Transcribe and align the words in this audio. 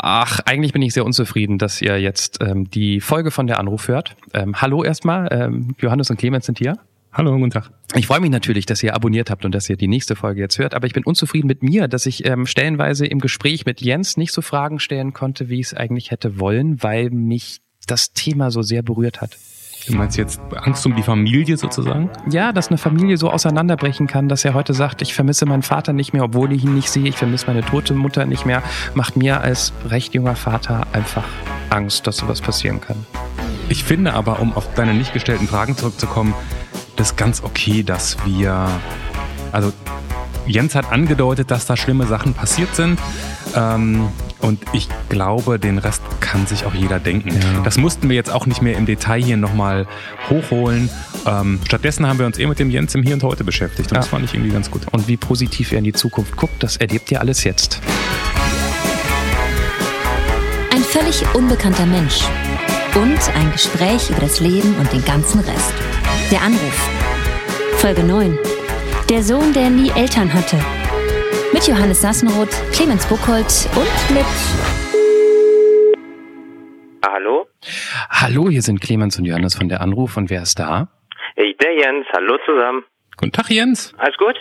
Ach, 0.00 0.38
eigentlich 0.44 0.72
bin 0.72 0.82
ich 0.82 0.94
sehr 0.94 1.04
unzufrieden, 1.04 1.58
dass 1.58 1.82
ihr 1.82 2.00
jetzt 2.00 2.38
ähm, 2.40 2.70
die 2.70 3.00
Folge 3.00 3.32
von 3.32 3.48
der 3.48 3.58
Anruf 3.58 3.88
hört. 3.88 4.14
Ähm, 4.32 4.60
hallo 4.60 4.84
erstmal, 4.84 5.28
ähm, 5.32 5.74
Johannes 5.80 6.08
und 6.08 6.18
Clemens 6.18 6.46
sind 6.46 6.58
hier. 6.58 6.78
Hallo, 7.12 7.36
guten 7.36 7.50
Tag. 7.50 7.72
Ich 7.96 8.06
freue 8.06 8.20
mich 8.20 8.30
natürlich, 8.30 8.64
dass 8.64 8.80
ihr 8.82 8.94
abonniert 8.94 9.28
habt 9.28 9.44
und 9.44 9.52
dass 9.52 9.68
ihr 9.68 9.76
die 9.76 9.88
nächste 9.88 10.14
Folge 10.14 10.40
jetzt 10.40 10.56
hört, 10.58 10.74
aber 10.74 10.86
ich 10.86 10.92
bin 10.92 11.02
unzufrieden 11.02 11.48
mit 11.48 11.64
mir, 11.64 11.88
dass 11.88 12.06
ich 12.06 12.24
ähm, 12.26 12.46
stellenweise 12.46 13.06
im 13.06 13.18
Gespräch 13.18 13.66
mit 13.66 13.80
Jens 13.80 14.16
nicht 14.16 14.32
so 14.32 14.40
Fragen 14.40 14.78
stellen 14.78 15.14
konnte, 15.14 15.48
wie 15.48 15.58
ich 15.58 15.66
es 15.66 15.74
eigentlich 15.74 16.12
hätte 16.12 16.38
wollen, 16.38 16.80
weil 16.80 17.10
mich 17.10 17.60
das 17.88 18.12
Thema 18.12 18.52
so 18.52 18.62
sehr 18.62 18.82
berührt 18.82 19.20
hat. 19.20 19.36
Du 19.88 19.96
meinst 19.96 20.18
jetzt 20.18 20.40
Angst 20.54 20.84
um 20.84 20.94
die 20.94 21.02
Familie 21.02 21.56
sozusagen? 21.56 22.10
Ja, 22.30 22.52
dass 22.52 22.68
eine 22.68 22.76
Familie 22.76 23.16
so 23.16 23.30
auseinanderbrechen 23.30 24.06
kann, 24.06 24.28
dass 24.28 24.44
er 24.44 24.52
heute 24.52 24.74
sagt, 24.74 25.00
ich 25.00 25.14
vermisse 25.14 25.46
meinen 25.46 25.62
Vater 25.62 25.94
nicht 25.94 26.12
mehr, 26.12 26.24
obwohl 26.24 26.52
ich 26.52 26.64
ihn 26.64 26.74
nicht 26.74 26.90
sehe, 26.90 27.08
ich 27.08 27.16
vermisse 27.16 27.46
meine 27.46 27.62
tote 27.62 27.94
Mutter 27.94 28.26
nicht 28.26 28.44
mehr, 28.44 28.62
macht 28.94 29.16
mir 29.16 29.40
als 29.40 29.72
recht 29.88 30.14
junger 30.14 30.36
Vater 30.36 30.86
einfach 30.92 31.24
Angst, 31.70 32.06
dass 32.06 32.18
sowas 32.18 32.42
passieren 32.42 32.80
kann. 32.80 33.06
Ich 33.70 33.82
finde 33.84 34.14
aber, 34.14 34.40
um 34.40 34.52
auf 34.54 34.72
deine 34.74 34.92
nicht 34.92 35.12
gestellten 35.14 35.48
Fragen 35.48 35.76
zurückzukommen, 35.76 36.34
das 36.96 37.16
ganz 37.16 37.42
okay, 37.42 37.82
dass 37.82 38.16
wir, 38.26 38.68
also 39.52 39.72
Jens 40.46 40.74
hat 40.74 40.92
angedeutet, 40.92 41.50
dass 41.50 41.66
da 41.66 41.76
schlimme 41.76 42.06
Sachen 42.06 42.34
passiert 42.34 42.74
sind. 42.74 42.98
Ähm, 43.54 44.08
und 44.40 44.60
ich 44.72 44.88
glaube, 45.08 45.58
den 45.58 45.78
Rest 45.78 46.02
kann 46.20 46.46
sich 46.46 46.64
auch 46.64 46.74
jeder 46.74 47.00
denken. 47.00 47.30
Ja. 47.30 47.60
Das 47.64 47.76
mussten 47.76 48.08
wir 48.08 48.16
jetzt 48.16 48.30
auch 48.30 48.46
nicht 48.46 48.62
mehr 48.62 48.76
im 48.76 48.86
Detail 48.86 49.22
hier 49.22 49.36
nochmal 49.36 49.86
hochholen. 50.30 50.88
Ähm, 51.26 51.60
stattdessen 51.64 52.06
haben 52.06 52.18
wir 52.18 52.26
uns 52.26 52.38
eher 52.38 52.48
mit 52.48 52.58
dem 52.58 52.70
Jens 52.70 52.94
im 52.94 53.02
Hier 53.02 53.14
und 53.14 53.22
Heute 53.22 53.44
beschäftigt. 53.44 53.90
Und 53.90 53.96
ja. 53.96 54.00
das 54.00 54.08
fand 54.08 54.24
ich 54.24 54.34
irgendwie 54.34 54.52
ganz 54.52 54.70
gut. 54.70 54.82
Und 54.92 55.08
wie 55.08 55.16
positiv 55.16 55.72
er 55.72 55.78
in 55.78 55.84
die 55.84 55.92
Zukunft 55.92 56.36
guckt, 56.36 56.62
das 56.62 56.76
erlebt 56.76 57.10
ihr 57.10 57.20
alles 57.20 57.44
jetzt. 57.44 57.80
Ein 60.72 60.82
völlig 60.82 61.22
unbekannter 61.34 61.86
Mensch. 61.86 62.20
Und 62.94 63.36
ein 63.36 63.52
Gespräch 63.52 64.10
über 64.10 64.20
das 64.20 64.40
Leben 64.40 64.74
und 64.76 64.92
den 64.92 65.04
ganzen 65.04 65.40
Rest. 65.40 65.72
Der 66.30 66.42
Anruf. 66.42 66.90
Folge 67.76 68.02
9. 68.02 68.38
Der 69.08 69.22
Sohn, 69.22 69.52
der 69.52 69.70
nie 69.70 69.90
Eltern 69.90 70.32
hatte. 70.32 70.58
Mit 71.58 71.66
Johannes 71.66 72.00
Sassenroth, 72.00 72.52
Clemens 72.72 73.04
Buchholz 73.08 73.68
und 73.74 74.14
mit. 74.14 74.24
Hallo? 77.04 77.48
Hallo, 78.10 78.48
hier 78.48 78.62
sind 78.62 78.80
Clemens 78.80 79.18
und 79.18 79.24
Johannes 79.24 79.56
von 79.56 79.68
der 79.68 79.80
Anruf 79.80 80.16
und 80.16 80.30
wer 80.30 80.42
ist 80.42 80.60
da? 80.60 80.86
Hey, 81.34 81.56
der 81.60 81.74
Jens. 81.74 82.06
Hallo 82.12 82.38
zusammen. 82.46 82.84
Guten 83.16 83.32
Tag, 83.32 83.50
Jens. 83.50 83.92
Alles 83.98 84.16
gut? 84.18 84.36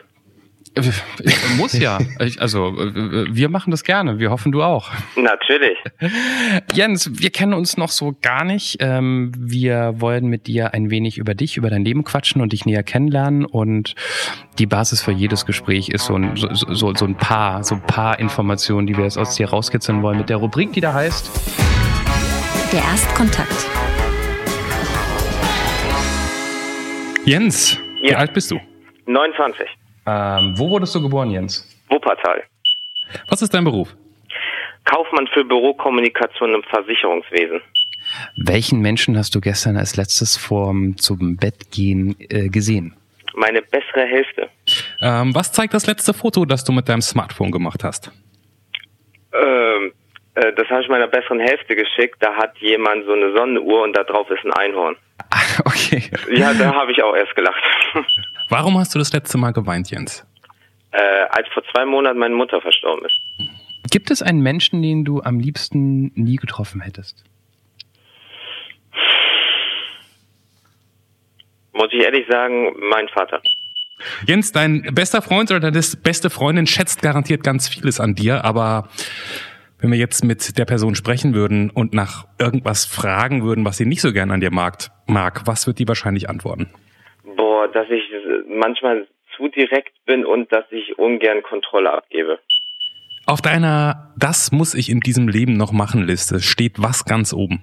Muss 1.58 1.78
ja. 1.78 2.00
Also, 2.40 2.74
wir 2.76 3.50
machen 3.50 3.72
das 3.72 3.84
gerne. 3.84 4.20
Wir 4.20 4.30
hoffen, 4.32 4.52
du 4.52 4.64
auch. 4.64 4.92
Natürlich. 5.16 5.78
Jens, 6.74 7.10
wir 7.20 7.30
kennen 7.30 7.54
uns 7.54 7.78
noch 7.78 7.90
so 7.90 8.16
gar 8.22 8.44
nicht. 8.44 8.78
Ähm, 8.80 9.32
wir 9.38 9.96
wollen 9.98 10.28
mit 10.28 10.48
dir 10.48 10.74
ein 10.74 10.90
wenig 10.90 11.18
über 11.18 11.36
dich, 11.36 11.58
über 11.58 11.70
dein 11.70 11.84
Leben 11.84 12.04
quatschen 12.04 12.42
und 12.42 12.54
dich 12.54 12.66
näher 12.66 12.84
kennenlernen. 12.84 13.46
Und 13.46 13.96
die 14.60 14.66
Basis 14.66 15.02
für 15.02 15.12
jedes 15.12 15.46
Gespräch 15.46 15.90
ist 15.90 16.06
so 16.06 16.16
ein, 16.16 16.36
so, 16.36 16.48
so, 16.54 16.94
so 16.94 17.06
ein 17.06 17.16
paar, 17.16 17.64
so 17.64 17.76
ein 17.76 17.82
paar 17.82 18.20
Informationen, 18.20 18.88
die 18.88 18.96
wir 18.96 19.04
jetzt 19.04 19.18
aus 19.18 19.36
dir 19.36 19.50
rauskitzeln 19.50 20.02
wollen 20.02 20.18
mit 20.18 20.30
der 20.30 20.38
Rubrik, 20.38 20.74
die 20.74 20.82
da 20.82 20.94
heißt. 20.94 21.32
Der 22.72 22.82
Erstkontakt. 22.82 23.66
Jens, 27.26 27.80
ja. 28.02 28.12
wie 28.12 28.16
alt 28.16 28.34
bist 28.34 28.52
du? 28.52 28.60
29. 29.06 29.68
Ähm, 30.08 30.54
wo 30.58 30.70
wurdest 30.70 30.96
du 30.96 31.02
geboren, 31.02 31.30
Jens? 31.30 31.68
Wuppertal. 31.90 32.44
Was 33.30 33.42
ist 33.42 33.54
dein 33.54 33.66
Beruf? 33.66 33.94
Kaufmann 34.86 35.28
für 35.34 35.44
Bürokommunikation 35.44 36.54
im 36.54 36.64
Versicherungswesen. 36.64 37.62
Welchen 38.38 38.80
Menschen 38.80 39.18
hast 39.18 39.36
du 39.36 39.42
gestern 39.42 39.76
als 39.76 39.98
letztes 39.98 40.38
vorm 40.38 40.96
zum 40.98 41.36
Bett 41.36 41.72
gehen 41.72 42.16
äh, 42.30 42.48
gesehen? 42.48 42.96
Meine 43.36 43.62
bessere 43.62 44.06
Hälfte. 44.06 44.50
Ähm, 45.02 45.36
was 45.36 45.52
zeigt 45.52 45.74
das 45.74 45.88
letzte 45.88 46.14
Foto, 46.14 46.46
das 46.46 46.64
du 46.64 46.72
mit 46.72 46.88
deinem 46.88 47.02
Smartphone 47.02 47.52
gemacht 47.52 47.84
hast? 47.84 48.12
Ähm, 49.34 49.92
äh, 50.36 50.54
das 50.54 50.70
habe 50.70 50.82
ich 50.84 50.88
meiner 50.88 51.08
besseren 51.08 51.42
Hälfte 51.42 51.76
geschickt. 51.76 52.16
Da 52.22 52.34
hat 52.34 52.58
jemand 52.60 53.06
so 53.06 53.12
eine 53.12 53.34
Sonnenuhr 53.34 53.84
und 53.84 53.96
da 53.96 54.04
drauf 54.04 54.30
ist 54.30 54.46
ein 54.46 54.54
Einhorn. 54.54 54.96
okay. 55.66 56.10
Ja, 56.32 56.54
da 56.54 56.74
habe 56.74 56.92
ich 56.92 57.02
auch 57.04 57.16
erst 57.16 57.36
gelacht. 57.36 57.62
Warum 58.50 58.78
hast 58.78 58.94
du 58.96 59.00
das 59.00 59.14
letzte 59.14 59.38
Mal 59.38 59.52
geweint, 59.52 59.90
Jens? 59.90 60.26
Äh, 60.92 61.00
als 61.30 61.48
vor 61.54 61.64
zwei 61.74 61.86
Monaten 61.86 62.20
meine 62.20 62.36
Mutter 62.36 62.62
verstorben 62.62 63.06
ist. 63.06 63.16
Gibt 63.92 64.12
es 64.12 64.22
einen 64.22 64.42
Menschen, 64.42 64.82
den 64.82 65.06
du 65.06 65.22
am 65.22 65.40
liebsten 65.40 66.12
nie 66.16 66.36
getroffen 66.36 66.82
hättest? 66.82 67.24
Muss 71.74 71.90
ich 71.92 72.02
ehrlich 72.02 72.26
sagen, 72.30 72.74
mein 72.90 73.08
Vater. 73.10 73.42
Jens, 74.26 74.52
dein 74.52 74.82
bester 74.94 75.22
Freund 75.22 75.52
oder 75.52 75.60
deine 75.60 75.84
beste 76.04 76.30
Freundin 76.30 76.68
schätzt 76.68 77.02
garantiert 77.02 77.44
ganz 77.44 77.68
vieles 77.68 78.00
an 78.00 78.16
dir, 78.16 78.46
aber 78.46 78.90
wenn 79.80 79.92
wir 79.92 79.98
jetzt 79.98 80.24
mit 80.24 80.58
der 80.58 80.66
Person 80.66 80.96
sprechen 80.96 81.34
würden 81.34 81.70
und 81.70 81.94
nach 81.94 82.26
irgendwas 82.40 82.86
fragen 82.86 83.44
würden, 83.44 83.66
was 83.66 83.78
sie 83.78 83.86
nicht 83.86 84.02
so 84.02 84.12
gern 84.12 84.32
an 84.32 84.40
dir 84.40 84.52
mag, 84.52 84.90
mag 85.08 85.44
was 85.46 85.68
wird 85.68 85.80
die 85.80 85.88
wahrscheinlich 85.88 86.30
antworten? 86.30 86.70
Boah, 87.36 87.68
dass 87.68 87.88
ich 87.90 88.04
manchmal 88.48 89.08
zu 89.36 89.48
direkt 89.50 89.94
bin 90.06 90.26
und 90.26 90.52
dass 90.52 90.66
ich 90.72 90.98
ungern 90.98 91.44
Kontrolle 91.44 91.94
abgebe. 91.94 92.40
Auf 93.26 93.42
deiner 93.42 94.14
Das 94.18 94.52
muss 94.52 94.74
ich 94.74 94.90
in 94.90 95.00
diesem 95.00 95.28
Leben 95.28 95.58
noch 95.58 95.72
machen 95.72 96.04
Liste 96.04 96.40
steht 96.40 96.82
was 96.82 97.06
ganz 97.06 97.34
oben? 97.34 97.62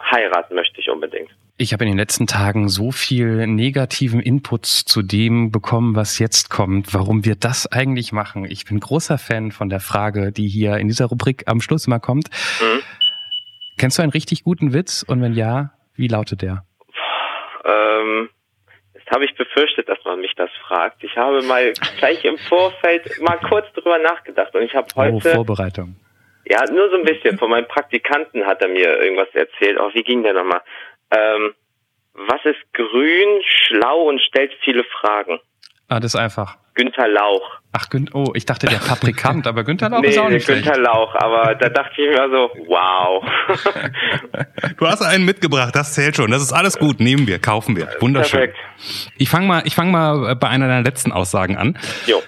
Heiraten 0.00 0.54
möchte 0.54 0.80
ich 0.80 0.88
unbedingt. 0.90 1.30
Ich 1.56 1.72
habe 1.72 1.84
in 1.84 1.90
den 1.90 1.98
letzten 1.98 2.26
Tagen 2.26 2.68
so 2.68 2.90
viel 2.90 3.46
negativen 3.46 4.20
Inputs 4.20 4.84
zu 4.84 5.02
dem 5.02 5.52
bekommen, 5.52 5.94
was 5.94 6.18
jetzt 6.18 6.50
kommt, 6.50 6.92
warum 6.92 7.24
wir 7.24 7.36
das 7.36 7.70
eigentlich 7.70 8.12
machen. 8.12 8.44
Ich 8.44 8.64
bin 8.64 8.80
großer 8.80 9.18
Fan 9.18 9.52
von 9.52 9.68
der 9.68 9.80
Frage, 9.80 10.32
die 10.32 10.48
hier 10.48 10.78
in 10.78 10.88
dieser 10.88 11.06
Rubrik 11.06 11.44
am 11.46 11.60
Schluss 11.60 11.86
immer 11.86 12.00
kommt. 12.00 12.28
Mhm. 12.60 12.82
Kennst 13.78 13.98
du 13.98 14.02
einen 14.02 14.10
richtig 14.10 14.42
guten 14.42 14.72
Witz? 14.72 15.04
Und 15.06 15.22
wenn 15.22 15.34
ja, 15.34 15.70
wie 15.94 16.08
lautet 16.08 16.42
der? 16.42 16.64
Ähm, 17.64 18.28
habe 19.14 19.24
ich 19.24 19.34
befürchtet, 19.36 19.88
dass 19.88 19.98
man 20.04 20.20
mich 20.20 20.34
das 20.36 20.50
fragt. 20.66 21.04
Ich 21.04 21.16
habe 21.16 21.42
mal 21.42 21.72
gleich 21.98 22.24
im 22.24 22.36
Vorfeld 22.48 23.20
mal 23.20 23.38
kurz 23.48 23.66
drüber 23.74 23.98
nachgedacht 23.98 24.54
und 24.54 24.62
ich 24.62 24.74
habe 24.74 24.88
oh, 24.94 24.96
heute. 24.96 25.30
Oh, 25.30 25.34
Vorbereitung. 25.34 25.96
Ja, 26.46 26.64
nur 26.70 26.90
so 26.90 26.96
ein 26.96 27.04
bisschen. 27.04 27.38
Von 27.38 27.50
meinem 27.50 27.68
Praktikanten 27.68 28.44
hat 28.44 28.60
er 28.60 28.68
mir 28.68 29.00
irgendwas 29.00 29.28
erzählt. 29.34 29.78
Oh, 29.80 29.90
wie 29.94 30.02
ging 30.02 30.22
der 30.22 30.34
nochmal? 30.34 30.60
Ähm, 31.10 31.54
was 32.14 32.44
ist 32.44 32.72
grün, 32.72 33.42
schlau 33.42 34.08
und 34.08 34.20
stellt 34.20 34.52
viele 34.62 34.84
Fragen? 34.84 35.40
Ah, 35.88 36.00
das 36.00 36.14
ist 36.14 36.20
einfach. 36.20 36.56
Günther 36.74 37.08
Lauch. 37.08 37.60
Ach, 37.72 37.88
Gün 37.88 38.10
oh, 38.12 38.32
ich 38.34 38.46
dachte 38.46 38.66
der 38.66 38.80
Fabrikant, 38.80 39.46
aber 39.46 39.64
Günther 39.64 39.90
Lauch 39.90 40.00
nee, 40.00 40.08
ist 40.08 40.18
auch 40.18 40.28
nicht 40.28 40.46
Günther 40.46 40.74
schlecht. 40.74 40.80
Lauch, 40.80 41.14
aber 41.16 41.54
da 41.54 41.68
dachte 41.68 42.02
ich 42.02 42.08
mir 42.08 42.28
so, 42.30 42.50
wow. 42.68 43.24
du 44.78 44.86
hast 44.86 45.02
einen 45.02 45.24
mitgebracht, 45.24 45.74
das 45.74 45.94
zählt 45.94 46.16
schon. 46.16 46.30
Das 46.30 46.42
ist 46.42 46.52
alles 46.52 46.78
gut, 46.78 47.00
nehmen 47.00 47.26
wir, 47.26 47.38
kaufen 47.38 47.76
wir. 47.76 47.88
Wunderschön. 48.00 48.40
Perfekt. 48.40 48.58
Ich 49.18 49.28
fange 49.28 49.46
mal, 49.46 49.62
ich 49.66 49.74
fange 49.74 49.92
mal 49.92 50.36
bei 50.36 50.48
einer 50.48 50.66
deiner 50.66 50.82
letzten 50.82 51.12
Aussagen 51.12 51.56
an. 51.56 51.78
Jo. 52.06 52.22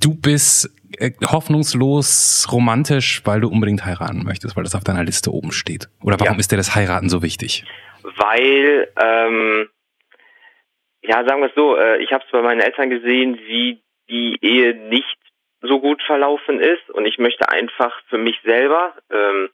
Du 0.00 0.14
bist 0.14 0.70
äh, 0.98 1.12
hoffnungslos 1.26 2.46
romantisch, 2.52 3.22
weil 3.24 3.40
du 3.40 3.48
unbedingt 3.48 3.84
heiraten 3.84 4.24
möchtest, 4.24 4.56
weil 4.56 4.64
das 4.64 4.74
auf 4.74 4.84
deiner 4.84 5.04
Liste 5.04 5.32
oben 5.32 5.52
steht. 5.52 5.88
Oder 6.02 6.20
warum 6.20 6.34
ja. 6.34 6.40
ist 6.40 6.52
dir 6.52 6.56
das 6.56 6.74
Heiraten 6.74 7.08
so 7.08 7.22
wichtig? 7.22 7.64
Weil, 8.02 8.92
ähm, 9.00 9.70
ja, 11.02 11.24
sagen 11.24 11.40
wir 11.40 11.48
es 11.48 11.54
so, 11.54 11.76
äh, 11.76 12.02
ich 12.02 12.12
habe 12.12 12.24
es 12.24 12.30
bei 12.30 12.42
meinen 12.42 12.60
Eltern 12.60 12.90
gesehen, 12.90 13.38
wie 13.46 13.80
die 14.08 14.38
Ehe 14.40 14.74
nicht 14.74 15.18
so 15.60 15.80
gut 15.80 16.02
verlaufen 16.02 16.60
ist. 16.60 16.88
Und 16.90 17.06
ich 17.06 17.18
möchte 17.18 17.48
einfach 17.48 18.00
für 18.08 18.18
mich 18.18 18.40
selber, 18.44 18.94
ähm, 19.10 19.50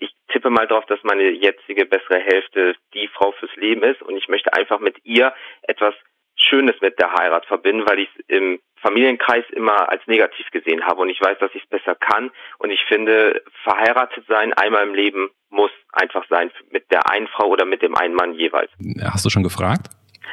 ich 0.00 0.12
tippe 0.28 0.50
mal 0.50 0.66
drauf, 0.66 0.84
dass 0.86 1.02
meine 1.04 1.30
jetzige 1.30 1.86
bessere 1.86 2.18
Hälfte 2.18 2.74
die 2.94 3.08
Frau 3.08 3.32
fürs 3.32 3.54
Leben 3.56 3.82
ist. 3.82 4.02
Und 4.02 4.16
ich 4.16 4.28
möchte 4.28 4.52
einfach 4.52 4.80
mit 4.80 4.96
ihr 5.04 5.34
etwas 5.62 5.94
Schönes 6.36 6.76
mit 6.80 6.98
der 7.00 7.12
Heirat 7.12 7.46
verbinden, 7.46 7.88
weil 7.88 8.00
ich 8.00 8.08
es 8.14 8.24
im 8.28 8.60
Familienkreis 8.80 9.44
immer 9.50 9.88
als 9.88 10.06
negativ 10.06 10.50
gesehen 10.50 10.84
habe 10.86 11.00
und 11.00 11.08
ich 11.08 11.20
weiß, 11.20 11.38
dass 11.38 11.50
ich 11.54 11.62
es 11.62 11.68
besser 11.68 11.94
kann 11.94 12.30
und 12.58 12.70
ich 12.70 12.82
finde, 12.84 13.42
verheiratet 13.64 14.24
sein 14.28 14.52
einmal 14.52 14.84
im 14.84 14.94
Leben 14.94 15.30
muss 15.50 15.70
einfach 15.92 16.24
sein 16.28 16.50
mit 16.70 16.90
der 16.90 17.10
einen 17.10 17.26
Frau 17.28 17.48
oder 17.48 17.64
mit 17.64 17.82
dem 17.82 17.96
einen 17.96 18.14
Mann 18.14 18.34
jeweils. 18.34 18.70
Hast 19.02 19.24
du 19.24 19.30
schon 19.30 19.42
gefragt? 19.42 19.88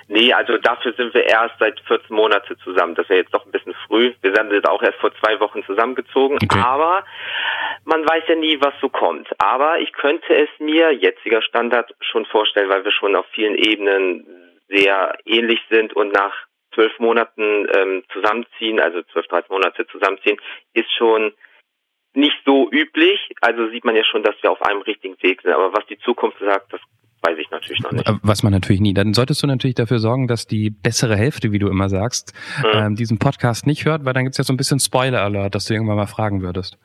Nee, 0.08 0.34
also 0.34 0.58
dafür 0.58 0.94
sind 0.94 1.14
wir 1.14 1.24
erst 1.24 1.56
seit 1.60 1.80
14 1.88 2.16
Monaten 2.16 2.58
zusammen. 2.64 2.96
Das 2.96 3.06
ist 3.06 3.10
ja 3.10 3.16
jetzt 3.18 3.34
doch 3.34 3.46
ein 3.46 3.52
bisschen 3.52 3.76
früh. 3.88 4.14
Wir 4.22 4.36
sind 4.36 4.52
jetzt 4.52 4.68
auch 4.68 4.82
erst 4.82 5.00
vor 5.00 5.12
zwei 5.20 5.40
Wochen 5.40 5.64
zusammengezogen. 5.64 6.38
Okay. 6.44 6.60
Aber 6.62 7.06
man 7.86 8.04
weiß 8.04 8.24
ja 8.28 8.36
nie, 8.36 8.60
was 8.60 8.74
so 8.82 8.90
kommt. 8.90 9.30
Aber 9.40 9.80
ich 9.80 9.94
könnte 9.94 10.36
es 10.36 10.50
mir, 10.60 10.92
jetziger 10.92 11.42
Standard, 11.42 11.94
schon 12.02 12.26
vorstellen, 12.26 12.70
weil 12.70 12.84
wir 12.84 12.92
schon 12.92 13.16
auf 13.16 13.26
vielen 13.34 13.56
Ebenen 13.56 14.26
sehr 14.68 15.18
ähnlich 15.26 15.60
sind 15.70 15.94
und 15.94 16.14
nach 16.14 16.34
zwölf 16.74 16.98
Monaten 17.00 17.68
ähm, 17.76 18.04
zusammenziehen, 18.12 18.80
also 18.80 19.02
zwölf, 19.12 19.28
dreizehn 19.28 19.52
Monate 19.52 19.86
zusammenziehen, 19.88 20.38
ist 20.74 20.92
schon 20.98 21.34
nicht 22.14 22.36
so 22.46 22.70
üblich. 22.72 23.20
Also 23.42 23.70
sieht 23.70 23.86
man 23.86 23.96
ja 23.96 24.04
schon, 24.04 24.24
dass 24.24 24.36
wir 24.42 24.52
auf 24.52 24.62
einem 24.62 24.82
richtigen 24.82 25.16
Weg 25.22 25.42
sind. 25.42 25.52
Aber 25.52 25.74
was 25.74 25.86
die 25.88 25.98
Zukunft 26.00 26.38
sagt, 26.40 26.74
das 26.74 26.82
weiß 27.22 27.38
ich 27.40 27.50
natürlich 27.52 27.82
noch 27.82 27.92
nicht. 27.92 28.10
Was 28.22 28.44
man 28.44 28.52
natürlich 28.52 28.82
nie. 28.82 28.94
Dann 28.94 29.14
solltest 29.14 29.42
du 29.42 29.48
natürlich 29.48 29.76
dafür 29.76 30.00
sorgen, 30.00 30.28
dass 30.28 30.46
die 30.46 30.70
bessere 30.70 31.16
Hälfte, 31.16 31.52
wie 31.52 31.60
du 31.60 31.68
immer 31.68 31.90
sagst, 31.90 32.34
mhm. 32.60 32.70
ähm, 32.74 32.96
diesen 32.96 33.18
Podcast 33.18 33.66
nicht 33.66 33.86
hört, 33.86 34.06
weil 34.06 34.14
dann 34.14 34.24
gibt's 34.26 34.38
ja 34.38 34.44
so 34.44 34.54
ein 34.54 34.58
bisschen 34.58 34.80
Spoiler-Alert, 34.80 35.56
dass 35.56 35.66
du 35.66 35.74
irgendwann 35.74 35.96
mal 35.96 36.08
fragen 36.08 36.42
würdest. 36.42 36.78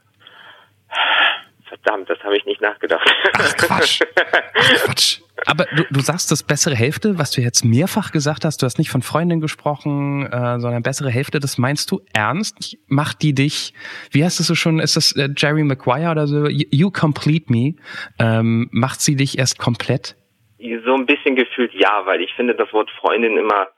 Verdammt, 1.67 2.09
das 2.09 2.19
habe 2.21 2.37
ich 2.37 2.45
nicht 2.47 2.61
nachgedacht. 2.61 3.07
Ach 3.35 3.57
Quatsch. 3.57 4.01
Ach, 4.17 4.85
Quatsch. 4.85 5.21
Aber 5.49 5.65
du, 5.75 5.85
du 5.91 6.01
sagst 6.01 6.31
das 6.31 6.43
bessere 6.43 6.75
Hälfte, 6.75 7.19
was 7.19 7.31
du 7.31 7.41
jetzt 7.41 7.65
mehrfach 7.65 8.13
gesagt 8.13 8.45
hast, 8.45 8.61
du 8.61 8.67
hast 8.67 8.77
nicht 8.77 8.91
von 8.91 9.01
Freundin 9.01 9.41
gesprochen, 9.41 10.27
äh, 10.27 10.61
sondern 10.61 10.83
bessere 10.83 11.11
Hälfte, 11.11 11.41
das 11.41 11.57
meinst 11.57 11.91
du 11.91 12.03
ernst? 12.13 12.77
Macht 12.87 13.23
die 13.23 13.35
dich, 13.35 13.73
wie 14.13 14.23
heißt 14.23 14.39
das 14.41 14.47
so 14.47 14.55
schon, 14.55 14.79
ist 14.79 14.97
das 14.97 15.17
äh, 15.17 15.31
Jerry 15.35 15.65
Maguire 15.65 16.11
oder 16.11 16.27
so, 16.27 16.49
you 16.49 16.91
complete 16.91 17.51
me, 17.51 17.77
ähm, 18.21 18.69
macht 18.73 19.01
sie 19.01 19.17
dich 19.17 19.39
erst 19.39 19.59
komplett? 19.59 20.17
So 20.59 20.95
ein 20.95 21.07
bisschen 21.07 21.35
gefühlt 21.35 21.73
ja, 21.73 22.03
weil 22.05 22.21
ich 22.21 22.35
finde 22.35 22.55
das 22.55 22.71
Wort 22.75 22.91
Freundin 23.01 23.39
immer, 23.39 23.69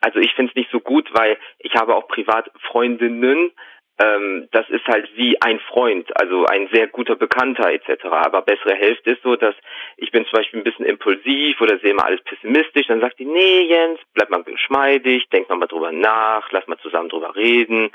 also 0.00 0.18
ich 0.18 0.32
finde 0.34 0.50
es 0.50 0.56
nicht 0.56 0.70
so 0.72 0.80
gut, 0.80 1.08
weil 1.12 1.36
ich 1.60 1.74
habe 1.76 1.94
auch 1.94 2.08
privat 2.08 2.50
Freundinnen, 2.68 3.52
ähm, 3.98 4.48
das 4.52 4.68
ist 4.68 4.86
halt 4.86 5.08
wie 5.16 5.40
ein 5.40 5.58
Freund, 5.60 6.08
also 6.20 6.44
ein 6.46 6.68
sehr 6.72 6.86
guter 6.86 7.16
Bekannter 7.16 7.72
etc. 7.72 8.04
Aber 8.04 8.42
bessere 8.42 8.74
Hälfte 8.74 9.12
ist 9.12 9.22
so, 9.22 9.36
dass 9.36 9.54
ich 9.96 10.10
bin 10.10 10.24
zum 10.26 10.38
Beispiel 10.38 10.60
ein 10.60 10.64
bisschen 10.64 10.84
impulsiv 10.84 11.60
oder 11.60 11.78
sehe 11.78 11.92
immer 11.92 12.04
alles 12.04 12.22
pessimistisch, 12.24 12.86
dann 12.88 13.00
sagt 13.00 13.18
die, 13.18 13.24
nee 13.24 13.62
Jens, 13.62 13.98
bleib 14.12 14.30
mal 14.30 14.42
geschmeidig, 14.42 15.28
denk 15.30 15.48
mal 15.48 15.66
drüber 15.66 15.92
nach, 15.92 16.50
lass 16.52 16.66
mal 16.66 16.78
zusammen 16.78 17.08
drüber 17.08 17.34
reden. 17.34 17.90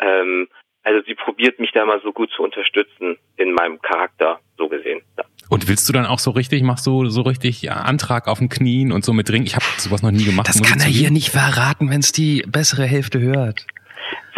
Ähm, 0.00 0.48
also 0.84 1.04
sie 1.06 1.14
probiert 1.14 1.58
mich 1.58 1.70
da 1.72 1.84
mal 1.84 2.00
so 2.02 2.12
gut 2.12 2.30
zu 2.30 2.42
unterstützen 2.42 3.18
in 3.36 3.52
meinem 3.52 3.80
Charakter, 3.80 4.40
so 4.56 4.68
gesehen. 4.68 5.02
Ja. 5.16 5.24
Und 5.50 5.68
willst 5.68 5.88
du 5.88 5.92
dann 5.92 6.06
auch 6.06 6.18
so 6.18 6.30
richtig, 6.30 6.62
machst 6.62 6.86
du 6.86 7.06
so 7.06 7.22
richtig 7.22 7.62
ja, 7.62 7.74
Antrag 7.74 8.28
auf 8.28 8.38
den 8.38 8.48
Knien 8.48 8.92
und 8.92 9.04
so 9.04 9.12
mit 9.12 9.30
Ring? 9.30 9.44
Ich 9.44 9.54
habe 9.54 9.64
sowas 9.78 10.02
noch 10.02 10.10
nie 10.10 10.24
gemacht. 10.24 10.48
Das 10.48 10.62
kann 10.62 10.80
er 10.80 10.86
hier 10.86 11.10
nicht 11.10 11.30
verraten, 11.30 11.90
wenn 11.90 12.00
es 12.00 12.12
die 12.12 12.42
bessere 12.46 12.84
Hälfte 12.84 13.20
hört. 13.20 13.66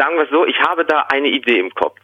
Sagen 0.00 0.16
wir 0.16 0.24
es 0.24 0.30
so, 0.30 0.46
ich 0.46 0.58
habe 0.60 0.86
da 0.86 1.04
eine 1.10 1.28
Idee 1.28 1.58
im 1.58 1.68
Kopf. 1.74 1.98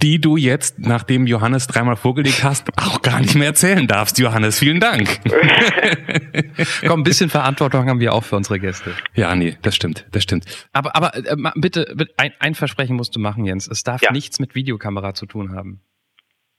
Die 0.00 0.20
du 0.20 0.36
jetzt, 0.36 0.78
nachdem 0.78 1.26
Johannes 1.26 1.66
dreimal 1.66 1.96
vorgelegt 1.96 2.44
hast, 2.44 2.68
auch 2.78 3.02
gar 3.02 3.18
nicht 3.18 3.34
mehr 3.34 3.48
erzählen 3.48 3.88
darfst, 3.88 4.20
Johannes. 4.20 4.60
Vielen 4.60 4.78
Dank. 4.78 5.08
Komm, 6.86 7.00
ein 7.00 7.02
bisschen 7.02 7.28
Verantwortung 7.28 7.88
haben 7.88 7.98
wir 7.98 8.12
auch 8.12 8.22
für 8.22 8.36
unsere 8.36 8.60
Gäste. 8.60 8.94
Ja, 9.14 9.34
nee, 9.34 9.58
das 9.62 9.74
stimmt, 9.74 10.06
das 10.12 10.22
stimmt. 10.22 10.44
Aber, 10.72 10.94
aber 10.94 11.16
äh, 11.16 11.34
bitte, 11.56 11.92
bitte 11.96 12.14
ein, 12.18 12.32
ein, 12.38 12.54
Versprechen 12.54 12.94
musst 12.94 13.16
du 13.16 13.18
machen, 13.18 13.44
Jens. 13.44 13.66
Es 13.66 13.82
darf 13.82 14.00
ja. 14.02 14.12
nichts 14.12 14.38
mit 14.38 14.54
Videokamera 14.54 15.14
zu 15.14 15.26
tun 15.26 15.56
haben. 15.56 15.80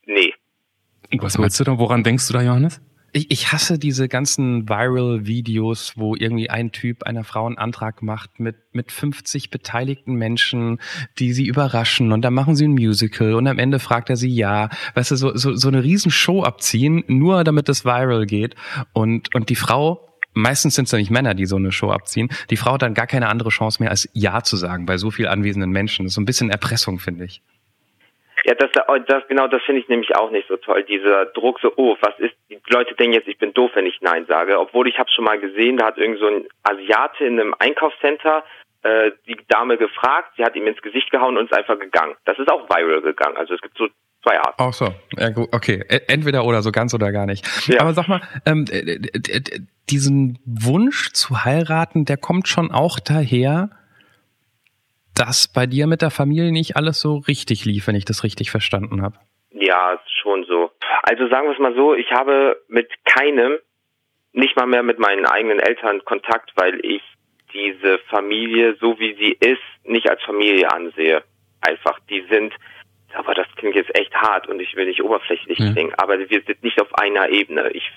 Nee. 0.06 0.34
Was 1.20 1.40
willst 1.40 1.58
du 1.62 1.64
da? 1.64 1.78
Woran 1.78 2.04
denkst 2.04 2.28
du 2.28 2.34
da, 2.34 2.42
Johannes? 2.42 2.82
Ich, 3.16 3.30
ich 3.30 3.52
hasse 3.52 3.78
diese 3.78 4.08
ganzen 4.08 4.68
Viral-Videos, 4.68 5.94
wo 5.96 6.16
irgendwie 6.16 6.50
ein 6.50 6.72
Typ 6.72 7.04
einer 7.04 7.24
Frau 7.24 7.46
einen 7.46 7.60
Antrag 7.60 8.02
macht 8.02 8.40
mit, 8.40 8.56
mit 8.74 8.92
50 8.92 9.52
beteiligten 9.52 10.16
Menschen, 10.16 10.80
die 11.20 11.32
sie 11.32 11.46
überraschen 11.46 12.12
und 12.12 12.24
dann 12.24 12.34
machen 12.34 12.56
sie 12.56 12.68
ein 12.68 12.72
Musical 12.72 13.36
und 13.36 13.48
am 13.48 13.60
Ende 13.60 13.78
fragt 13.78 14.10
er 14.10 14.18
sie 14.18 14.34
ja. 14.34 14.70
Weißt 14.96 15.12
du, 15.12 15.16
so, 15.16 15.38
so, 15.38 15.56
so 15.56 15.68
eine 15.68 15.84
riesen 15.84 16.10
Show 16.10 16.44
abziehen, 16.44 17.04
nur 17.08 17.44
damit 17.44 17.70
es 17.70 17.86
viral 17.86 18.26
geht 18.26 18.56
und, 18.94 19.34
und 19.36 19.50
die 19.50 19.56
Frau 19.56 20.10
meistens 20.34 20.74
sind 20.74 20.86
es 20.86 20.94
nicht 20.94 21.12
Männer, 21.12 21.36
die 21.36 21.46
so 21.46 21.58
eine 21.58 21.72
Show 21.72 21.92
abziehen. 21.92 22.30
Die 22.50 22.58
Frau 22.58 22.74
hat 22.74 22.82
dann 22.82 22.96
gar 22.96 23.06
keine 23.06 23.30
andere 23.30 23.50
Chance 23.50 23.82
mehr, 23.82 23.92
als 23.92 24.10
Ja 24.14 24.42
zu 24.42 24.58
sagen 24.58 24.88
bei 24.88 24.98
so 24.98 25.12
viel 25.12 25.28
anwesenden 25.28 25.70
Menschen. 25.70 26.06
Das 26.06 26.12
ist 26.12 26.16
so 26.16 26.22
ein 26.22 26.26
bisschen 26.26 26.50
Erpressung, 26.50 26.98
finde 26.98 27.26
ich. 27.26 27.42
Ja, 28.46 28.56
das, 28.56 28.72
das 29.08 29.28
genau, 29.28 29.48
das 29.48 29.64
finde 29.64 29.82
ich 29.82 29.88
nämlich 29.88 30.16
auch 30.16 30.30
nicht 30.30 30.48
so 30.48 30.58
toll. 30.58 30.84
Dieser 30.84 31.28
Druck, 31.28 31.60
so, 31.62 31.72
oh, 31.78 31.96
was 32.02 32.18
ist? 32.20 32.36
Die 32.50 32.60
Leute 32.68 32.94
denken 32.96 33.14
jetzt, 33.14 33.28
ich 33.28 33.38
bin 33.38 33.54
doof, 33.54 33.72
wenn 33.74 33.86
ich 33.86 34.02
Nein 34.02 34.26
sage. 34.28 34.60
Obwohl 34.60 34.88
ich 34.88 34.98
habe 34.98 35.10
schon 35.12 35.26
mal 35.26 35.40
gesehen, 35.40 35.78
da 35.78 35.88
hat 35.88 35.98
irgend 35.98 36.20
so 36.20 36.28
ein 36.28 36.48
Asiate 36.64 37.26
in 37.26 37.40
einem 37.40 37.56
Einkaufscenter 37.58 38.44
äh, 38.84 39.12
die 39.28 39.38
Dame 39.48 39.78
gefragt, 39.78 40.34
sie 40.36 40.44
hat 40.44 40.56
ihm 40.56 40.68
ins 40.68 40.82
Gesicht 40.82 41.10
gehauen 41.10 41.38
und 41.38 41.46
ist 41.46 41.58
einfach 41.58 41.80
gegangen. 41.80 42.16
Das 42.26 42.38
ist 42.38 42.52
auch 42.52 42.70
viral 42.70 43.02
gegangen. 43.02 43.38
Also 43.38 43.54
es 43.54 43.62
gibt 43.62 43.78
so 43.78 43.88
zwei 44.22 44.38
Arten. 44.40 44.56
Ach 44.58 44.74
so, 44.74 44.94
ja, 45.18 45.30
gut, 45.30 45.50
okay, 45.52 45.84
e, 45.88 46.02
entweder 46.08 46.44
oder, 46.46 46.62
so 46.62 46.72
ganz 46.72 46.94
oder 46.94 47.12
gar 47.12 47.26
nicht. 47.26 47.48
Ja. 47.68 47.82
Aber 47.82 47.94
sag 47.94 48.08
mal, 48.08 48.22
ähm, 48.46 48.66
diesen 49.90 50.40
Wunsch 50.46 51.12
zu 51.14 51.46
heiraten, 51.46 52.06
der 52.06 52.18
kommt 52.18 52.48
schon 52.48 52.72
auch 52.72 53.00
daher, 53.00 53.70
dass 55.16 55.48
bei 55.48 55.66
dir 55.66 55.88
mit 55.88 56.02
der 56.02 56.12
Familie 56.12 56.52
nicht 56.52 56.76
alles 56.76 57.00
so 57.00 57.18
richtig 57.28 57.66
lief, 57.66 57.88
wenn 57.88 57.96
ich 57.96 58.06
das 58.06 58.24
richtig 58.24 58.52
verstanden 58.52 59.02
habe. 59.02 59.18
Ja, 59.52 60.00
schon 60.22 60.46
so. 60.46 60.72
Also 61.04 61.28
sagen 61.30 61.48
wir 61.48 61.54
es 61.54 61.60
mal 61.60 61.76
so, 61.76 61.94
ich 61.94 62.12
habe 62.12 62.62
mit 62.68 62.90
keinem, 63.06 63.58
nicht 64.32 64.56
mal 64.56 64.66
mehr 64.66 64.84
mit 64.84 65.00
meinen 65.00 65.26
eigenen 65.26 65.60
Eltern 65.60 66.04
Kontakt, 66.06 66.52
weil 66.56 66.84
ich 66.84 67.02
diese 67.54 68.00
Familie, 68.10 68.76
so 68.80 69.00
wie 69.00 69.14
sie 69.16 69.38
ist, 69.40 69.62
nicht 69.84 70.10
als 70.10 70.22
Familie 70.24 70.72
ansehe. 70.72 71.24
Einfach, 71.62 72.00
die 72.10 72.26
sind, 72.30 72.54
aber 73.14 73.36
das 73.36 73.48
klingt 73.56 73.76
jetzt 73.76 73.96
echt 73.98 74.14
hart 74.16 74.48
und 74.48 74.60
ich 74.60 74.76
will 74.76 74.88
nicht 74.88 75.04
oberflächlich 75.04 75.60
ja. 75.60 75.72
klingen, 75.72 75.94
aber 75.96 76.18
wir 76.18 76.42
sind 76.46 76.64
nicht 76.64 76.82
auf 76.82 76.94
einer 76.96 77.30
Ebene. 77.30 77.70
Ich, 77.70 77.90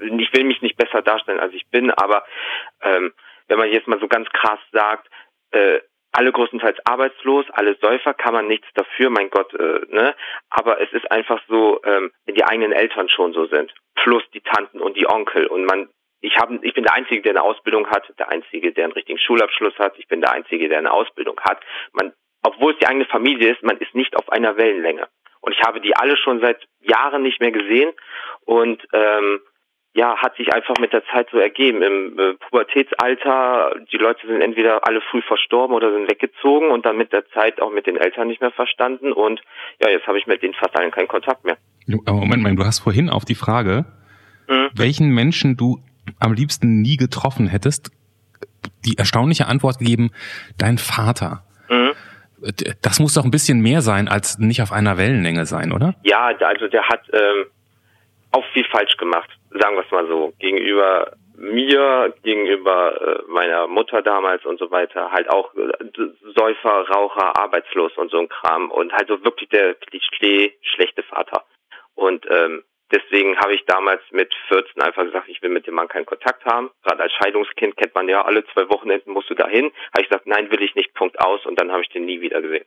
ich 0.00 0.32
will 0.32 0.44
mich 0.44 0.60
nicht 0.60 0.76
besser 0.76 1.02
darstellen, 1.02 1.38
als 1.40 1.54
ich 1.54 1.66
bin, 1.68 1.90
aber 1.92 2.24
ähm, 2.82 3.12
wenn 3.46 3.58
man 3.58 3.70
jetzt 3.70 3.86
mal 3.86 4.00
so 4.00 4.08
ganz 4.08 4.28
krass 4.30 4.58
sagt, 4.72 5.08
äh, 5.52 5.78
alle 6.16 6.32
größtenteils 6.32 6.78
arbeitslos, 6.84 7.44
alle 7.52 7.76
Säufer, 7.80 8.14
kann 8.14 8.34
man 8.34 8.46
nichts 8.46 8.66
dafür, 8.74 9.10
mein 9.10 9.30
Gott, 9.30 9.52
äh, 9.54 9.80
ne? 9.88 10.14
Aber 10.48 10.80
es 10.80 10.92
ist 10.92 11.10
einfach 11.10 11.42
so, 11.48 11.80
ähm, 11.84 12.12
wenn 12.24 12.36
die 12.36 12.44
eigenen 12.44 12.72
Eltern 12.72 13.08
schon 13.08 13.32
so 13.32 13.46
sind, 13.46 13.74
plus 13.96 14.22
die 14.32 14.40
Tanten 14.40 14.80
und 14.80 14.96
die 14.96 15.08
Onkel 15.08 15.46
und 15.46 15.64
man, 15.64 15.88
ich 16.20 16.36
habe, 16.36 16.58
ich 16.62 16.72
bin 16.72 16.84
der 16.84 16.94
Einzige, 16.94 17.20
der 17.22 17.32
eine 17.32 17.42
Ausbildung 17.42 17.88
hat, 17.88 18.12
der 18.18 18.30
Einzige, 18.30 18.72
der 18.72 18.84
einen 18.84 18.92
richtigen 18.92 19.18
Schulabschluss 19.18 19.76
hat, 19.78 19.98
ich 19.98 20.06
bin 20.06 20.20
der 20.20 20.32
Einzige, 20.32 20.68
der 20.68 20.78
eine 20.78 20.92
Ausbildung 20.92 21.38
hat. 21.40 21.60
Man, 21.92 22.12
obwohl 22.42 22.72
es 22.72 22.78
die 22.78 22.86
eigene 22.86 23.06
Familie 23.06 23.52
ist, 23.52 23.62
man 23.62 23.78
ist 23.78 23.94
nicht 23.94 24.16
auf 24.16 24.30
einer 24.30 24.56
Wellenlänge. 24.56 25.08
Und 25.40 25.52
ich 25.52 25.62
habe 25.62 25.80
die 25.80 25.96
alle 25.96 26.16
schon 26.16 26.40
seit 26.40 26.64
Jahren 26.80 27.22
nicht 27.22 27.40
mehr 27.40 27.52
gesehen 27.52 27.92
und 28.46 28.82
ähm, 28.92 29.40
ja, 29.94 30.16
hat 30.16 30.36
sich 30.36 30.52
einfach 30.52 30.74
mit 30.80 30.92
der 30.92 31.04
Zeit 31.06 31.28
so 31.30 31.38
ergeben. 31.38 31.80
Im 31.82 32.18
äh, 32.18 32.34
Pubertätsalter, 32.34 33.76
die 33.92 33.96
Leute 33.96 34.26
sind 34.26 34.40
entweder 34.40 34.86
alle 34.86 35.00
früh 35.00 35.22
verstorben 35.22 35.74
oder 35.74 35.92
sind 35.92 36.10
weggezogen 36.10 36.70
und 36.70 36.84
dann 36.84 36.96
mit 36.96 37.12
der 37.12 37.28
Zeit 37.30 37.62
auch 37.62 37.72
mit 37.72 37.86
den 37.86 37.96
Eltern 37.96 38.26
nicht 38.26 38.40
mehr 38.40 38.50
verstanden 38.50 39.12
und 39.12 39.40
ja, 39.80 39.88
jetzt 39.88 40.06
habe 40.08 40.18
ich 40.18 40.26
mit 40.26 40.42
denen 40.42 40.54
fast 40.54 40.76
allen 40.76 40.90
keinen 40.90 41.06
Kontakt 41.06 41.44
mehr. 41.44 41.56
Moment 41.86 42.42
mal, 42.42 42.54
du 42.56 42.64
hast 42.64 42.80
vorhin 42.80 43.08
auf 43.08 43.24
die 43.24 43.36
Frage, 43.36 43.84
mhm. 44.48 44.70
welchen 44.74 45.10
Menschen 45.10 45.56
du 45.56 45.78
am 46.18 46.32
liebsten 46.32 46.82
nie 46.82 46.96
getroffen 46.96 47.46
hättest, 47.46 47.92
die 48.84 48.98
erstaunliche 48.98 49.46
Antwort 49.46 49.78
gegeben, 49.78 50.10
dein 50.58 50.78
Vater. 50.78 51.44
Mhm. 51.68 51.92
Das 52.82 52.98
muss 52.98 53.14
doch 53.14 53.24
ein 53.24 53.30
bisschen 53.30 53.60
mehr 53.60 53.80
sein, 53.80 54.08
als 54.08 54.38
nicht 54.38 54.60
auf 54.60 54.72
einer 54.72 54.98
Wellenlänge 54.98 55.46
sein, 55.46 55.72
oder? 55.72 55.94
Ja, 56.02 56.32
also 56.40 56.66
der 56.66 56.88
hat 56.88 57.02
ähm, 57.12 57.46
auch 58.32 58.44
viel 58.52 58.64
falsch 58.70 58.96
gemacht 58.96 59.30
sagen 59.60 59.76
wir 59.76 59.84
es 59.84 59.90
mal 59.90 60.06
so, 60.06 60.32
gegenüber 60.38 61.12
mir, 61.36 62.14
gegenüber 62.22 63.00
äh, 63.00 63.22
meiner 63.30 63.66
Mutter 63.66 64.02
damals 64.02 64.44
und 64.44 64.58
so 64.58 64.70
weiter, 64.70 65.10
halt 65.10 65.28
auch 65.30 65.54
äh, 65.54 65.72
Säufer, 66.36 66.88
Raucher, 66.88 67.36
arbeitslos 67.36 67.92
und 67.96 68.10
so 68.10 68.18
ein 68.18 68.28
Kram 68.28 68.70
und 68.70 68.92
halt 68.92 69.08
so 69.08 69.22
wirklich 69.24 69.48
der 69.48 69.74
Klischee 69.74 70.54
schlechte 70.62 71.02
Vater. 71.02 71.44
Und 71.94 72.26
ähm, 72.30 72.64
deswegen 72.92 73.36
habe 73.38 73.54
ich 73.54 73.64
damals 73.66 74.02
mit 74.10 74.32
14 74.48 74.82
einfach 74.82 75.04
gesagt, 75.04 75.28
ich 75.28 75.42
will 75.42 75.50
mit 75.50 75.66
dem 75.66 75.74
Mann 75.74 75.88
keinen 75.88 76.06
Kontakt 76.06 76.44
haben. 76.44 76.70
Gerade 76.84 77.02
als 77.02 77.12
Scheidungskind 77.12 77.76
kennt 77.76 77.94
man 77.94 78.08
ja, 78.08 78.22
alle 78.22 78.44
zwei 78.46 78.68
Wochenenden 78.68 79.12
musst 79.12 79.30
du 79.30 79.34
dahin. 79.34 79.72
Habe 79.92 80.02
ich 80.02 80.08
gesagt, 80.08 80.26
nein, 80.26 80.50
will 80.50 80.62
ich 80.62 80.74
nicht, 80.74 80.94
Punkt 80.94 81.20
aus 81.20 81.44
und 81.46 81.60
dann 81.60 81.72
habe 81.72 81.82
ich 81.82 81.88
den 81.88 82.04
nie 82.04 82.20
wieder 82.20 82.40
gesehen. 82.42 82.64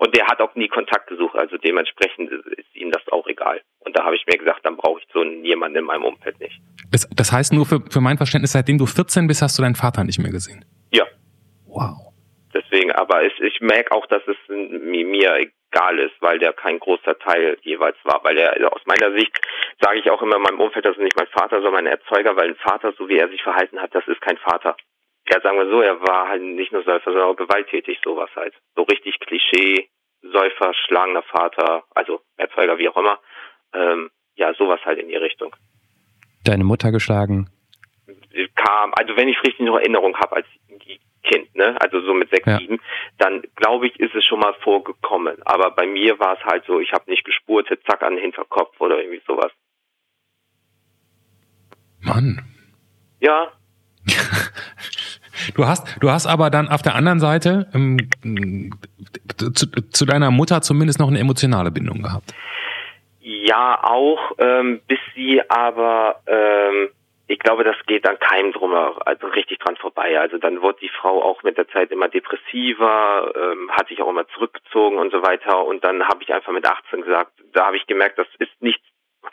Und 0.00 0.16
der 0.16 0.26
hat 0.26 0.40
auch 0.40 0.54
nie 0.54 0.68
Kontakt 0.68 1.08
gesucht, 1.08 1.36
also 1.36 1.58
dementsprechend 1.58 2.32
ist 2.32 2.74
ihm 2.74 2.90
das 2.90 3.02
auch 3.12 3.26
egal. 3.26 3.60
Und 3.80 3.94
da 3.98 4.04
habe 4.04 4.16
ich 4.16 4.24
mir 4.26 4.38
gesagt, 4.38 4.64
dann 4.64 4.78
brauche 4.78 4.98
ich 4.98 5.06
so 5.12 5.22
jemanden 5.22 5.76
in 5.76 5.84
meinem 5.84 6.04
Umfeld 6.04 6.40
nicht. 6.40 6.58
Das, 6.90 7.06
das 7.14 7.30
heißt 7.30 7.52
nur 7.52 7.66
für, 7.66 7.82
für 7.90 8.00
mein 8.00 8.16
Verständnis, 8.16 8.52
seitdem 8.52 8.78
du 8.78 8.86
14 8.86 9.26
bist, 9.26 9.42
hast 9.42 9.58
du 9.58 9.62
deinen 9.62 9.74
Vater 9.74 10.02
nicht 10.04 10.18
mehr 10.18 10.32
gesehen? 10.32 10.64
Ja. 10.90 11.04
Wow. 11.66 12.14
Deswegen, 12.54 12.92
aber 12.92 13.24
ich, 13.24 13.38
ich 13.40 13.60
merke 13.60 13.92
auch, 13.92 14.06
dass 14.06 14.22
es 14.26 14.38
mir, 14.48 15.36
egal 15.36 15.98
ist, 15.98 16.14
weil 16.20 16.38
der 16.38 16.54
kein 16.54 16.80
großer 16.80 17.18
Teil 17.18 17.58
jeweils 17.60 17.98
war. 18.04 18.24
Weil 18.24 18.38
er 18.38 18.72
aus 18.72 18.80
meiner 18.86 19.12
Sicht 19.12 19.38
sage 19.82 19.98
ich 19.98 20.10
auch 20.10 20.22
immer 20.22 20.36
in 20.36 20.42
meinem 20.42 20.60
Umfeld, 20.60 20.86
das 20.86 20.96
ist 20.96 21.02
nicht 21.02 21.16
mein 21.18 21.28
Vater, 21.28 21.56
sondern 21.56 21.84
mein 21.84 21.86
Erzeuger, 21.86 22.34
weil 22.36 22.48
ein 22.48 22.56
Vater, 22.56 22.94
so 22.96 23.06
wie 23.10 23.18
er 23.18 23.28
sich 23.28 23.42
verhalten 23.42 23.78
hat, 23.82 23.94
das 23.94 24.08
ist 24.08 24.22
kein 24.22 24.38
Vater 24.38 24.76
ja, 25.28 25.40
sagen 25.40 25.58
wir 25.58 25.70
so, 25.70 25.80
er 25.80 26.00
war 26.00 26.28
halt 26.28 26.42
nicht 26.42 26.72
nur 26.72 26.82
Säufer, 26.82 27.12
sondern 27.12 27.28
auch 27.28 27.36
gewalttätig, 27.36 27.98
sowas 28.02 28.30
halt. 28.34 28.54
So 28.74 28.82
richtig 28.82 29.18
Klischee, 29.20 29.88
Säufer, 30.22 30.72
schlagender 30.86 31.22
Vater, 31.22 31.84
also 31.94 32.20
Erzeuger, 32.36 32.78
wie 32.78 32.88
auch 32.88 32.96
immer. 32.96 33.18
Ähm, 33.72 34.10
ja, 34.34 34.52
sowas 34.54 34.80
halt 34.84 34.98
in 34.98 35.08
die 35.08 35.16
Richtung. 35.16 35.54
Deine 36.44 36.64
Mutter 36.64 36.90
geschlagen? 36.90 37.50
Kam, 38.54 38.92
also 38.94 39.16
wenn 39.16 39.28
ich 39.28 39.38
richtig 39.42 39.66
noch 39.66 39.76
Erinnerung 39.78 40.16
habe, 40.16 40.36
als 40.36 40.46
Kind, 41.22 41.54
ne? 41.54 41.76
Also 41.80 42.00
so 42.00 42.14
mit 42.14 42.30
sechs, 42.30 42.46
Ja. 42.46 42.58
sieben, 42.58 42.80
dann 43.18 43.42
glaube 43.54 43.86
ich, 43.86 44.00
ist 44.00 44.14
es 44.14 44.24
schon 44.24 44.40
mal 44.40 44.54
vorgekommen. 44.62 45.36
Aber 45.44 45.70
bei 45.70 45.86
mir 45.86 46.18
war 46.18 46.38
es 46.38 46.44
halt 46.44 46.64
so, 46.66 46.80
ich 46.80 46.92
habe 46.92 47.10
nicht 47.10 47.24
gespurtet, 47.24 47.82
zack 47.86 48.02
an 48.02 48.14
den 48.14 48.22
Hinterkopf 48.22 48.80
oder 48.80 48.98
irgendwie 48.98 49.22
sowas. 49.26 49.52
Mann. 52.00 52.42
Ja, 53.20 53.52
Du 55.54 55.66
hast, 55.66 55.96
du 56.00 56.10
hast 56.10 56.26
aber 56.26 56.50
dann 56.50 56.68
auf 56.68 56.82
der 56.82 56.94
anderen 56.94 57.20
Seite 57.20 57.66
ähm, 57.74 57.98
zu, 59.36 59.66
zu 59.90 60.06
deiner 60.06 60.30
Mutter 60.30 60.60
zumindest 60.62 61.00
noch 61.00 61.08
eine 61.08 61.18
emotionale 61.18 61.70
Bindung 61.70 62.02
gehabt. 62.02 62.34
Ja, 63.20 63.78
auch, 63.82 64.32
ähm, 64.38 64.80
bis 64.86 64.98
sie 65.14 65.40
aber, 65.48 66.20
ähm, 66.26 66.88
ich 67.26 67.38
glaube, 67.38 67.64
das 67.64 67.76
geht 67.86 68.04
dann 68.04 68.18
keinem 68.18 68.52
drum, 68.52 68.74
also 68.74 69.26
richtig 69.28 69.58
dran 69.58 69.76
vorbei. 69.76 70.18
Also 70.18 70.38
dann 70.38 70.62
wurde 70.62 70.78
die 70.80 70.88
Frau 70.88 71.22
auch 71.22 71.42
mit 71.42 71.56
der 71.56 71.68
Zeit 71.68 71.90
immer 71.90 72.08
depressiver, 72.08 73.32
ähm, 73.36 73.70
hat 73.70 73.88
sich 73.88 74.02
auch 74.02 74.08
immer 74.08 74.26
zurückgezogen 74.28 74.98
und 74.98 75.12
so 75.12 75.22
weiter. 75.22 75.64
Und 75.64 75.84
dann 75.84 76.02
habe 76.08 76.22
ich 76.22 76.32
einfach 76.32 76.52
mit 76.52 76.66
18 76.66 77.02
gesagt, 77.02 77.32
da 77.52 77.66
habe 77.66 77.76
ich 77.76 77.86
gemerkt, 77.86 78.18
das 78.18 78.26
ist 78.38 78.50
nichts, 78.60 78.84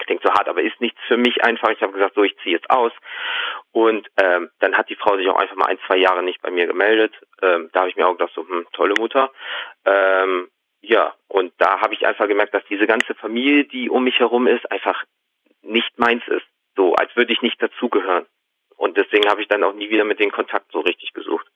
klingt 0.06 0.24
so 0.24 0.30
hart, 0.30 0.48
aber 0.48 0.62
ist 0.62 0.80
nichts 0.82 1.00
für 1.08 1.18
mich 1.18 1.44
einfach. 1.44 1.70
Ich 1.70 1.82
habe 1.82 1.94
gesagt, 1.94 2.16
so, 2.16 2.24
ich 2.24 2.36
ziehe 2.44 2.56
jetzt 2.56 2.70
aus. 2.70 2.92
Und 3.72 4.08
ähm, 4.22 4.50
dann 4.60 4.76
hat 4.76 4.90
die 4.90 4.96
Frau 4.96 5.18
sich 5.18 5.28
auch 5.30 5.38
einfach 5.38 5.56
mal 5.56 5.68
ein, 5.68 5.80
zwei 5.88 5.98
Jahre 5.98 6.24
nicht 6.24 6.42
bei 6.42 6.52
mir 6.52 6.68
gemeldet. 6.68 7.14
Ähm, 7.42 7.70
da 7.74 7.82
habe 7.82 7.90
ich 7.90 7.96
mir 7.96 8.08
auch 8.08 8.14
gedacht, 8.14 8.34
so, 8.36 8.48
hm, 8.48 8.68
tolle 8.74 8.94
Mutter. 8.98 9.32
Ähm, 9.86 10.50
ja, 10.82 11.14
und 11.28 11.54
da 11.58 11.82
habe 11.82 11.94
ich 11.94 12.06
einfach 12.06 12.28
gemerkt, 12.28 12.54
dass 12.54 12.64
diese 12.70 12.88
ganze 12.88 13.16
Familie, 13.16 13.66
die 13.66 13.90
um 13.90 14.04
mich 14.04 14.20
herum 14.20 14.48
ist, 14.48 14.70
einfach 14.72 15.04
nicht 15.62 15.98
meins 15.98 16.24
ist. 16.28 16.46
So, 16.76 16.94
als 16.96 17.16
würde 17.16 17.34
ich 17.34 17.42
nicht 17.42 17.62
dazugehören. 17.62 18.26
Und 18.76 18.96
deswegen 18.98 19.28
habe 19.30 19.42
ich 19.42 19.48
dann 19.48 19.64
auch 19.64 19.74
nie 19.74 19.90
wieder 19.90 20.04
mit 20.06 20.20
den 20.20 20.32
Kontakt 20.32 20.72
so 20.72 20.80
richtig 20.82 21.14
gesucht. 21.14 21.48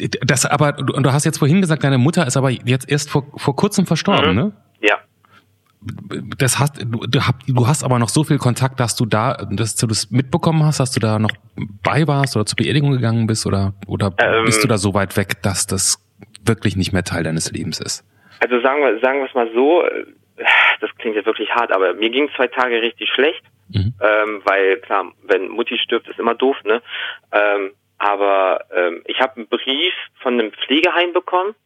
Das 0.00 0.44
aber, 0.44 0.72
du, 0.72 0.84
du 1.00 1.12
hast 1.12 1.24
jetzt 1.24 1.38
vorhin 1.38 1.60
gesagt, 1.60 1.84
deine 1.84 1.98
Mutter 1.98 2.26
ist 2.26 2.36
aber 2.36 2.50
jetzt 2.50 2.90
erst 2.90 3.10
vor, 3.10 3.24
vor 3.36 3.54
kurzem 3.54 3.86
verstorben, 3.86 4.30
Mhm. 4.30 4.34
ne? 4.36 4.52
Ja, 4.80 4.98
Das 6.38 6.58
hast, 6.58 6.82
du, 6.82 7.06
du, 7.06 7.66
hast 7.66 7.84
aber 7.84 7.98
noch 7.98 8.08
so 8.08 8.24
viel 8.24 8.38
Kontakt, 8.38 8.80
dass 8.80 8.96
du 8.96 9.06
da, 9.06 9.46
dass 9.50 9.76
du 9.76 9.86
das 9.86 10.10
mitbekommen 10.10 10.64
hast, 10.64 10.80
dass 10.80 10.90
du 10.90 11.00
da 11.00 11.18
noch 11.18 11.30
bei 11.82 12.06
warst 12.06 12.36
oder 12.36 12.46
zur 12.46 12.56
Beerdigung 12.56 12.90
gegangen 12.90 13.26
bist 13.26 13.46
oder, 13.46 13.74
oder 13.86 14.12
Ähm. 14.18 14.44
bist 14.44 14.62
du 14.64 14.68
da 14.68 14.78
so 14.78 14.94
weit 14.94 15.16
weg, 15.16 15.42
dass 15.42 15.66
das 15.66 16.04
wirklich 16.44 16.76
nicht 16.76 16.92
mehr 16.92 17.04
Teil 17.04 17.24
deines 17.24 17.50
Lebens 17.52 17.80
ist? 17.80 18.04
also 18.40 18.60
sagen 18.60 18.82
wir, 18.82 18.98
sagen 19.00 19.20
wir 19.20 19.26
es 19.26 19.34
mal 19.34 19.50
so, 19.54 19.84
das 20.80 20.90
klingt 20.98 21.16
jetzt 21.16 21.26
wirklich 21.26 21.50
hart, 21.50 21.72
aber 21.72 21.94
mir 21.94 22.10
ging 22.10 22.30
zwei 22.36 22.48
Tage 22.48 22.82
richtig 22.82 23.10
schlecht. 23.10 23.42
Mhm. 23.68 23.94
ähm, 24.00 24.42
weil 24.44 24.76
klar, 24.76 25.12
wenn 25.24 25.48
Mutti 25.48 25.76
stirbt, 25.76 26.08
ist 26.08 26.20
immer 26.20 26.36
doof, 26.36 26.56
ne? 26.62 26.82
Ähm, 27.32 27.72
aber 27.98 28.64
ähm, 28.72 29.02
ich 29.06 29.18
habe 29.18 29.36
einen 29.36 29.48
Brief 29.48 29.92
von 30.22 30.34
einem 30.34 30.52
Pflegeheim 30.52 31.12
bekommen 31.12 31.56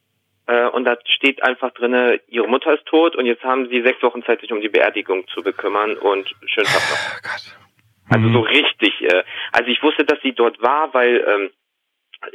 äh, 0.51 0.69
und 0.69 0.85
da 0.85 0.97
steht 1.05 1.43
einfach 1.43 1.71
drinne, 1.73 2.21
ihre 2.27 2.49
Mutter 2.49 2.75
ist 2.75 2.87
tot 2.87 3.15
und 3.15 3.27
jetzt 3.27 3.45
haben 3.45 3.69
sie 3.69 3.83
sechs 3.83 4.03
Wochen 4.03 4.25
Zeit, 4.25 4.41
sich 4.41 4.53
um 4.53 4.61
die 4.61 4.69
Beerdigung 4.69 5.27
zu 5.29 5.43
bekümmern 5.43 5.97
und 5.97 6.29
schönen 6.47 6.67
Tag 6.67 6.83
noch. 6.91 8.13
Also 8.13 8.29
Mhm. 8.29 8.33
so 8.33 8.41
richtig. 8.41 9.01
Äh, 9.03 9.23
also 9.53 9.71
ich 9.71 9.83
wusste, 9.83 10.05
dass 10.05 10.21
sie 10.23 10.33
dort 10.33 10.61
war, 10.61 10.93
weil 10.93 11.25
ähm, 11.27 11.51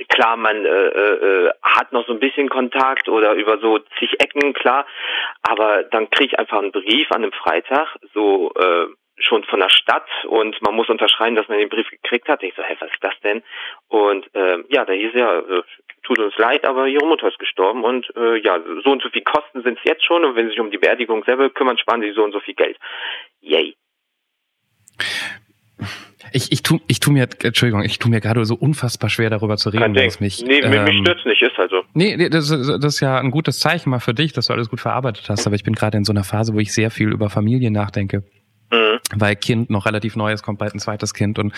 klar, 0.10 0.38
man 0.38 0.66
äh, 0.66 0.70
äh, 0.70 1.52
hat 1.62 1.92
noch 1.92 2.08
so 2.08 2.14
ein 2.14 2.20
bisschen 2.20 2.50
Kontakt 2.50 3.10
oder 3.10 3.34
über 3.34 3.60
so 3.60 3.80
zig 4.00 4.20
Ecken, 4.20 4.54
klar. 4.54 4.86
Aber 5.42 5.84
dann 5.84 6.10
kriege 6.10 6.34
ich 6.34 6.40
einfach 6.40 6.60
einen 6.60 6.72
Brief 6.72 7.12
an 7.12 7.24
einem 7.24 7.34
Freitag, 7.34 7.98
so 8.14 8.54
äh, 8.56 8.88
schon 9.18 9.44
von 9.46 9.60
der 9.60 9.70
Stadt 9.70 10.08
und 10.28 10.62
man 10.62 10.76
muss 10.76 10.90
unterschreiben, 10.90 11.36
dass 11.36 11.48
man 11.48 11.58
den 11.58 11.70
Brief 11.70 11.90
gekriegt 11.90 12.28
hat. 12.28 12.44
Ich 12.44 12.54
so, 12.56 12.62
hä, 12.64 12.76
was 12.80 12.90
ist 12.92 13.02
das 13.04 13.14
denn? 13.24 13.44
Und 13.88 14.30
ähm, 14.34 14.66
ja, 14.70 14.84
da 14.86 14.92
hieß 14.94 15.12
ja, 15.14 15.40
äh, 15.40 15.64
tut 16.04 16.20
uns 16.20 16.38
leid, 16.38 16.66
aber 16.66 16.88
ihre 16.88 17.06
Mutter 17.08 17.28
ist 17.30 17.40
gestorben 17.40 17.84
und 17.84 18.06
äh, 18.18 18.38
ja, 18.44 18.60
so 18.84 18.92
und 18.92 19.02
so 19.02 19.10
viel 19.10 19.24
Kosten 19.24 19.64
sind 19.64 19.78
es 19.78 19.84
jetzt 19.86 20.06
schon 20.06 20.26
und 20.26 20.36
wenn 20.36 20.46
sie 20.46 20.52
sich 20.52 20.60
um 20.60 20.70
die 20.70 20.78
Beerdigung 20.78 21.24
selber 21.24 21.50
kümmern, 21.50 21.78
sparen 21.78 22.02
sie 22.02 22.12
so 22.12 22.24
und 22.24 22.34
so 22.34 22.40
viel 22.42 22.56
Geld. 22.56 22.78
Yay. 23.42 23.76
Ich, 26.34 26.52
ich 26.52 26.64
tu, 26.64 26.80
ich 26.88 27.00
tu 27.00 27.12
mir, 27.12 27.28
Entschuldigung, 27.44 27.84
ich 27.84 28.00
tu 28.00 28.10
mir 28.10 28.20
gerade 28.20 28.44
so 28.46 28.56
unfassbar 28.56 29.10
schwer 29.10 29.30
darüber 29.30 29.58
zu 29.58 29.70
reden, 29.70 29.96
es 29.96 30.20
mich, 30.20 30.44
nee, 30.44 30.62
mich, 30.62 30.70
mich 30.82 30.96
ähm, 30.96 31.02
stört's 31.06 31.26
nicht, 31.26 31.42
ist 31.42 31.58
halt 31.58 31.70
so. 31.72 31.84
Nee, 31.94 32.18
nee 32.18 32.30
das, 32.30 32.50
ist- 32.50 32.68
das 32.68 32.96
ist 32.96 33.00
ja 33.00 33.18
ein 33.20 33.32
gutes 33.32 33.60
Zeichen 33.60 33.90
mal 33.90 34.00
für 34.00 34.14
dich, 34.14 34.34
dass 34.34 34.48
du 34.48 34.54
alles 34.54 34.70
gut 34.70 34.82
verarbeitet 34.82 35.30
hast. 35.30 35.46
Aber 35.48 35.56
ich 35.56 35.64
bin 35.64 35.76
gerade 35.76 35.98
in 35.98 36.04
so 36.04 36.12
einer 36.12 36.24
Phase, 36.24 36.54
wo 36.54 36.60
ich 36.60 36.74
sehr 36.74 36.92
viel 36.92 37.12
über 37.12 37.30
Familie 37.30 37.72
nachdenke. 37.72 38.24
Mhm. 38.76 39.00
weil 39.20 39.36
Kind 39.36 39.70
noch 39.70 39.86
relativ 39.86 40.16
neu 40.16 40.34
ist, 40.34 40.44
kommt 40.44 40.60
bald 40.60 40.74
ein 40.74 40.80
zweites 40.80 41.14
Kind 41.14 41.40
und 41.40 41.54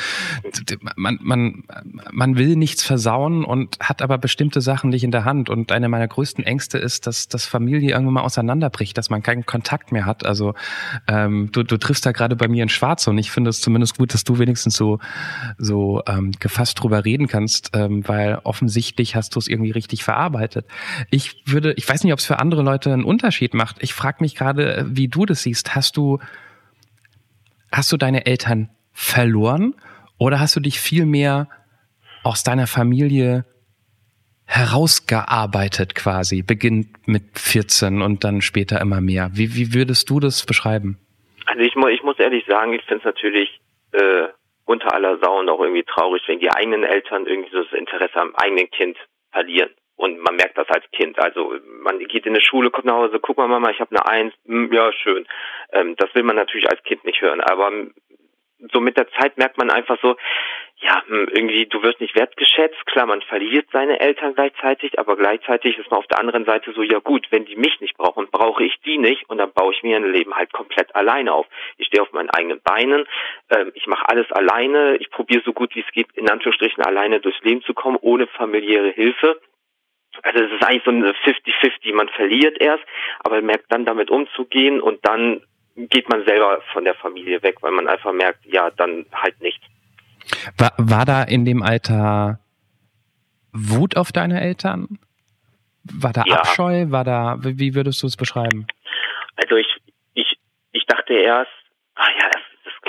man, 0.95 1.17
man, 1.21 1.63
man 2.11 2.37
will 2.37 2.55
nichts 2.55 2.83
versauen 2.83 3.43
und 3.43 3.77
hat 3.79 4.01
aber 4.01 4.17
bestimmte 4.17 4.61
Sachen 4.61 4.89
nicht 4.89 5.03
in 5.03 5.11
der 5.11 5.25
Hand 5.25 5.49
und 5.49 5.71
eine 5.71 5.89
meiner 5.89 6.07
größten 6.07 6.43
Ängste 6.43 6.77
ist, 6.77 7.07
dass 7.07 7.27
das 7.27 7.45
Familie 7.45 7.91
irgendwann 7.91 8.15
mal 8.15 8.21
auseinanderbricht, 8.21 8.97
dass 8.97 9.09
man 9.09 9.23
keinen 9.23 9.45
Kontakt 9.45 9.91
mehr 9.91 10.05
hat. 10.05 10.25
Also 10.25 10.53
ähm, 11.07 11.49
du, 11.51 11.63
du 11.63 11.77
triffst 11.77 12.05
da 12.05 12.11
gerade 12.11 12.35
bei 12.35 12.47
mir 12.47 12.63
in 12.63 12.69
Schwarz 12.69 13.07
und 13.07 13.17
ich 13.17 13.31
finde 13.31 13.49
es 13.49 13.61
zumindest 13.61 13.97
gut, 13.97 14.13
dass 14.13 14.23
du 14.23 14.39
wenigstens 14.39 14.75
so, 14.75 14.99
so 15.57 16.01
ähm, 16.07 16.31
gefasst 16.39 16.81
drüber 16.81 17.05
reden 17.05 17.27
kannst, 17.27 17.71
ähm, 17.73 18.07
weil 18.07 18.39
offensichtlich 18.43 19.15
hast 19.15 19.35
du 19.35 19.39
es 19.39 19.47
irgendwie 19.47 19.71
richtig 19.71 20.03
verarbeitet. 20.03 20.65
Ich 21.09 21.43
würde, 21.45 21.73
ich 21.73 21.87
weiß 21.87 22.03
nicht, 22.03 22.13
ob 22.13 22.19
es 22.19 22.25
für 22.25 22.39
andere 22.39 22.61
Leute 22.61 22.93
einen 22.93 23.03
Unterschied 23.03 23.53
macht. 23.53 23.77
Ich 23.79 23.93
frage 23.93 24.17
mich 24.21 24.35
gerade, 24.35 24.85
wie 24.89 25.07
du 25.07 25.25
das 25.25 25.43
siehst. 25.43 25.75
Hast 25.75 25.97
du 25.97 26.19
hast 27.71 27.91
du 27.91 27.97
deine 27.97 28.25
Eltern 28.25 28.69
verloren 28.93 29.75
oder 30.17 30.39
hast 30.39 30.55
du 30.55 30.59
dich 30.59 30.79
viel 30.79 31.05
mehr 31.05 31.47
aus 32.23 32.43
deiner 32.43 32.67
Familie 32.67 33.45
herausgearbeitet 34.45 35.93
quasi, 35.93 36.41
beginnt 36.41 37.07
mit 37.07 37.37
14 37.37 38.01
und 38.01 38.23
dann 38.23 38.41
später 38.41 38.81
immer 38.81 39.01
mehr? 39.01 39.29
Wie, 39.33 39.55
wie 39.55 39.73
würdest 39.73 40.09
du 40.09 40.19
das 40.19 40.45
beschreiben? 40.45 40.97
Also 41.45 41.61
ich, 41.61 41.75
ich 41.75 42.03
muss 42.03 42.19
ehrlich 42.19 42.45
sagen, 42.47 42.73
ich 42.73 42.83
finde 42.83 42.99
es 42.99 43.05
natürlich 43.05 43.59
äh, 43.91 44.27
unter 44.65 44.93
aller 44.93 45.17
Sau 45.19 45.39
und 45.39 45.49
auch 45.49 45.61
irgendwie 45.61 45.83
traurig, 45.83 46.23
wenn 46.27 46.39
die 46.39 46.51
eigenen 46.51 46.83
Eltern 46.83 47.25
irgendwie 47.25 47.51
so 47.51 47.63
das 47.63 47.73
Interesse 47.73 48.15
am 48.15 48.35
eigenen 48.35 48.69
Kind 48.69 48.97
verlieren. 49.31 49.69
Und 49.97 50.19
man 50.19 50.35
merkt 50.35 50.57
das 50.57 50.69
als 50.69 50.89
Kind. 50.91 51.19
Also 51.19 51.55
man 51.81 51.99
geht 51.99 52.25
in 52.25 52.35
die 52.35 52.41
Schule, 52.41 52.69
kommt 52.69 52.85
nach 52.85 52.95
Hause, 52.95 53.19
guck 53.19 53.37
mal 53.37 53.47
Mama, 53.47 53.71
ich 53.71 53.79
habe 53.79 53.91
eine 53.91 54.07
Eins, 54.07 54.33
hm, 54.45 54.71
ja 54.71 54.93
schön. 54.93 55.27
Ähm, 55.71 55.95
das 55.97 56.13
will 56.13 56.23
man 56.23 56.35
natürlich 56.35 56.69
als 56.69 56.81
Kind 56.83 57.03
nicht 57.03 57.21
hören. 57.21 57.41
Aber 57.41 57.71
so 58.71 58.79
mit 58.79 58.97
der 58.97 59.09
Zeit 59.11 59.37
merkt 59.37 59.57
man 59.57 59.69
einfach 59.69 59.97
so, 60.01 60.15
ja, 60.79 61.01
hm, 61.07 61.27
irgendwie, 61.31 61.65
du 61.65 61.81
wirst 61.81 61.99
nicht 61.99 62.15
wertgeschätzt. 62.15 62.85
Klar, 62.85 63.07
man 63.07 63.21
verliert 63.23 63.67
seine 63.71 63.99
Eltern 63.99 64.35
gleichzeitig, 64.35 64.99
aber 64.99 65.15
gleichzeitig 65.15 65.77
ist 65.77 65.89
man 65.89 65.99
auf 65.99 66.07
der 66.07 66.19
anderen 66.19 66.45
Seite 66.45 66.71
so, 66.73 66.83
ja 66.83 66.99
gut, 66.99 67.25
wenn 67.31 67.45
die 67.45 67.55
mich 67.55 67.79
nicht 67.81 67.97
brauchen, 67.97 68.27
brauche 68.29 68.63
ich 68.63 68.79
die 68.85 68.99
nicht 68.99 69.27
und 69.29 69.39
dann 69.39 69.51
baue 69.51 69.73
ich 69.73 69.81
mir 69.81 69.97
ein 69.97 70.11
Leben 70.11 70.35
halt 70.35 70.53
komplett 70.53 70.95
alleine 70.95 71.33
auf. 71.33 71.47
Ich 71.77 71.87
stehe 71.87 72.03
auf 72.03 72.11
meinen 72.13 72.29
eigenen 72.29 72.61
Beinen, 72.61 73.07
ähm, 73.49 73.71
ich 73.73 73.87
mache 73.87 74.07
alles 74.07 74.31
alleine, 74.31 74.97
ich 74.97 75.09
probiere 75.09 75.41
so 75.43 75.53
gut 75.53 75.73
wie 75.73 75.81
es 75.81 75.91
geht, 75.91 76.11
in 76.13 76.29
Anführungsstrichen 76.29 76.83
alleine 76.83 77.19
durchs 77.19 77.41
Leben 77.41 77.63
zu 77.63 77.73
kommen, 77.73 77.97
ohne 77.99 78.27
familiäre 78.27 78.91
Hilfe. 78.91 79.39
Also 80.23 80.43
es 80.43 80.51
ist 80.51 80.63
eigentlich 80.63 80.83
so 80.83 80.91
eine 80.91 81.11
50-50, 81.11 81.93
man 81.93 82.09
verliert 82.09 82.59
erst, 82.61 82.83
aber 83.19 83.41
merkt 83.41 83.71
dann 83.71 83.85
damit 83.85 84.09
umzugehen 84.09 84.81
und 84.81 85.05
dann 85.05 85.41
geht 85.75 86.09
man 86.09 86.25
selber 86.25 86.61
von 86.73 86.83
der 86.83 86.95
Familie 86.95 87.41
weg, 87.43 87.57
weil 87.61 87.71
man 87.71 87.87
einfach 87.87 88.11
merkt, 88.11 88.45
ja, 88.45 88.71
dann 88.71 89.05
halt 89.13 89.39
nicht. 89.41 89.61
War, 90.57 90.73
war 90.77 91.05
da 91.05 91.23
in 91.23 91.45
dem 91.45 91.61
Alter 91.61 92.39
Wut 93.53 93.95
auf 93.95 94.11
deine 94.11 94.41
Eltern? 94.41 94.99
War 95.83 96.13
da 96.13 96.23
Ja. 96.25 96.37
Abscheu? 96.37 96.85
War 96.89 97.03
da, 97.03 97.37
wie 97.39 97.75
würdest 97.75 98.03
du 98.03 98.07
es 98.07 98.17
beschreiben? 98.17 98.67
Also 99.35 99.55
ich, 99.55 99.67
ich, 100.13 100.37
ich 100.71 100.85
dachte 100.85 101.13
erst, 101.13 101.51
ah 101.95 102.09
ja, 102.19 102.29
das 102.31 102.41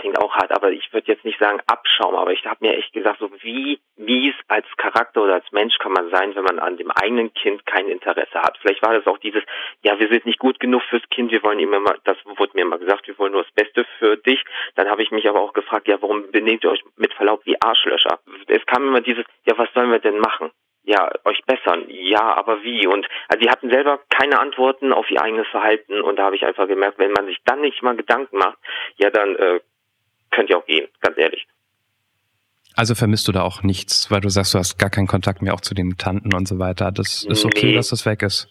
klingt 0.09 0.23
auch 0.23 0.35
hart, 0.35 0.53
aber 0.53 0.71
ich 0.71 0.93
würde 0.93 1.13
jetzt 1.13 1.25
nicht 1.25 1.39
sagen 1.39 1.61
Abschaum, 1.67 2.15
aber 2.15 2.33
ich 2.33 2.45
habe 2.47 2.67
mir 2.67 2.77
echt 2.77 2.93
gesagt, 2.93 3.19
so 3.21 3.31
wie 3.43 3.79
mies 3.97 4.35
als 4.49 4.67
Charakter 4.77 5.23
oder 5.23 5.35
als 5.35 5.53
Mensch 5.53 5.77
kann 5.79 5.93
man 5.93 6.11
sein, 6.11 6.35
wenn 6.35 6.45
man 6.45 6.59
an 6.59 6.77
dem 6.77 6.91
eigenen 6.91 7.33
Kind 7.35 7.67
kein 7.67 7.89
Interesse 7.89 8.41
hat. 8.41 8.57
Vielleicht 8.59 8.83
war 8.83 8.95
das 8.95 9.07
auch 9.07 9.19
dieses, 9.19 9.43
ja, 9.83 9.99
wir 9.99 10.09
sind 10.09 10.25
nicht 10.27 10.39
gut 10.39 10.61
genug 10.61 10.83
fürs 10.89 11.07
Kind, 11.11 11.31
wir 11.31 11.43
wollen 11.43 11.59
ihm 11.59 11.73
immer, 11.73 11.95
das 12.05 12.17
wurde 12.25 12.53
mir 12.55 12.63
immer 12.63 12.79
gesagt, 12.79 13.07
wir 13.07 13.19
wollen 13.19 13.33
nur 13.33 13.43
das 13.43 13.53
Beste 13.53 13.85
für 13.99 14.17
dich. 14.17 14.43
Dann 14.77 14.89
habe 14.89 15.03
ich 15.03 15.11
mich 15.11 15.29
aber 15.29 15.41
auch 15.41 15.53
gefragt, 15.53 15.89
ja, 15.89 16.01
warum 16.01 16.31
benehmt 16.31 16.65
ihr 16.65 16.71
euch 16.71 16.85
mit 16.97 17.13
Verlaub 17.15 17.45
wie 17.45 17.61
Arschlöcher? 17.61 18.19
Es 18.47 18.65
kam 18.67 18.87
immer 18.87 19.01
dieses, 19.01 19.25
ja, 19.47 19.57
was 19.59 19.69
sollen 19.75 19.91
wir 19.91 20.01
denn 20.01 20.19
machen? 20.19 20.51
ja, 20.89 21.11
euch 21.25 21.43
bessern. 21.45 21.85
Ja, 21.89 22.35
aber 22.35 22.63
wie? 22.63 22.87
Und 22.87 23.07
also 23.29 23.41
die 23.41 23.51
hatten 23.51 23.71
selber 23.71 24.01
keine 24.09 24.41
Antworten 24.41 24.95
auf 24.95 25.11
ihr 25.11 25.21
eigenes 25.21 25.47
Verhalten 25.49 26.01
und 26.01 26.19
da 26.19 26.25
habe 26.25 26.37
ich 26.37 26.47
einfach 26.47 26.67
gemerkt, 26.67 26.99
wenn 26.99 27.13
man 27.13 27.27
sich 27.27 27.37
dann 27.45 27.61
nicht 27.61 27.83
mal 27.83 27.95
Gedanken 27.95 28.39
macht, 28.39 28.59
ja, 28.97 29.11
dann 29.11 29.37
äh, 29.37 29.61
könnt 30.31 30.51
ihr 30.51 30.59
auch 30.59 30.67
gehen, 30.67 30.89
ganz 31.01 31.17
ehrlich. 31.19 31.47
Also 32.77 32.95
vermisst 32.95 33.27
du 33.27 33.33
da 33.33 33.43
auch 33.43 33.63
nichts, 33.63 34.11
weil 34.11 34.21
du 34.21 34.29
sagst, 34.29 34.55
du 34.55 34.59
hast 34.59 34.79
gar 34.79 34.91
keinen 34.91 35.09
Kontakt 35.09 35.43
mehr 35.43 35.53
auch 35.55 35.61
zu 35.61 35.75
den 35.75 35.97
Tanten 35.97 36.33
und 36.35 36.47
so 36.47 36.59
weiter. 36.59 36.93
Das 36.93 37.25
ist 37.25 37.45
okay, 37.45 37.67
Nee. 37.67 37.75
dass 37.75 37.89
das 37.91 38.07
weg 38.07 38.23
ist. 38.23 38.49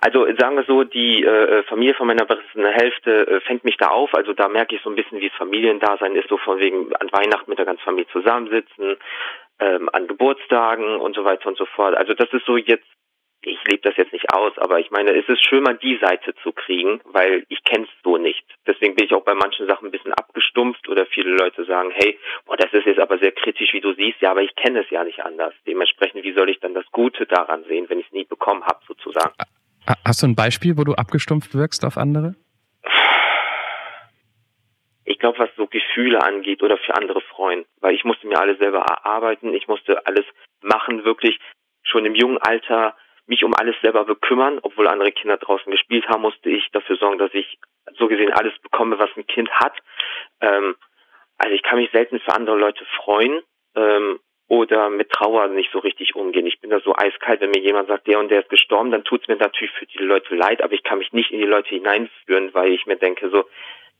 Also 0.00 0.26
sagen 0.38 0.54
wir 0.56 0.64
so, 0.64 0.84
die 0.84 1.24
äh, 1.24 1.62
Familie 1.64 1.94
von 1.94 2.06
meiner 2.06 2.24
besten 2.24 2.64
Hälfte 2.64 3.26
äh, 3.26 3.40
fängt 3.40 3.64
mich 3.64 3.76
da 3.78 3.88
auf. 3.88 4.14
Also 4.14 4.32
da 4.32 4.48
merke 4.48 4.76
ich 4.76 4.82
so 4.82 4.90
ein 4.90 4.96
bisschen, 4.96 5.18
wie 5.20 5.26
es 5.26 5.32
Familiendasein 5.38 6.14
ist, 6.14 6.28
so 6.28 6.38
von 6.38 6.58
wegen 6.60 6.94
an 6.94 7.08
Weihnachten 7.10 7.50
mit 7.50 7.58
der 7.58 7.66
ganzen 7.66 7.82
Familie 7.82 8.06
zusammensitzen. 8.12 8.96
ähm, 9.60 9.88
an 9.92 10.06
Geburtstagen 10.06 11.00
und 11.00 11.16
so 11.16 11.24
weiter 11.24 11.48
und 11.48 11.58
so 11.58 11.66
fort. 11.74 11.96
Also 11.96 12.14
das 12.14 12.28
ist 12.32 12.46
so 12.46 12.56
jetzt, 12.56 12.86
ich 13.42 13.58
lebe 13.64 13.82
das 13.82 13.96
jetzt 13.96 14.12
nicht 14.12 14.32
aus, 14.32 14.52
aber 14.58 14.80
ich 14.80 14.90
meine, 14.90 15.12
es 15.12 15.28
ist 15.28 15.44
schön 15.44 15.62
mal 15.62 15.76
die 15.76 15.98
Seite 15.98 16.34
zu 16.42 16.52
kriegen, 16.52 17.00
weil 17.04 17.44
ich 17.48 17.62
kenne 17.64 17.84
es 17.84 17.90
so 18.02 18.16
nicht. 18.16 18.44
Deswegen 18.66 18.94
bin 18.94 19.06
ich 19.06 19.14
auch 19.14 19.24
bei 19.24 19.34
manchen 19.34 19.66
Sachen 19.66 19.88
ein 19.88 19.90
bisschen 19.90 20.12
abgestumpft 20.12 20.88
oder 20.88 21.06
viele 21.06 21.30
Leute 21.30 21.64
sagen, 21.64 21.90
hey, 21.94 22.18
boah, 22.46 22.56
das 22.56 22.72
ist 22.72 22.86
jetzt 22.86 23.00
aber 23.00 23.18
sehr 23.18 23.32
kritisch, 23.32 23.72
wie 23.72 23.80
du 23.80 23.92
siehst, 23.94 24.20
ja, 24.20 24.32
aber 24.32 24.42
ich 24.42 24.54
kenne 24.56 24.80
es 24.80 24.90
ja 24.90 25.04
nicht 25.04 25.24
anders. 25.24 25.54
Dementsprechend, 25.66 26.24
wie 26.24 26.32
soll 26.32 26.48
ich 26.48 26.60
dann 26.60 26.74
das 26.74 26.86
Gute 26.90 27.26
daran 27.26 27.64
sehen, 27.64 27.86
wenn 27.88 28.00
ich 28.00 28.06
es 28.06 28.12
nie 28.12 28.24
bekommen 28.24 28.64
habe, 28.64 28.80
sozusagen? 28.86 29.32
Hast 30.04 30.22
du 30.22 30.26
ein 30.26 30.34
Beispiel, 30.34 30.76
wo 30.76 30.84
du 30.84 30.94
abgestumpft 30.94 31.54
wirkst 31.54 31.84
auf 31.84 31.96
andere? 31.96 32.34
ich 35.08 35.18
glaube, 35.18 35.38
was 35.38 35.48
so 35.56 35.66
Gefühle 35.66 36.22
angeht 36.22 36.62
oder 36.62 36.76
für 36.76 36.94
andere 36.94 37.20
freuen, 37.22 37.64
weil 37.80 37.94
ich 37.94 38.04
musste 38.04 38.26
mir 38.26 38.38
alles 38.38 38.58
selber 38.58 38.80
erarbeiten, 38.80 39.54
ich 39.54 39.66
musste 39.66 40.06
alles 40.06 40.24
machen, 40.60 41.04
wirklich 41.04 41.40
schon 41.82 42.04
im 42.04 42.14
jungen 42.14 42.38
Alter 42.38 42.94
mich 43.28 43.44
um 43.44 43.54
alles 43.54 43.76
selber 43.82 44.04
bekümmern, 44.04 44.58
obwohl 44.62 44.88
andere 44.88 45.12
Kinder 45.12 45.36
draußen 45.36 45.70
gespielt 45.70 46.08
haben, 46.08 46.22
musste 46.22 46.48
ich 46.48 46.68
dafür 46.72 46.96
sorgen, 46.96 47.18
dass 47.18 47.32
ich 47.34 47.58
so 47.96 48.08
gesehen 48.08 48.32
alles 48.32 48.58
bekomme, 48.58 48.98
was 48.98 49.10
ein 49.16 49.26
Kind 49.26 49.50
hat. 49.50 49.74
Ähm, 50.40 50.74
also 51.36 51.54
ich 51.54 51.62
kann 51.62 51.78
mich 51.78 51.90
selten 51.92 52.18
für 52.20 52.34
andere 52.34 52.56
Leute 52.56 52.84
freuen 52.96 53.40
ähm, 53.76 54.18
oder 54.48 54.90
mit 54.90 55.10
Trauer 55.10 55.48
nicht 55.48 55.70
so 55.72 55.78
richtig 55.78 56.16
umgehen. 56.16 56.46
Ich 56.46 56.60
bin 56.60 56.70
da 56.70 56.80
so 56.80 56.94
eiskalt, 56.96 57.40
wenn 57.40 57.50
mir 57.50 57.60
jemand 57.60 57.88
sagt, 57.88 58.06
der 58.06 58.18
und 58.18 58.30
der 58.30 58.40
ist 58.40 58.48
gestorben, 58.48 58.90
dann 58.90 59.04
tut 59.04 59.22
es 59.22 59.28
mir 59.28 59.36
natürlich 59.36 59.72
für 59.72 59.86
die 59.86 59.98
Leute 59.98 60.34
leid, 60.34 60.62
aber 60.62 60.72
ich 60.72 60.82
kann 60.82 60.98
mich 60.98 61.12
nicht 61.12 61.30
in 61.30 61.38
die 61.38 61.46
Leute 61.46 61.68
hineinführen, 61.68 62.52
weil 62.54 62.72
ich 62.72 62.86
mir 62.86 62.96
denke 62.96 63.28
so, 63.30 63.44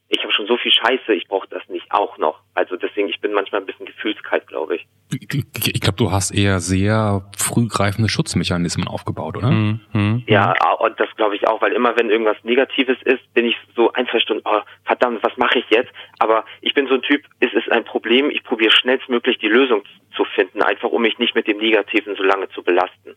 ich 0.08 0.22
habe 0.22 0.32
schon 0.32 0.46
so 0.46 0.56
viel 0.56 0.72
Scheiße, 0.72 1.12
ich 1.12 1.28
brauche 1.28 1.48
das 1.48 1.62
nicht 1.68 1.86
auch 1.90 2.16
noch. 2.16 2.40
Also 2.54 2.76
deswegen, 2.76 3.08
ich 3.08 3.20
bin 3.20 3.32
manchmal 3.32 3.60
ein 3.60 3.66
bisschen 3.66 3.86
gefühlskalt, 3.86 4.46
glaube 4.46 4.76
ich. 4.76 4.86
Ich 5.10 5.80
glaube, 5.80 5.96
du 5.96 6.10
hast 6.10 6.30
eher 6.30 6.60
sehr 6.60 7.28
frühgreifende 7.36 8.08
Schutzmechanismen 8.08 8.88
aufgebaut, 8.88 9.36
oder? 9.36 9.50
Mhm. 9.50 9.80
Mhm. 9.92 10.22
Ja, 10.26 10.54
und 10.78 10.98
das 10.98 11.08
glaube 11.16 11.36
ich 11.36 11.46
auch, 11.46 11.60
weil 11.60 11.72
immer 11.72 11.96
wenn 11.96 12.08
irgendwas 12.08 12.36
Negatives 12.42 12.96
ist, 13.04 13.32
bin 13.34 13.46
ich 13.46 13.56
so 13.76 13.92
ein, 13.92 14.06
zwei 14.10 14.20
Stunden, 14.20 14.42
oh, 14.46 14.60
verdammt, 14.84 15.22
was 15.22 15.36
mache 15.36 15.58
ich 15.58 15.66
jetzt? 15.70 15.90
Aber 16.18 16.44
ich 16.62 16.72
bin 16.72 16.86
so 16.88 16.94
ein 16.94 17.02
Typ, 17.02 17.24
es 17.40 17.52
ist 17.52 17.70
ein 17.70 17.84
Problem, 17.84 18.30
ich 18.30 18.42
probiere 18.44 18.72
schnellstmöglich 18.72 19.38
die 19.38 19.48
Lösung 19.48 19.82
zu 20.16 20.24
finden, 20.24 20.62
einfach 20.62 20.88
um 20.88 21.02
mich 21.02 21.18
nicht 21.18 21.34
mit 21.34 21.46
dem 21.46 21.58
Negativen 21.58 22.16
so 22.16 22.22
lange 22.22 22.48
zu 22.50 22.62
belasten. 22.62 23.14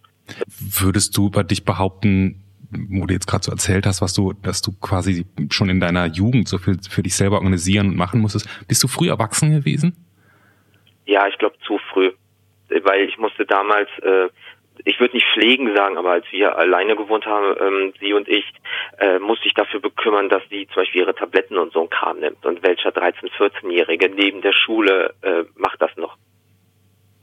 Würdest 0.79 1.15
du 1.17 1.27
über 1.27 1.43
dich 1.43 1.63
behaupten, 1.63 2.43
wo 2.71 3.05
du 3.05 3.13
jetzt 3.13 3.27
gerade 3.27 3.43
so 3.43 3.51
erzählt 3.51 3.85
hast, 3.85 4.01
was 4.01 4.13
du, 4.13 4.33
dass 4.33 4.61
du 4.61 4.71
quasi 4.79 5.25
schon 5.49 5.69
in 5.69 5.79
deiner 5.79 6.05
Jugend 6.05 6.47
so 6.47 6.57
viel 6.57 6.77
für 6.89 7.03
dich 7.03 7.15
selber 7.15 7.37
organisieren 7.37 7.89
und 7.89 7.97
machen 7.97 8.21
musstest. 8.21 8.47
Bist 8.67 8.83
du 8.83 8.87
früh 8.87 9.09
erwachsen 9.09 9.51
gewesen? 9.51 9.95
Ja, 11.05 11.27
ich 11.27 11.37
glaube 11.37 11.55
zu 11.65 11.77
früh, 11.91 12.11
weil 12.83 13.01
ich 13.07 13.17
musste 13.17 13.45
damals, 13.45 13.89
äh, 14.01 14.29
ich 14.85 14.99
würde 14.99 15.15
nicht 15.15 15.27
pflegen 15.33 15.75
sagen, 15.75 15.97
aber 15.97 16.11
als 16.11 16.25
wir 16.31 16.57
alleine 16.57 16.95
gewohnt 16.95 17.25
haben, 17.25 17.55
ähm, 17.59 17.93
sie 17.99 18.13
und 18.13 18.27
ich, 18.27 18.45
äh, 18.99 19.19
musste 19.19 19.47
ich 19.47 19.53
dafür 19.53 19.81
bekümmern, 19.81 20.29
dass 20.29 20.43
sie 20.49 20.67
zum 20.67 20.83
Beispiel 20.83 21.01
ihre 21.01 21.15
Tabletten 21.15 21.57
und 21.57 21.73
so 21.73 21.81
ein 21.81 21.89
Kram 21.89 22.19
nimmt. 22.19 22.45
Und 22.45 22.63
welcher 22.63 22.89
13-, 22.89 23.31
14-Jährige 23.37 24.09
neben 24.09 24.41
der 24.41 24.53
Schule 24.53 25.13
äh, 25.21 25.43
macht 25.55 25.81
das 25.81 25.95
noch? 25.97 26.17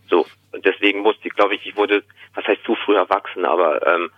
So. 0.09 0.27
Und 0.53 0.65
deswegen 0.65 1.01
musste 1.01 1.29
ich, 1.29 1.35
glaube 1.35 1.55
ich, 1.55 1.67
ich 1.67 1.77
wurde, 1.77 2.03
was 2.35 2.47
heißt 2.47 2.65
zu 2.65 2.75
früh 2.75 2.97
erwachsen, 2.97 3.45
aber 3.45 3.87
ähm, 3.87 4.11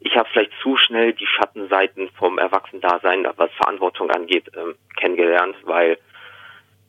ich 0.00 0.16
habe 0.16 0.28
vielleicht 0.32 0.52
zu 0.62 0.76
schnell 0.76 1.12
die 1.12 1.26
Schattenseiten 1.26 2.08
vom 2.16 2.38
Erwachsendasein, 2.38 3.26
was 3.36 3.50
Verantwortung 3.52 4.10
angeht, 4.10 4.44
ähm, 4.56 4.74
kennengelernt, 4.96 5.56
weil 5.64 5.98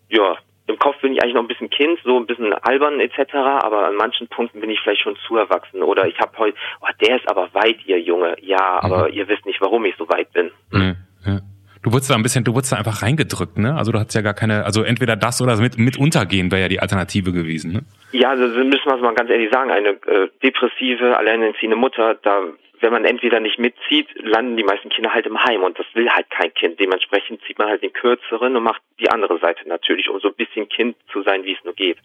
ja, 0.09 0.37
im 0.67 0.77
Kopf 0.77 1.01
bin 1.01 1.13
ich 1.13 1.21
eigentlich 1.21 1.33
noch 1.33 1.41
ein 1.41 1.47
bisschen 1.47 1.69
Kind, 1.69 1.99
so 2.03 2.17
ein 2.17 2.27
bisschen 2.27 2.53
albern 2.53 2.99
etc., 2.99 3.33
aber 3.33 3.87
an 3.87 3.95
manchen 3.95 4.27
Punkten 4.27 4.61
bin 4.61 4.69
ich 4.69 4.79
vielleicht 4.79 5.01
schon 5.01 5.17
zu 5.27 5.35
erwachsen. 5.35 5.81
Oder 5.81 6.07
ich 6.07 6.19
habe 6.19 6.37
heute, 6.37 6.57
oh, 6.81 6.87
der 7.01 7.17
ist 7.17 7.27
aber 7.27 7.51
weit, 7.53 7.77
ihr 7.85 7.99
Junge. 7.99 8.35
Ja, 8.41 8.79
aber 8.81 9.07
mhm. 9.07 9.13
ihr 9.13 9.27
wisst 9.27 9.45
nicht, 9.47 9.59
warum 9.61 9.85
ich 9.85 9.95
so 9.97 10.07
weit 10.09 10.31
bin. 10.31 10.51
Mhm. 10.71 10.95
Ja. 11.25 11.39
Du 11.81 11.91
wurdest 11.93 12.11
da 12.11 12.15
ein 12.15 12.23
bisschen, 12.23 12.43
du 12.43 12.53
wurdest 12.53 12.73
da 12.73 12.77
einfach 12.77 13.01
reingedrückt, 13.01 13.57
ne? 13.57 13.75
Also 13.75 13.91
du 13.91 13.99
hattest 13.99 14.13
ja 14.13 14.21
gar 14.21 14.33
keine, 14.33 14.65
also 14.65 14.83
entweder 14.83 15.15
das 15.15 15.41
oder 15.41 15.57
mit, 15.57 15.77
mit 15.77 15.97
untergehen 15.97 16.51
wäre 16.51 16.61
ja 16.61 16.67
die 16.67 16.81
Alternative 16.81 17.31
gewesen, 17.31 17.71
ne? 17.71 17.81
Ja, 18.11 18.31
also 18.31 18.43
müssen 18.47 18.85
wir 18.85 18.95
es 18.95 19.01
mal 19.01 19.15
ganz 19.15 19.29
ehrlich 19.29 19.49
sagen, 19.51 19.71
eine 19.71 19.89
äh, 19.89 20.29
depressive, 20.43 21.17
alleinerziehende 21.17 21.77
Mutter, 21.77 22.15
da 22.21 22.41
wenn 22.81 22.91
man 22.91 23.05
entweder 23.05 23.39
nicht 23.39 23.59
mitzieht, 23.59 24.07
landen 24.21 24.57
die 24.57 24.63
meisten 24.63 24.89
Kinder 24.89 25.13
halt 25.13 25.25
im 25.25 25.41
Heim 25.43 25.63
und 25.63 25.77
das 25.77 25.85
will 25.93 26.09
halt 26.09 26.29
kein 26.29 26.53
Kind. 26.53 26.79
Dementsprechend 26.79 27.41
zieht 27.45 27.57
man 27.57 27.67
halt 27.67 27.81
den 27.83 27.93
kürzeren 27.93 28.55
und 28.55 28.63
macht 28.63 28.81
die 28.99 29.09
andere 29.09 29.39
Seite 29.39 29.67
natürlich, 29.67 30.09
um 30.09 30.19
so 30.19 30.29
ein 30.29 30.35
bisschen 30.35 30.67
Kind 30.69 30.95
zu 31.11 31.23
sein, 31.23 31.43
wie 31.43 31.53
es 31.53 31.63
nur 31.63 31.73
geht. 31.73 31.97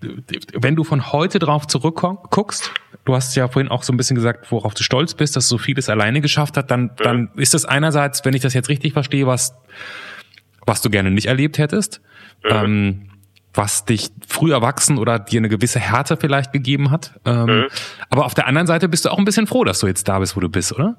Wenn 0.00 0.76
du 0.76 0.84
von 0.84 1.12
heute 1.12 1.38
drauf 1.38 1.66
zurückguckst, 1.66 2.72
du 3.04 3.14
hast 3.14 3.34
ja 3.36 3.48
vorhin 3.48 3.70
auch 3.70 3.82
so 3.82 3.92
ein 3.92 3.96
bisschen 3.96 4.16
gesagt, 4.16 4.50
worauf 4.52 4.74
du 4.74 4.82
stolz 4.82 5.14
bist, 5.14 5.36
dass 5.36 5.48
so 5.48 5.56
vieles 5.56 5.88
alleine 5.88 6.20
geschafft 6.20 6.56
hat, 6.56 6.70
dann, 6.70 6.90
dann 6.96 7.30
mhm. 7.34 7.40
ist 7.40 7.54
das 7.54 7.64
einerseits, 7.64 8.24
wenn 8.24 8.34
ich 8.34 8.42
das 8.42 8.54
jetzt 8.54 8.68
richtig 8.68 8.92
verstehe, 8.92 9.26
was, 9.26 9.56
was 10.66 10.82
du 10.82 10.90
gerne 10.90 11.10
nicht 11.10 11.26
erlebt 11.26 11.58
hättest. 11.58 12.02
Mhm. 12.42 12.50
Ähm, 12.50 13.10
was 13.54 13.84
dich 13.84 14.08
früh 14.28 14.52
erwachsen 14.52 14.98
oder 14.98 15.18
dir 15.18 15.38
eine 15.38 15.48
gewisse 15.48 15.78
Härte 15.78 16.16
vielleicht 16.16 16.52
gegeben 16.52 16.90
hat. 16.90 17.18
Ähm, 17.24 17.46
mhm. 17.46 17.66
Aber 18.10 18.26
auf 18.26 18.34
der 18.34 18.46
anderen 18.46 18.66
Seite 18.66 18.88
bist 18.88 19.04
du 19.04 19.10
auch 19.10 19.18
ein 19.18 19.24
bisschen 19.24 19.46
froh, 19.46 19.64
dass 19.64 19.80
du 19.80 19.86
jetzt 19.86 20.08
da 20.08 20.18
bist, 20.18 20.36
wo 20.36 20.40
du 20.40 20.48
bist, 20.48 20.72
oder? 20.72 20.96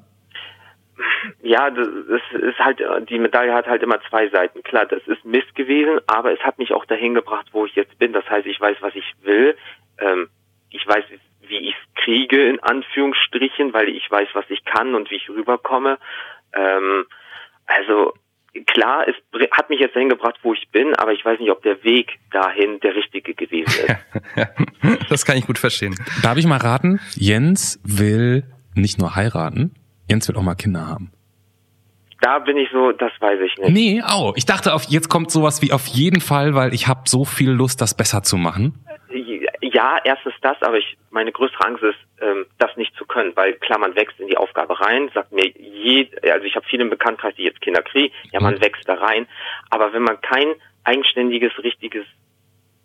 Ja, 1.41 1.69
das 1.69 1.87
ist 2.33 2.59
halt, 2.59 2.81
die 3.09 3.19
Medaille 3.19 3.53
hat 3.53 3.67
halt 3.67 3.83
immer 3.83 3.99
zwei 4.09 4.29
Seiten. 4.29 4.63
Klar, 4.63 4.85
das 4.85 5.01
ist 5.05 5.23
Mist 5.25 5.53
gewesen, 5.55 5.99
aber 6.07 6.33
es 6.33 6.39
hat 6.39 6.57
mich 6.57 6.73
auch 6.73 6.85
dahin 6.85 7.13
gebracht, 7.13 7.47
wo 7.51 7.65
ich 7.65 7.75
jetzt 7.75 7.97
bin. 7.99 8.13
Das 8.13 8.27
heißt, 8.29 8.47
ich 8.47 8.59
weiß, 8.59 8.77
was 8.81 8.95
ich 8.95 9.13
will. 9.21 9.55
Ähm, 9.99 10.29
ich 10.69 10.87
weiß, 10.87 11.03
wie 11.47 11.69
ich 11.69 11.75
es 11.75 12.03
kriege, 12.03 12.49
in 12.49 12.59
Anführungsstrichen, 12.61 13.73
weil 13.73 13.89
ich 13.89 14.09
weiß, 14.09 14.29
was 14.33 14.45
ich 14.49 14.65
kann 14.65 14.95
und 14.95 15.09
wie 15.11 15.15
ich 15.15 15.29
rüberkomme. 15.29 15.97
Ähm, 16.53 17.05
also 17.67 18.13
klar, 18.67 19.05
es 19.07 19.15
hat 19.51 19.69
mich 19.69 19.79
jetzt 19.79 19.95
dahin 19.95 20.09
gebracht, 20.09 20.35
wo 20.43 20.53
ich 20.53 20.67
bin, 20.71 20.95
aber 20.95 21.13
ich 21.13 21.23
weiß 21.23 21.39
nicht, 21.39 21.51
ob 21.51 21.61
der 21.63 21.83
Weg 21.83 22.19
dahin 22.31 22.79
der 22.81 22.95
richtige 22.95 23.33
gewesen 23.33 23.85
ist. 23.85 25.09
das 25.09 25.25
kann 25.25 25.37
ich 25.37 25.45
gut 25.45 25.57
verstehen. 25.57 25.95
Darf 26.21 26.37
ich 26.37 26.45
mal 26.45 26.57
raten? 26.57 26.99
Jens 27.15 27.79
will 27.83 28.43
nicht 28.73 28.99
nur 28.99 29.15
heiraten, 29.15 29.73
Jens 30.09 30.27
will 30.27 30.35
auch 30.35 30.43
mal 30.43 30.55
Kinder 30.55 30.87
haben. 30.87 31.11
Da 32.21 32.39
bin 32.39 32.57
ich 32.57 32.69
so, 32.71 32.91
das 32.91 33.11
weiß 33.19 33.39
ich 33.45 33.57
nicht. 33.57 33.71
Nee, 33.71 34.01
au. 34.01 34.33
Ich 34.35 34.45
dachte, 34.45 34.73
auf, 34.73 34.85
jetzt 34.85 35.09
kommt 35.09 35.31
sowas 35.31 35.61
wie 35.61 35.71
auf 35.71 35.85
jeden 35.85 36.21
Fall, 36.21 36.55
weil 36.55 36.73
ich 36.73 36.87
habe 36.87 37.01
so 37.05 37.25
viel 37.25 37.51
Lust, 37.51 37.81
das 37.81 37.95
besser 37.95 38.23
zu 38.23 38.37
machen 38.37 38.73
ja, 39.75 39.99
erstens 40.05 40.33
das, 40.39 40.55
aber 40.61 40.77
ich, 40.77 40.97
meine 41.11 41.33
größte 41.33 41.59
Angst 41.59 41.83
ist, 41.83 41.99
ähm, 42.21 42.45
das 42.59 42.77
nicht 42.77 42.95
zu 42.95 43.05
können, 43.05 43.35
weil 43.35 43.55
klar, 43.55 43.77
man 43.77 43.93
wächst 43.93 44.17
in 44.21 44.27
die 44.27 44.37
Aufgabe 44.37 44.79
rein, 44.79 45.11
sagt 45.13 45.33
mir 45.33 45.47
je, 45.47 46.07
also 46.31 46.45
ich 46.45 46.55
habe 46.55 46.65
viele 46.65 46.83
im 46.83 46.89
Bekanntenkreis, 46.89 47.35
die 47.35 47.43
jetzt 47.43 47.59
Kinder 47.59 47.81
kriegen, 47.81 48.13
ja, 48.31 48.39
man 48.39 48.55
mhm. 48.55 48.61
wächst 48.61 48.87
da 48.87 48.93
rein, 48.93 49.27
aber 49.69 49.91
wenn 49.91 50.03
man 50.03 50.21
kein 50.21 50.55
eigenständiges, 50.85 51.51
richtiges 51.61 52.05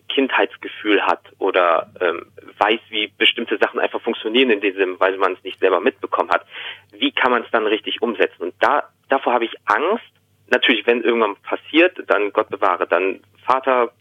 Kindheitsgefühl 0.08 1.00
hat 1.06 1.20
oder 1.38 1.92
ähm, 2.00 2.26
weiß, 2.58 2.80
wie 2.88 3.12
bestimmte 3.16 3.56
Sachen 3.58 3.78
einfach 3.78 4.02
funktionieren 4.02 4.50
in 4.50 4.60
diesem, 4.60 4.98
weil 4.98 5.16
man 5.18 5.34
es 5.34 5.44
nicht 5.44 5.60
selber 5.60 5.78
mitbekommen 5.78 6.30
hat, 6.30 6.44
wie 6.90 7.12
kann 7.12 7.30
man 7.30 7.44
es 7.44 7.50
dann 7.52 7.68
richtig 7.68 8.02
umsetzen? 8.02 8.42
Und 8.42 8.54
da 8.58 8.88
davor 9.08 9.34
habe 9.34 9.44
ich 9.44 9.54
Angst. 9.66 10.10
Natürlich, 10.48 10.84
wenn 10.88 11.02
irgendwann 11.02 11.36
passiert, 11.36 12.02
dann 12.08 12.32
Gott 12.32 12.48
bewahre, 12.48 12.88
dann 12.88 13.20
Vater 13.46 13.92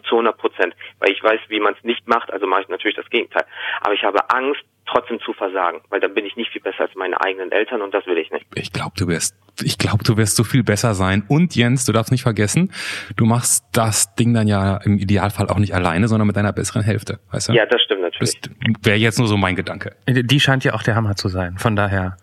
zu 0.00 0.16
100 0.16 0.36
Prozent, 0.36 0.74
weil 0.98 1.10
ich 1.10 1.22
weiß, 1.22 1.40
wie 1.48 1.60
man 1.60 1.74
es 1.74 1.84
nicht 1.84 2.06
macht, 2.08 2.32
also 2.32 2.46
mache 2.46 2.62
ich 2.62 2.68
natürlich 2.68 2.96
das 2.96 3.08
Gegenteil. 3.10 3.44
Aber 3.80 3.94
ich 3.94 4.02
habe 4.04 4.18
Angst, 4.30 4.62
trotzdem 4.86 5.20
zu 5.20 5.32
versagen, 5.32 5.80
weil 5.90 6.00
dann 6.00 6.14
bin 6.14 6.26
ich 6.26 6.36
nicht 6.36 6.50
viel 6.50 6.60
besser 6.60 6.80
als 6.82 6.94
meine 6.94 7.20
eigenen 7.20 7.52
Eltern 7.52 7.82
und 7.82 7.94
das 7.94 8.06
will 8.06 8.18
ich 8.18 8.30
nicht. 8.30 8.44
Ich 8.54 8.72
glaube, 8.72 8.92
du 8.98 9.08
wirst, 9.08 9.36
ich 9.62 9.78
glaube, 9.78 10.04
du 10.04 10.16
wirst 10.16 10.36
so 10.36 10.44
viel 10.44 10.62
besser 10.62 10.94
sein. 10.94 11.24
Und 11.28 11.54
Jens, 11.54 11.84
du 11.84 11.92
darfst 11.92 12.12
nicht 12.12 12.22
vergessen, 12.22 12.72
du 13.16 13.24
machst 13.24 13.64
das 13.72 14.14
Ding 14.16 14.34
dann 14.34 14.48
ja 14.48 14.78
im 14.84 14.98
Idealfall 14.98 15.48
auch 15.48 15.58
nicht 15.58 15.74
alleine, 15.74 16.08
sondern 16.08 16.26
mit 16.26 16.36
deiner 16.36 16.52
besseren 16.52 16.82
Hälfte, 16.82 17.20
weißt 17.30 17.50
du? 17.50 17.52
Ja, 17.52 17.66
das 17.66 17.82
stimmt 17.82 18.02
natürlich. 18.02 18.40
Wäre 18.82 18.98
jetzt 18.98 19.18
nur 19.18 19.28
so 19.28 19.36
mein 19.36 19.56
Gedanke. 19.56 19.96
Die 20.06 20.40
scheint 20.40 20.64
ja 20.64 20.74
auch 20.74 20.82
der 20.82 20.94
Hammer 20.94 21.16
zu 21.16 21.28
sein, 21.28 21.58
von 21.58 21.76
daher. 21.76 22.16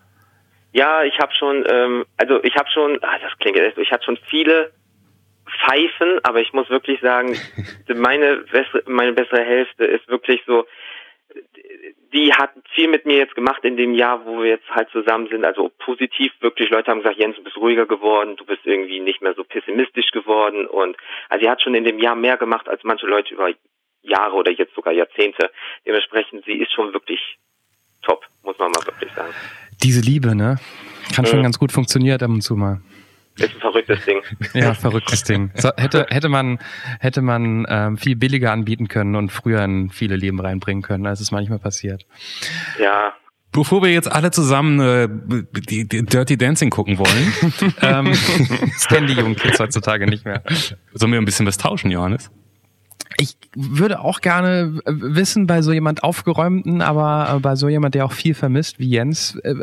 Ja, 0.71 1.03
ich 1.03 1.17
habe 1.19 1.33
schon, 1.33 1.65
ähm, 1.67 2.05
also 2.17 2.43
ich 2.43 2.55
habe 2.55 2.69
schon, 2.71 2.99
ah, 3.01 3.17
das 3.21 3.37
klingt 3.39 3.57
jetzt, 3.57 3.77
ich 3.77 3.91
hatte 3.91 4.03
schon 4.05 4.19
viele 4.29 4.71
pfeifen, 5.59 6.19
aber 6.23 6.41
ich 6.41 6.53
muss 6.53 6.69
wirklich 6.69 6.99
sagen, 7.01 7.37
meine 7.95 8.37
bessere, 8.37 8.83
meine 8.87 9.13
bessere 9.13 9.43
Hälfte 9.43 9.85
ist 9.85 10.07
wirklich 10.07 10.41
so, 10.45 10.65
die 12.13 12.33
hat 12.33 12.51
viel 12.73 12.87
mit 12.87 13.05
mir 13.05 13.17
jetzt 13.17 13.35
gemacht 13.35 13.63
in 13.63 13.77
dem 13.77 13.93
Jahr, 13.93 14.25
wo 14.25 14.41
wir 14.41 14.49
jetzt 14.49 14.67
halt 14.69 14.89
zusammen 14.89 15.27
sind. 15.29 15.45
Also 15.45 15.71
positiv 15.77 16.31
wirklich. 16.39 16.69
Leute 16.69 16.89
haben 16.89 17.01
gesagt, 17.01 17.19
Jens, 17.19 17.35
du 17.35 17.43
bist 17.43 17.57
ruhiger 17.57 17.85
geworden, 17.85 18.35
du 18.35 18.45
bist 18.45 18.61
irgendwie 18.65 18.99
nicht 18.99 19.21
mehr 19.21 19.35
so 19.35 19.43
pessimistisch 19.43 20.11
geworden. 20.11 20.65
Und 20.65 20.97
also 21.29 21.43
sie 21.43 21.49
hat 21.49 21.61
schon 21.61 21.75
in 21.75 21.83
dem 21.83 21.99
Jahr 21.99 22.15
mehr 22.15 22.37
gemacht 22.37 22.67
als 22.67 22.83
manche 22.83 23.05
Leute 23.05 23.33
über 23.33 23.51
Jahre 24.01 24.35
oder 24.35 24.51
jetzt 24.51 24.73
sogar 24.73 24.93
Jahrzehnte. 24.93 25.51
Dementsprechend, 25.85 26.45
sie 26.45 26.53
ist 26.53 26.73
schon 26.73 26.93
wirklich 26.93 27.19
top, 28.01 28.25
muss 28.43 28.57
man 28.57 28.71
mal 28.71 28.85
wirklich 28.85 29.11
sagen. 29.13 29.33
Diese 29.83 30.01
Liebe, 30.01 30.35
ne? 30.35 30.57
Kann 31.15 31.25
schon 31.25 31.39
mhm. 31.39 31.43
ganz 31.43 31.59
gut 31.59 31.71
funktionieren 31.71 32.21
ab 32.21 32.29
und 32.29 32.41
zu 32.41 32.55
mal. 32.55 32.81
Ist 33.37 33.53
ein 33.55 33.61
verrücktes 33.61 34.03
Ding. 34.05 34.21
Ja, 34.53 34.73
verrücktes 34.73 35.23
Ding. 35.23 35.51
So, 35.55 35.69
hätte, 35.77 36.07
hätte 36.09 36.29
man, 36.29 36.59
hätte 36.99 37.21
man 37.21 37.65
ähm, 37.69 37.97
viel 37.97 38.15
billiger 38.15 38.51
anbieten 38.51 38.87
können 38.87 39.15
und 39.15 39.31
früher 39.31 39.63
in 39.63 39.89
viele 39.89 40.15
Leben 40.15 40.39
reinbringen 40.41 40.81
können, 40.83 41.05
als 41.05 41.21
es 41.21 41.31
manchmal 41.31 41.59
passiert. 41.59 42.05
Ja, 42.79 43.13
Bevor 43.51 43.81
wir 43.81 43.91
jetzt 43.91 44.11
alle 44.11 44.29
zusammen 44.29 44.79
äh, 44.79 45.09
die, 45.67 45.87
die 45.87 46.05
Dirty 46.05 46.37
Dancing 46.37 46.69
gucken 46.69 46.99
wollen, 46.99 47.33
ähm, 47.81 48.11
Das 48.73 48.87
kennen 48.87 49.07
die 49.07 49.13
jungen 49.13 49.35
Kids 49.35 49.59
heutzutage 49.59 50.05
nicht 50.05 50.23
mehr. 50.23 50.43
sollen 50.93 51.11
wir 51.11 51.19
ein 51.19 51.25
bisschen 51.25 51.47
was 51.47 51.57
tauschen, 51.57 51.89
Johannes? 51.89 52.29
Ich 53.17 53.35
würde 53.55 53.99
auch 53.99 54.21
gerne 54.21 54.79
äh, 54.85 54.91
wissen, 54.93 55.47
bei 55.47 55.61
so 55.61 55.73
jemand 55.73 56.03
aufgeräumten, 56.03 56.81
aber 56.81 57.35
äh, 57.35 57.39
bei 57.39 57.55
so 57.55 57.67
jemand, 57.67 57.95
der 57.95 58.05
auch 58.05 58.11
viel 58.11 58.33
vermisst 58.33 58.79
wie 58.79 58.89
Jens, 58.89 59.35
äh, 59.43 59.55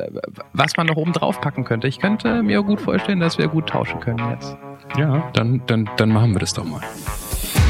was 0.53 0.77
man 0.77 0.87
noch 0.87 0.97
oben 0.97 1.13
drauf 1.13 1.41
packen 1.41 1.65
könnte. 1.65 1.89
Ich 1.89 1.99
könnte 1.99 2.43
mir 2.43 2.63
gut 2.63 2.81
vorstellen, 2.81 3.21
dass 3.21 3.39
wir 3.39 3.49
gut 3.49 3.69
tauschen 3.69 4.01
können 4.01 4.31
jetzt. 4.31 4.57
Ja, 4.99 5.31
dann, 5.33 5.63
dann, 5.67 5.89
dann 5.97 6.11
machen 6.11 6.33
wir 6.33 6.41
das 6.41 6.53
doch 6.53 6.65
mal. 6.65 6.83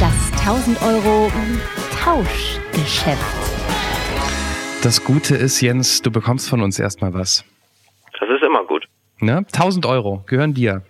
Das 0.00 0.32
1000 0.40 0.82
Euro 0.82 1.30
Tauschgeschäft. 2.02 3.20
Das 4.82 5.02
Gute 5.04 5.34
ist, 5.34 5.60
Jens, 5.60 6.02
du 6.02 6.10
bekommst 6.10 6.48
von 6.48 6.62
uns 6.62 6.78
erstmal 6.78 7.14
was. 7.14 7.44
das 8.20 8.28
ist 8.28 8.44
immer 8.44 8.64
gut. 8.64 8.86
Ne? 9.18 9.38
1000 9.38 9.86
Euro 9.86 10.22
gehören 10.26 10.54
dir. 10.54 10.82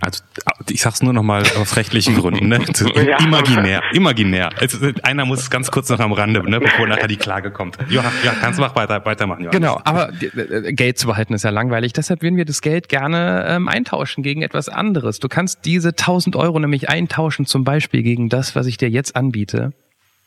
Also 0.00 0.22
ich 0.70 0.80
sag's 0.80 1.02
nur 1.02 1.12
noch 1.12 1.22
mal 1.22 1.42
aus 1.58 1.76
rechtlichen 1.76 2.16
Gründen, 2.16 2.48
ne? 2.48 2.64
Ja. 3.06 3.18
Imaginär, 3.18 3.82
imaginär. 3.92 4.50
Es, 4.60 4.78
einer 5.02 5.24
muss 5.24 5.40
es 5.40 5.50
ganz 5.50 5.70
kurz 5.70 5.88
noch 5.88 6.00
am 6.00 6.12
Rande, 6.12 6.48
ne, 6.48 6.60
bevor 6.60 6.86
nachher 6.86 7.08
die 7.08 7.16
Klage 7.16 7.50
kommt. 7.50 7.78
Johann, 7.88 8.12
ja, 8.24 8.32
kannst 8.40 8.58
du 8.58 8.62
mach 8.62 8.74
weiter, 8.74 9.04
weitermachen, 9.04 9.44
Johannes. 9.44 9.60
Genau, 9.60 9.80
aber 9.84 10.10
äh, 10.20 10.72
Geld 10.72 10.98
zu 10.98 11.06
behalten 11.06 11.34
ist 11.34 11.44
ja 11.44 11.50
langweilig. 11.50 11.92
Deshalb 11.92 12.22
würden 12.22 12.36
wir 12.36 12.44
das 12.44 12.62
Geld 12.62 12.88
gerne 12.88 13.46
ähm, 13.48 13.68
eintauschen 13.68 14.22
gegen 14.22 14.42
etwas 14.42 14.68
anderes. 14.68 15.20
Du 15.20 15.28
kannst 15.28 15.64
diese 15.64 15.90
1000 15.90 16.36
Euro 16.36 16.58
nämlich 16.58 16.88
eintauschen, 16.88 17.46
zum 17.46 17.64
Beispiel 17.64 18.02
gegen 18.02 18.28
das, 18.28 18.56
was 18.56 18.66
ich 18.66 18.76
dir 18.76 18.88
jetzt 18.88 19.14
anbiete. 19.14 19.72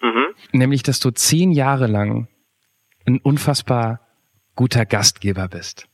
Mhm. 0.02 0.26
Nämlich, 0.52 0.84
dass 0.84 1.00
du 1.00 1.12
zehn 1.12 1.52
Jahre 1.52 1.88
lang 1.88 2.28
ein 3.06 3.20
unfassbar 3.20 4.02
guter 4.56 4.86
Gastgeber 4.86 5.48
bist. 5.48 5.89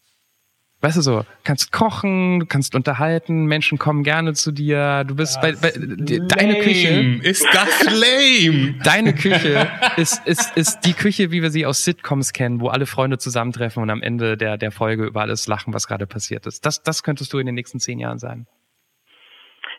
Weißt 0.86 0.98
du 0.98 1.02
so, 1.02 1.26
kannst 1.44 1.72
kochen, 1.72 2.42
du 2.42 2.46
kannst 2.46 2.76
unterhalten, 2.76 3.46
Menschen 3.46 3.80
kommen 3.80 4.04
gerne 4.04 4.34
zu 4.34 4.52
dir, 4.52 5.04
du 5.04 5.16
bist 5.16 5.42
bei, 5.42 5.54
bei 5.54 5.72
deine 5.72 6.60
Küche, 6.60 7.22
Ist 7.24 7.44
das 7.52 7.86
lame? 7.86 8.76
deine 8.84 9.16
Küche 9.16 9.68
ist, 9.98 10.24
ist, 10.28 10.56
ist 10.56 10.82
die 10.82 10.94
Küche, 10.94 11.32
wie 11.32 11.42
wir 11.42 11.50
sie 11.50 11.66
aus 11.66 11.84
Sitcoms 11.86 12.34
kennen, 12.34 12.62
wo 12.62 12.68
alle 12.68 12.86
Freunde 12.86 13.18
zusammentreffen 13.18 13.82
und 13.82 13.90
am 13.90 14.04
Ende 14.04 14.38
der, 14.38 14.60
der 14.60 14.72
Folge 14.72 15.06
über 15.06 15.22
alles 15.22 15.48
lachen, 15.48 15.74
was 15.74 15.88
gerade 15.88 16.06
passiert 16.06 16.46
ist. 16.46 16.64
Das, 16.68 16.84
das 16.84 17.02
könntest 17.02 17.34
du 17.34 17.40
in 17.40 17.48
den 17.48 17.56
nächsten 17.56 17.80
zehn 17.80 17.98
Jahren 17.98 18.20
sein. 18.20 18.46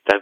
Da 0.07 0.17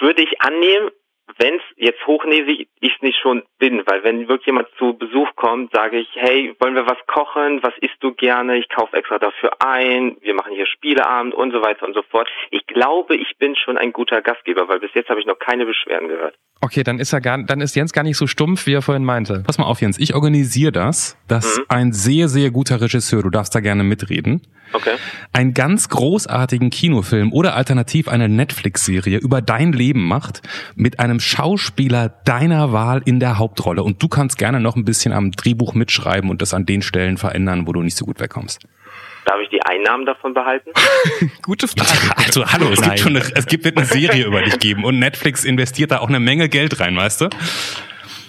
würde 0.00 0.24
ich 0.24 0.40
annehmen, 0.40 0.90
wenn 1.38 1.54
es 1.54 1.62
jetzt 1.76 2.06
hochnäsig 2.06 2.68
ich 2.80 2.92
nicht 3.00 3.18
schon 3.20 3.42
bin, 3.58 3.82
weil 3.86 4.02
wenn 4.04 4.28
wirklich 4.28 4.46
jemand 4.46 4.68
zu 4.78 4.94
Besuch 4.94 5.28
kommt, 5.36 5.72
sage 5.72 5.98
ich, 5.98 6.08
hey, 6.14 6.54
wollen 6.60 6.74
wir 6.74 6.86
was 6.86 6.98
kochen? 7.06 7.60
Was 7.62 7.74
isst 7.80 7.96
du 8.00 8.12
gerne? 8.14 8.56
Ich 8.58 8.68
kaufe 8.68 8.96
extra 8.96 9.18
dafür 9.18 9.50
ein. 9.60 10.16
Wir 10.20 10.34
machen 10.34 10.52
hier 10.54 10.66
Spieleabend 10.66 11.34
und 11.34 11.52
so 11.52 11.62
weiter 11.62 11.86
und 11.86 11.94
so 11.94 12.02
fort. 12.10 12.28
Ich 12.50 12.66
glaube, 12.66 13.16
ich 13.16 13.36
bin 13.38 13.54
schon 13.56 13.76
ein 13.78 13.92
guter 13.92 14.20
Gastgeber, 14.22 14.68
weil 14.68 14.80
bis 14.80 14.90
jetzt 14.94 15.08
habe 15.08 15.20
ich 15.20 15.26
noch 15.26 15.38
keine 15.38 15.64
Beschwerden 15.66 16.08
gehört. 16.08 16.34
Okay, 16.60 16.82
dann 16.84 16.98
ist 17.00 17.12
er 17.12 17.20
gar, 17.20 17.42
dann 17.42 17.60
ist 17.60 17.74
Jens 17.74 17.92
gar 17.92 18.04
nicht 18.04 18.16
so 18.16 18.26
stumpf, 18.26 18.66
wie 18.66 18.74
er 18.74 18.82
vorhin 18.82 19.04
meinte. 19.04 19.42
Pass 19.46 19.58
mal 19.58 19.64
auf, 19.66 19.80
Jens, 19.80 19.98
ich 19.98 20.14
organisiere 20.14 20.70
das. 20.72 21.18
Das 21.28 21.44
ist 21.44 21.58
Mhm. 21.58 21.64
ein 21.68 21.92
sehr, 21.92 22.28
sehr 22.28 22.50
guter 22.50 22.80
Regisseur. 22.80 23.22
Du 23.22 23.30
darfst 23.30 23.54
da 23.54 23.60
gerne 23.60 23.82
mitreden. 23.84 24.42
Okay. 24.74 24.96
einen 25.34 25.52
ganz 25.52 25.90
großartigen 25.90 26.70
Kinofilm 26.70 27.30
oder 27.34 27.54
alternativ 27.56 28.08
eine 28.08 28.30
Netflix-Serie 28.30 29.18
über 29.18 29.42
dein 29.42 29.72
Leben 29.74 30.06
macht 30.08 30.40
mit 30.76 30.98
einem 30.98 31.20
Schauspieler 31.22 32.08
deiner 32.24 32.72
Wahl 32.72 33.02
in 33.04 33.20
der 33.20 33.38
Hauptrolle. 33.38 33.82
Und 33.82 34.02
du 34.02 34.08
kannst 34.08 34.38
gerne 34.38 34.60
noch 34.60 34.76
ein 34.76 34.84
bisschen 34.84 35.12
am 35.12 35.30
Drehbuch 35.32 35.74
mitschreiben 35.74 36.30
und 36.30 36.42
das 36.42 36.52
an 36.54 36.66
den 36.66 36.82
Stellen 36.82 37.16
verändern, 37.16 37.66
wo 37.66 37.72
du 37.72 37.82
nicht 37.82 37.96
so 37.96 38.04
gut 38.04 38.20
wegkommst. 38.20 38.60
Darf 39.24 39.36
ich 39.40 39.48
die 39.50 39.62
Einnahmen 39.62 40.04
davon 40.04 40.34
behalten? 40.34 40.70
Gute 41.42 41.68
Frage. 41.68 41.90
Also 42.16 42.46
hallo, 42.46 42.68
es 42.70 42.80
Nein. 42.80 42.90
gibt 42.90 43.00
schon 43.00 43.16
eine, 43.16 43.24
es 43.34 43.46
gibt 43.46 43.64
wird 43.64 43.76
eine 43.76 43.86
Serie 43.86 44.24
über 44.26 44.42
dich 44.42 44.58
geben 44.58 44.84
und 44.84 44.98
Netflix 44.98 45.44
investiert 45.44 45.90
da 45.90 45.98
auch 45.98 46.08
eine 46.08 46.20
Menge 46.20 46.48
Geld 46.48 46.80
rein, 46.80 46.96
weißt 46.96 47.22
du? 47.22 47.30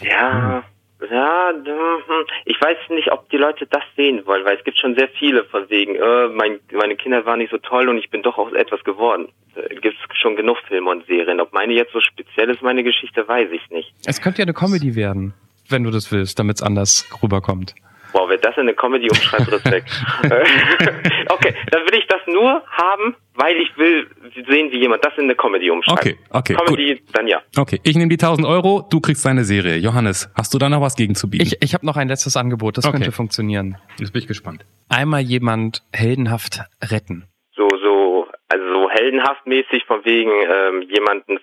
Ja, 0.01 0.63
ja, 1.09 1.51
hm, 1.53 2.25
ich 2.45 2.59
weiß 2.59 2.77
nicht, 2.89 3.11
ob 3.11 3.29
die 3.29 3.37
Leute 3.37 3.65
das 3.67 3.83
sehen 3.95 4.25
wollen, 4.25 4.45
weil 4.45 4.57
es 4.57 4.63
gibt 4.63 4.77
schon 4.77 4.95
sehr 4.95 5.09
viele 5.09 5.43
von 5.45 5.69
wegen, 5.69 5.95
äh, 5.95 6.27
mein, 6.29 6.59
meine 6.71 6.95
Kinder 6.95 7.25
waren 7.25 7.39
nicht 7.39 7.51
so 7.51 7.57
toll 7.57 7.89
und 7.89 7.97
ich 7.97 8.09
bin 8.09 8.21
doch 8.21 8.37
auch 8.37 8.51
etwas 8.53 8.83
geworden. 8.83 9.29
Äh, 9.55 9.75
Gibt 9.75 9.97
schon 10.13 10.35
genug 10.35 10.57
Filme 10.67 10.89
und 10.89 11.05
Serien. 11.05 11.39
Ob 11.39 11.53
meine 11.53 11.73
jetzt 11.73 11.93
so 11.93 11.99
speziell 11.99 12.49
ist, 12.49 12.61
meine 12.61 12.83
Geschichte, 12.83 13.27
weiß 13.27 13.49
ich 13.51 13.69
nicht. 13.69 13.93
Es 14.05 14.21
könnte 14.21 14.39
ja 14.39 14.43
eine 14.43 14.53
Comedy 14.53 14.95
werden, 14.95 15.33
wenn 15.69 15.83
du 15.83 15.91
das 15.91 16.11
willst, 16.11 16.39
damit 16.39 16.57
es 16.57 16.61
anders 16.61 17.09
rüberkommt. 17.21 17.75
Wow, 18.13 18.29
wer 18.29 18.37
das 18.37 18.55
in 18.55 18.61
eine 18.61 18.73
Comedy 18.73 19.09
umschreibt, 19.09 19.51
Respekt. 19.51 19.89
Okay, 21.29 21.53
dann 21.71 21.81
will 21.83 21.97
ich 21.97 22.05
das 22.07 22.21
nur 22.27 22.61
haben, 22.69 23.15
weil 23.35 23.55
ich 23.57 23.75
will 23.77 24.07
sehen, 24.47 24.71
wie 24.71 24.79
jemand 24.79 25.03
das 25.03 25.13
in 25.17 25.23
eine 25.23 25.35
Comedy 25.35 25.69
umschreibt. 25.71 25.99
Okay, 25.99 26.17
okay, 26.29 26.53
Comedy, 26.55 27.01
dann 27.13 27.27
ja. 27.27 27.41
Okay, 27.57 27.79
ich 27.83 27.95
nehme 27.95 28.09
die 28.09 28.15
1000 28.23 28.45
Euro, 28.47 28.85
du 28.89 28.99
kriegst 28.99 29.25
deine 29.25 29.43
Serie. 29.43 29.77
Johannes, 29.77 30.29
hast 30.35 30.53
du 30.53 30.57
da 30.59 30.69
noch 30.69 30.81
was 30.81 30.95
gegen 30.95 31.15
zu 31.15 31.29
bieten? 31.29 31.43
Ich, 31.45 31.57
ich 31.61 31.73
habe 31.73 31.85
noch 31.85 31.97
ein 31.97 32.07
letztes 32.07 32.37
Angebot, 32.37 32.77
das 32.77 32.85
Okay. 32.85 32.97
könnte 32.97 33.11
funktionieren. 33.11 33.77
Jetzt 33.99 34.13
bin 34.13 34.21
ich 34.21 34.27
gespannt. 34.27 34.65
Einmal 34.89 35.21
jemand 35.21 35.81
heldenhaft 35.93 36.61
retten. 36.83 37.25
So, 37.55 37.67
so, 37.69 38.27
also 38.49 38.63
so 38.73 38.89
heldenhaft 38.89 39.47
mäßig 39.47 39.85
von 39.87 40.05
wegen 40.05 40.29
ähm, 40.31 40.83
jemanden, 40.93 41.39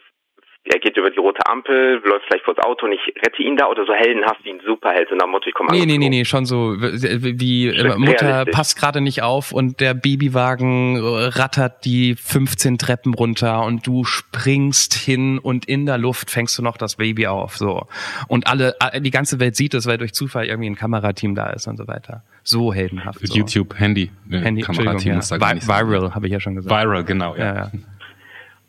er 0.65 0.79
geht 0.79 0.97
über 0.97 1.11
die 1.11 1.19
rote 1.19 1.41
Ampel, 1.47 2.03
läuft 2.05 2.27
vielleicht 2.27 2.45
vors 2.45 2.59
Auto 2.59 2.85
und 2.85 2.93
ich 2.93 3.01
rette 3.25 3.43
ihn 3.43 3.57
da 3.57 3.67
oder 3.67 3.87
so 3.87 3.95
heldenhaft 3.95 4.45
wie 4.45 4.51
ein 4.51 4.61
Superheld 4.65 5.11
nach 5.13 5.25
dem 5.25 5.31
Motto, 5.31 5.49
ich 5.49 5.55
komme 5.55 5.71
Nee, 5.73 5.87
nee, 5.87 5.97
nee, 5.97 6.11
nee, 6.11 6.25
schon 6.27 6.45
so 6.45 6.77
wie, 6.79 7.41
wie 7.41 7.69
äh, 7.69 7.97
Mutter 7.97 8.27
realistisch. 8.27 8.55
passt 8.55 8.79
gerade 8.79 9.01
nicht 9.01 9.23
auf 9.23 9.53
und 9.53 9.81
der 9.81 9.95
Babywagen 9.95 10.97
äh, 10.97 11.01
rattert 11.29 11.87
die 11.87 12.15
15 12.15 12.77
Treppen 12.77 13.15
runter 13.15 13.65
und 13.65 13.87
du 13.87 14.05
springst 14.05 14.93
hin 14.93 15.39
und 15.39 15.65
in 15.65 15.87
der 15.87 15.97
Luft 15.97 16.31
fängst 16.31 16.59
du 16.59 16.63
noch 16.63 16.77
das 16.77 16.97
Baby 16.97 17.27
auf, 17.27 17.57
so. 17.57 17.87
Und 18.29 18.47
alle, 18.47 18.75
äh, 18.81 19.01
die 19.01 19.11
ganze 19.11 19.41
Welt 19.41 19.57
sieht 19.57 19.73
es, 19.73 19.87
weil 19.87 19.97
durch 19.97 20.13
Zufall 20.13 20.45
irgendwie 20.45 20.69
ein 20.69 20.77
Kamerateam 20.77 21.35
da 21.35 21.51
ist 21.51 21.69
und 21.69 21.79
so 21.79 21.89
weiter. 21.89 22.23
So 22.43 22.75
heldenhaft. 22.75 23.27
So. 23.27 23.35
YouTube, 23.35 23.79
Handy, 23.79 24.11
äh, 24.31 24.39
Handy, 24.39 24.61
Kamerateam 24.61 25.13
da 25.13 25.17
ja. 25.17 25.23
sein. 25.23 25.41
Viral, 25.41 26.15
habe 26.15 26.27
ich 26.27 26.33
ja 26.33 26.41
schon 26.41 26.57
gesagt. 26.57 26.71
Viral, 26.71 27.05
genau, 27.05 27.35
ja. 27.35 27.45
Ja, 27.45 27.55
ja. 27.55 27.71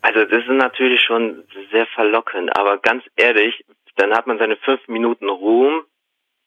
Also 0.02 0.24
das 0.24 0.42
ist 0.42 0.48
natürlich 0.48 1.00
schon 1.00 1.44
sehr 1.70 1.86
verlockend, 1.86 2.56
aber 2.56 2.78
ganz 2.78 3.04
ehrlich, 3.16 3.64
dann 3.96 4.12
hat 4.12 4.26
man 4.26 4.38
seine 4.38 4.56
fünf 4.56 4.86
Minuten 4.88 5.28
Ruhm 5.28 5.82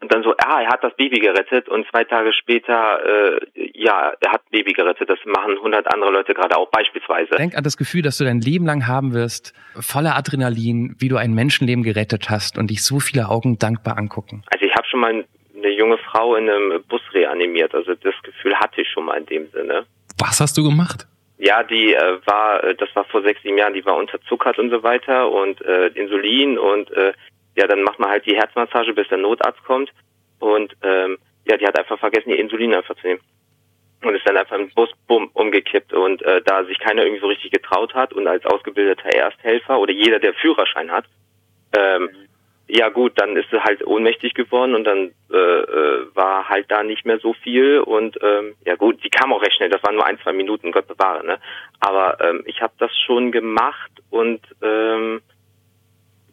und 0.02 0.14
dann 0.14 0.24
so, 0.24 0.36
ah, 0.38 0.62
er 0.62 0.68
hat 0.68 0.84
das 0.84 0.94
Baby 0.98 1.20
gerettet 1.20 1.70
und 1.70 1.88
zwei 1.90 2.04
Tage 2.04 2.34
später, 2.34 3.00
äh, 3.06 3.40
ja, 3.74 4.14
er 4.20 4.32
hat 4.32 4.42
Baby 4.52 4.74
gerettet. 4.74 5.10
Das 5.10 5.20
machen 5.26 5.58
hundert 5.62 5.92
andere 5.92 6.12
Leute 6.12 6.34
gerade 6.34 6.58
auch 6.58 6.70
beispielsweise. 6.70 7.36
Denk 7.38 7.56
an 7.56 7.64
das 7.64 7.78
Gefühl, 7.78 8.02
dass 8.02 8.18
du 8.18 8.26
dein 8.26 8.42
Leben 8.42 8.66
lang 8.66 8.88
haben 8.88 9.14
wirst, 9.14 9.54
voller 9.80 10.16
Adrenalin, 10.16 10.96
wie 11.00 11.08
du 11.08 11.16
ein 11.16 11.34
Menschenleben 11.34 11.84
gerettet 11.84 12.30
hast 12.30 12.58
und 12.58 12.72
dich 12.72 12.84
so 12.84 13.00
viele 13.00 13.30
Augen 13.30 13.58
dankbar 13.58 13.98
angucken. 13.98 14.44
Also 14.52 14.66
ich 14.66 14.74
habe 14.76 14.86
schon 14.88 15.00
mal 15.00 15.26
eine 15.56 15.70
junge 15.70 15.98
Frau 15.98 16.36
in 16.36 16.50
einem 16.50 16.84
Bus 16.90 17.02
reanimiert. 17.14 17.74
Also 17.74 17.96
das 17.96 18.16
Gefühl 18.22 18.56
hatte 18.56 18.82
ich 18.82 18.90
schon 18.90 19.06
mal 19.06 19.18
in 19.18 19.26
dem 19.28 19.50
Sinne. 19.52 19.86
Was 20.20 20.42
hast 20.42 20.58
du 20.58 20.64
gemacht? 20.64 21.08
Ja, 21.38 21.64
die 21.64 21.94
äh, 21.94 22.20
war, 22.26 22.64
äh, 22.64 22.76
das 22.76 22.90
war 22.96 23.04
vor 23.06 23.22
sechs, 23.22 23.42
sieben 23.42 23.58
Jahren, 23.58 23.74
die 23.74 23.86
war 23.86 23.98
unterzuckert 23.98 24.58
und 24.58 24.70
so 24.70 24.84
weiter 24.84 25.30
und 25.30 25.62
äh, 25.62 25.88
Insulin 25.88 26.58
und 26.58 26.90
äh, 26.92 27.14
ja, 27.56 27.68
dann 27.68 27.84
macht 27.84 28.00
man 28.00 28.10
halt 28.10 28.26
die 28.26 28.36
Herzmassage, 28.36 28.94
bis 28.94 29.08
der 29.10 29.18
Notarzt 29.18 29.64
kommt 29.64 29.92
und 30.40 30.76
ähm, 30.82 31.18
ja, 31.48 31.58
die 31.58 31.66
hat 31.66 31.78
einfach 31.78 32.00
vergessen, 32.00 32.30
ihr 32.30 32.40
Insulin 32.40 32.74
einfach 32.74 32.96
zu 32.96 33.08
nehmen 33.08 33.22
und 34.04 34.16
ist 34.16 34.28
dann 34.28 34.38
einfach 34.38 34.58
im 34.58 34.70
Bus 34.70 34.90
bumm, 35.08 35.30
umgekippt 35.34 35.94
und 35.94 36.22
äh, 36.22 36.42
da 36.44 36.64
sich 36.66 36.80
keiner 36.80 37.04
irgendwie 37.04 37.22
so 37.22 37.28
richtig 37.28 37.52
getraut 37.52 37.94
hat 37.94 38.14
und 38.14 38.28
als 38.28 38.46
ausgebildeter 38.46 39.10
Ersthelfer 39.10 39.80
oder 39.80 39.92
jeder, 39.92 40.20
der 40.20 40.34
Führerschein 40.36 40.92
hat, 40.92 41.06
ähm, 41.78 42.10
ja 42.68 42.90
gut, 42.90 43.14
dann 43.16 43.36
ist 43.38 43.50
sie 43.52 43.64
halt 43.64 43.86
ohnmächtig 43.86 44.34
geworden 44.34 44.74
und 44.74 44.86
dann 44.86 45.12
äh, 45.32 45.38
äh, 45.38 46.08
war 46.16 46.50
halt 46.50 46.70
da 46.70 46.84
nicht 46.84 47.06
mehr 47.06 47.20
so 47.20 47.34
viel 47.34 47.80
und 47.80 48.18
ähm, 48.24 48.56
ja 48.66 48.76
gut, 48.76 49.04
die 49.04 49.10
kam 49.10 49.32
auch 49.32 49.42
recht 49.42 49.56
schnell, 49.56 49.70
das 49.70 49.84
waren 49.84 49.96
nur 49.96 50.06
ein, 50.06 50.20
zwei 50.20 50.34
Minuten, 50.34 50.72
Gott 50.72 50.88
bewahre, 50.88 51.26
ne? 51.26 51.40
Aber 51.80 52.20
ähm, 52.22 52.44
ich 52.46 52.62
habe 52.62 52.74
das 52.80 52.92
schon 53.06 53.32
gemacht 53.32 53.92
und 54.10 54.42
ähm, 54.64 55.22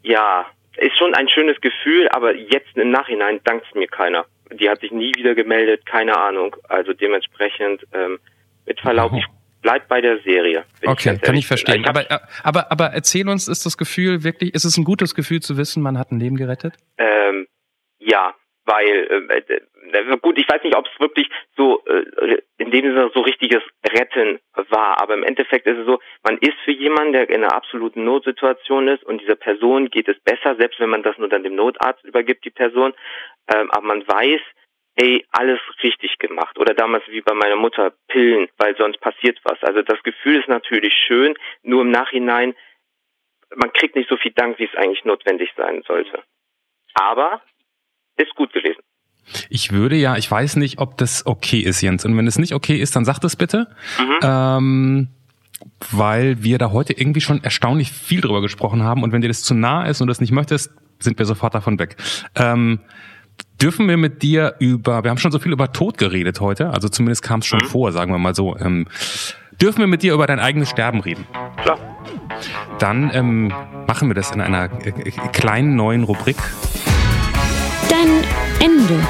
ja, 0.02 0.46
ist 0.76 0.96
schon 0.96 1.14
ein 1.14 1.28
schönes 1.28 1.60
Gefühl, 1.60 2.08
aber 2.08 2.34
jetzt 2.34 2.76
im 2.76 2.90
Nachhinein 2.90 3.40
dankt 3.44 3.74
mir 3.74 3.88
keiner. 3.88 4.24
Die 4.50 4.68
hat 4.68 4.80
sich 4.80 4.90
nie 4.90 5.12
wieder 5.16 5.34
gemeldet, 5.34 5.86
keine 5.86 6.16
Ahnung. 6.16 6.56
Also 6.68 6.92
dementsprechend, 6.92 7.86
ähm, 7.92 8.18
mit 8.66 8.80
Verlaub, 8.80 9.12
ich 9.14 9.26
bleib 9.62 9.88
bei 9.88 10.00
der 10.00 10.18
Serie. 10.20 10.64
Okay, 10.84 11.10
ganz 11.10 11.20
kann 11.22 11.34
ich 11.36 11.46
verstehen. 11.46 11.86
Also 11.86 12.00
Aber, 12.00 12.20
aber, 12.42 12.72
aber 12.72 12.86
erzähl 12.86 13.28
uns, 13.28 13.48
ist 13.48 13.64
das 13.64 13.78
Gefühl 13.78 14.24
wirklich, 14.24 14.54
ist 14.54 14.64
es 14.64 14.76
ein 14.76 14.84
gutes 14.84 15.14
Gefühl 15.14 15.40
zu 15.40 15.56
wissen, 15.56 15.82
man 15.82 15.98
hat 15.98 16.12
ein 16.12 16.20
Leben 16.20 16.36
gerettet? 16.36 16.74
Ähm, 16.98 17.46
ja, 17.98 18.34
weil 18.64 19.28
äh, 19.30 19.38
äh, 19.38 20.16
gut, 20.18 20.38
ich 20.38 20.48
weiß 20.48 20.62
nicht, 20.62 20.76
ob 20.76 20.86
es 20.86 21.00
wirklich 21.00 21.28
so 21.56 21.82
äh, 21.86 22.38
in 22.58 22.70
dem 22.70 22.84
Sinne 22.84 23.10
so 23.14 23.20
richtiges 23.20 23.62
Retten 23.84 24.38
war, 24.68 25.00
aber 25.00 25.14
im 25.14 25.24
Endeffekt 25.24 25.66
ist 25.66 25.78
es 25.78 25.86
so, 25.86 25.98
man 26.22 26.38
ist 26.38 26.58
für 26.64 26.72
jemanden, 26.72 27.12
der 27.12 27.28
in 27.28 27.42
einer 27.42 27.54
absoluten 27.54 28.04
Notsituation 28.04 28.88
ist 28.88 29.04
und 29.04 29.20
dieser 29.20 29.36
Person 29.36 29.90
geht 29.90 30.08
es 30.08 30.18
besser, 30.20 30.56
selbst 30.56 30.78
wenn 30.80 30.90
man 30.90 31.02
das 31.02 31.18
nur 31.18 31.28
dann 31.28 31.42
dem 31.42 31.56
Notarzt 31.56 32.04
übergibt, 32.04 32.44
die 32.44 32.50
Person, 32.50 32.94
ähm, 33.52 33.70
aber 33.70 33.86
man 33.86 34.06
weiß, 34.06 34.40
ey, 34.96 35.24
alles 35.30 35.60
richtig 35.82 36.18
gemacht. 36.18 36.58
Oder 36.58 36.74
damals 36.74 37.04
wie 37.08 37.20
bei 37.20 37.34
meiner 37.34 37.56
Mutter 37.56 37.92
Pillen, 38.08 38.48
weil 38.58 38.76
sonst 38.76 39.00
passiert 39.00 39.38
was. 39.44 39.62
Also 39.62 39.82
das 39.82 40.02
Gefühl 40.02 40.40
ist 40.40 40.48
natürlich 40.48 40.94
schön, 41.06 41.34
nur 41.62 41.82
im 41.82 41.90
Nachhinein, 41.90 42.54
man 43.54 43.72
kriegt 43.72 43.96
nicht 43.96 44.08
so 44.08 44.16
viel 44.16 44.32
Dank, 44.32 44.58
wie 44.58 44.64
es 44.64 44.74
eigentlich 44.74 45.04
notwendig 45.04 45.50
sein 45.56 45.82
sollte. 45.86 46.22
Aber 46.94 47.42
ist 48.16 48.34
gut 48.34 48.52
gewesen. 48.52 48.80
Ich 49.48 49.72
würde 49.72 49.96
ja, 49.96 50.16
ich 50.16 50.30
weiß 50.30 50.56
nicht, 50.56 50.78
ob 50.78 50.98
das 50.98 51.26
okay 51.26 51.60
ist, 51.60 51.80
Jens. 51.80 52.04
Und 52.04 52.16
wenn 52.16 52.26
es 52.26 52.38
nicht 52.38 52.54
okay 52.54 52.76
ist, 52.76 52.96
dann 52.96 53.04
sag 53.04 53.20
das 53.20 53.36
bitte. 53.36 53.68
Mhm. 53.98 54.18
Ähm, 54.22 55.08
weil 55.90 56.42
wir 56.42 56.58
da 56.58 56.72
heute 56.72 56.92
irgendwie 56.92 57.20
schon 57.20 57.42
erstaunlich 57.42 57.92
viel 57.92 58.20
drüber 58.20 58.40
gesprochen 58.40 58.82
haben. 58.82 59.02
Und 59.02 59.12
wenn 59.12 59.20
dir 59.20 59.28
das 59.28 59.42
zu 59.42 59.54
nah 59.54 59.86
ist 59.86 60.00
und 60.00 60.08
das 60.08 60.20
nicht 60.20 60.32
möchtest, 60.32 60.72
sind 60.98 61.18
wir 61.18 61.26
sofort 61.26 61.54
davon 61.54 61.78
weg. 61.78 61.96
Ähm, 62.34 62.80
dürfen 63.60 63.88
wir 63.88 63.96
mit 63.96 64.22
dir 64.22 64.56
über, 64.58 65.04
wir 65.04 65.10
haben 65.10 65.18
schon 65.18 65.32
so 65.32 65.38
viel 65.38 65.52
über 65.52 65.72
Tod 65.72 65.98
geredet 65.98 66.40
heute, 66.40 66.70
also 66.70 66.88
zumindest 66.88 67.22
kam 67.22 67.40
es 67.40 67.46
schon 67.46 67.60
mhm. 67.62 67.68
vor, 67.68 67.92
sagen 67.92 68.12
wir 68.12 68.18
mal 68.18 68.34
so. 68.34 68.56
Ähm, 68.58 68.86
dürfen 69.60 69.80
wir 69.80 69.86
mit 69.86 70.02
dir 70.02 70.14
über 70.14 70.26
dein 70.26 70.40
eigenes 70.40 70.70
Sterben 70.70 71.00
reden? 71.00 71.26
Klar. 71.62 71.78
Dann 72.78 73.10
ähm, 73.14 73.52
machen 73.86 74.08
wir 74.08 74.14
das 74.14 74.32
in 74.32 74.40
einer 74.40 74.64
äh, 74.84 74.88
äh 74.88 75.10
kleinen 75.32 75.76
neuen 75.76 76.02
Rubrik. 76.02 76.36
Dein 77.88 78.24
Ende. 78.60 79.00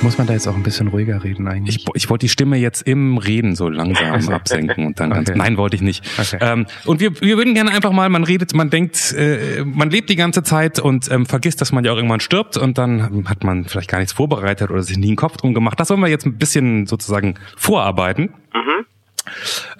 Muss 0.00 0.16
man 0.16 0.28
da 0.28 0.32
jetzt 0.32 0.46
auch 0.46 0.54
ein 0.54 0.62
bisschen 0.62 0.88
ruhiger 0.88 1.24
reden 1.24 1.48
eigentlich? 1.48 1.76
Ich, 1.76 1.86
ich 1.94 2.10
wollte 2.10 2.26
die 2.26 2.28
Stimme 2.28 2.56
jetzt 2.56 2.82
im 2.82 3.18
Reden 3.18 3.56
so 3.56 3.68
langsam 3.68 4.28
absenken 4.32 4.86
und 4.86 5.00
dann 5.00 5.10
ganz. 5.10 5.30
Nein, 5.34 5.56
wollte 5.56 5.74
ich 5.74 5.82
nicht. 5.82 6.04
Okay. 6.18 6.38
Ähm, 6.40 6.66
und 6.84 7.00
wir, 7.00 7.20
wir 7.20 7.36
würden 7.36 7.54
gerne 7.54 7.72
einfach 7.72 7.90
mal, 7.90 8.08
man 8.08 8.22
redet, 8.22 8.54
man 8.54 8.70
denkt, 8.70 9.12
äh, 9.12 9.64
man 9.64 9.90
lebt 9.90 10.08
die 10.08 10.16
ganze 10.16 10.44
Zeit 10.44 10.78
und 10.78 11.10
ähm, 11.10 11.26
vergisst, 11.26 11.60
dass 11.60 11.72
man 11.72 11.84
ja 11.84 11.92
auch 11.92 11.96
irgendwann 11.96 12.20
stirbt 12.20 12.56
und 12.56 12.78
dann 12.78 13.28
hat 13.28 13.42
man 13.42 13.64
vielleicht 13.64 13.90
gar 13.90 13.98
nichts 13.98 14.12
vorbereitet 14.12 14.70
oder 14.70 14.82
sich 14.82 14.96
nie 14.96 15.08
einen 15.08 15.16
Kopf 15.16 15.36
drum 15.36 15.52
gemacht. 15.52 15.80
Das 15.80 15.90
wollen 15.90 16.00
wir 16.00 16.08
jetzt 16.08 16.26
ein 16.26 16.38
bisschen 16.38 16.86
sozusagen 16.86 17.34
vorarbeiten. 17.56 18.34
Mhm. 18.54 18.86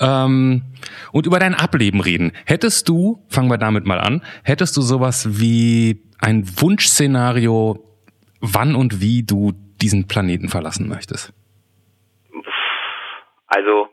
Ähm, 0.00 0.62
und 1.12 1.26
über 1.26 1.38
dein 1.38 1.54
Ableben 1.54 2.00
reden. 2.00 2.32
Hättest 2.44 2.88
du, 2.88 3.22
fangen 3.28 3.48
wir 3.50 3.58
damit 3.58 3.86
mal 3.86 4.00
an, 4.00 4.22
hättest 4.42 4.76
du 4.76 4.82
sowas 4.82 5.40
wie 5.40 6.02
ein 6.18 6.44
Wunschszenario, 6.60 7.84
wann 8.40 8.74
und 8.74 9.00
wie 9.00 9.22
du 9.22 9.52
diesen 9.80 10.08
Planeten 10.08 10.48
verlassen 10.48 10.88
möchtest? 10.88 11.32
Also 13.46 13.88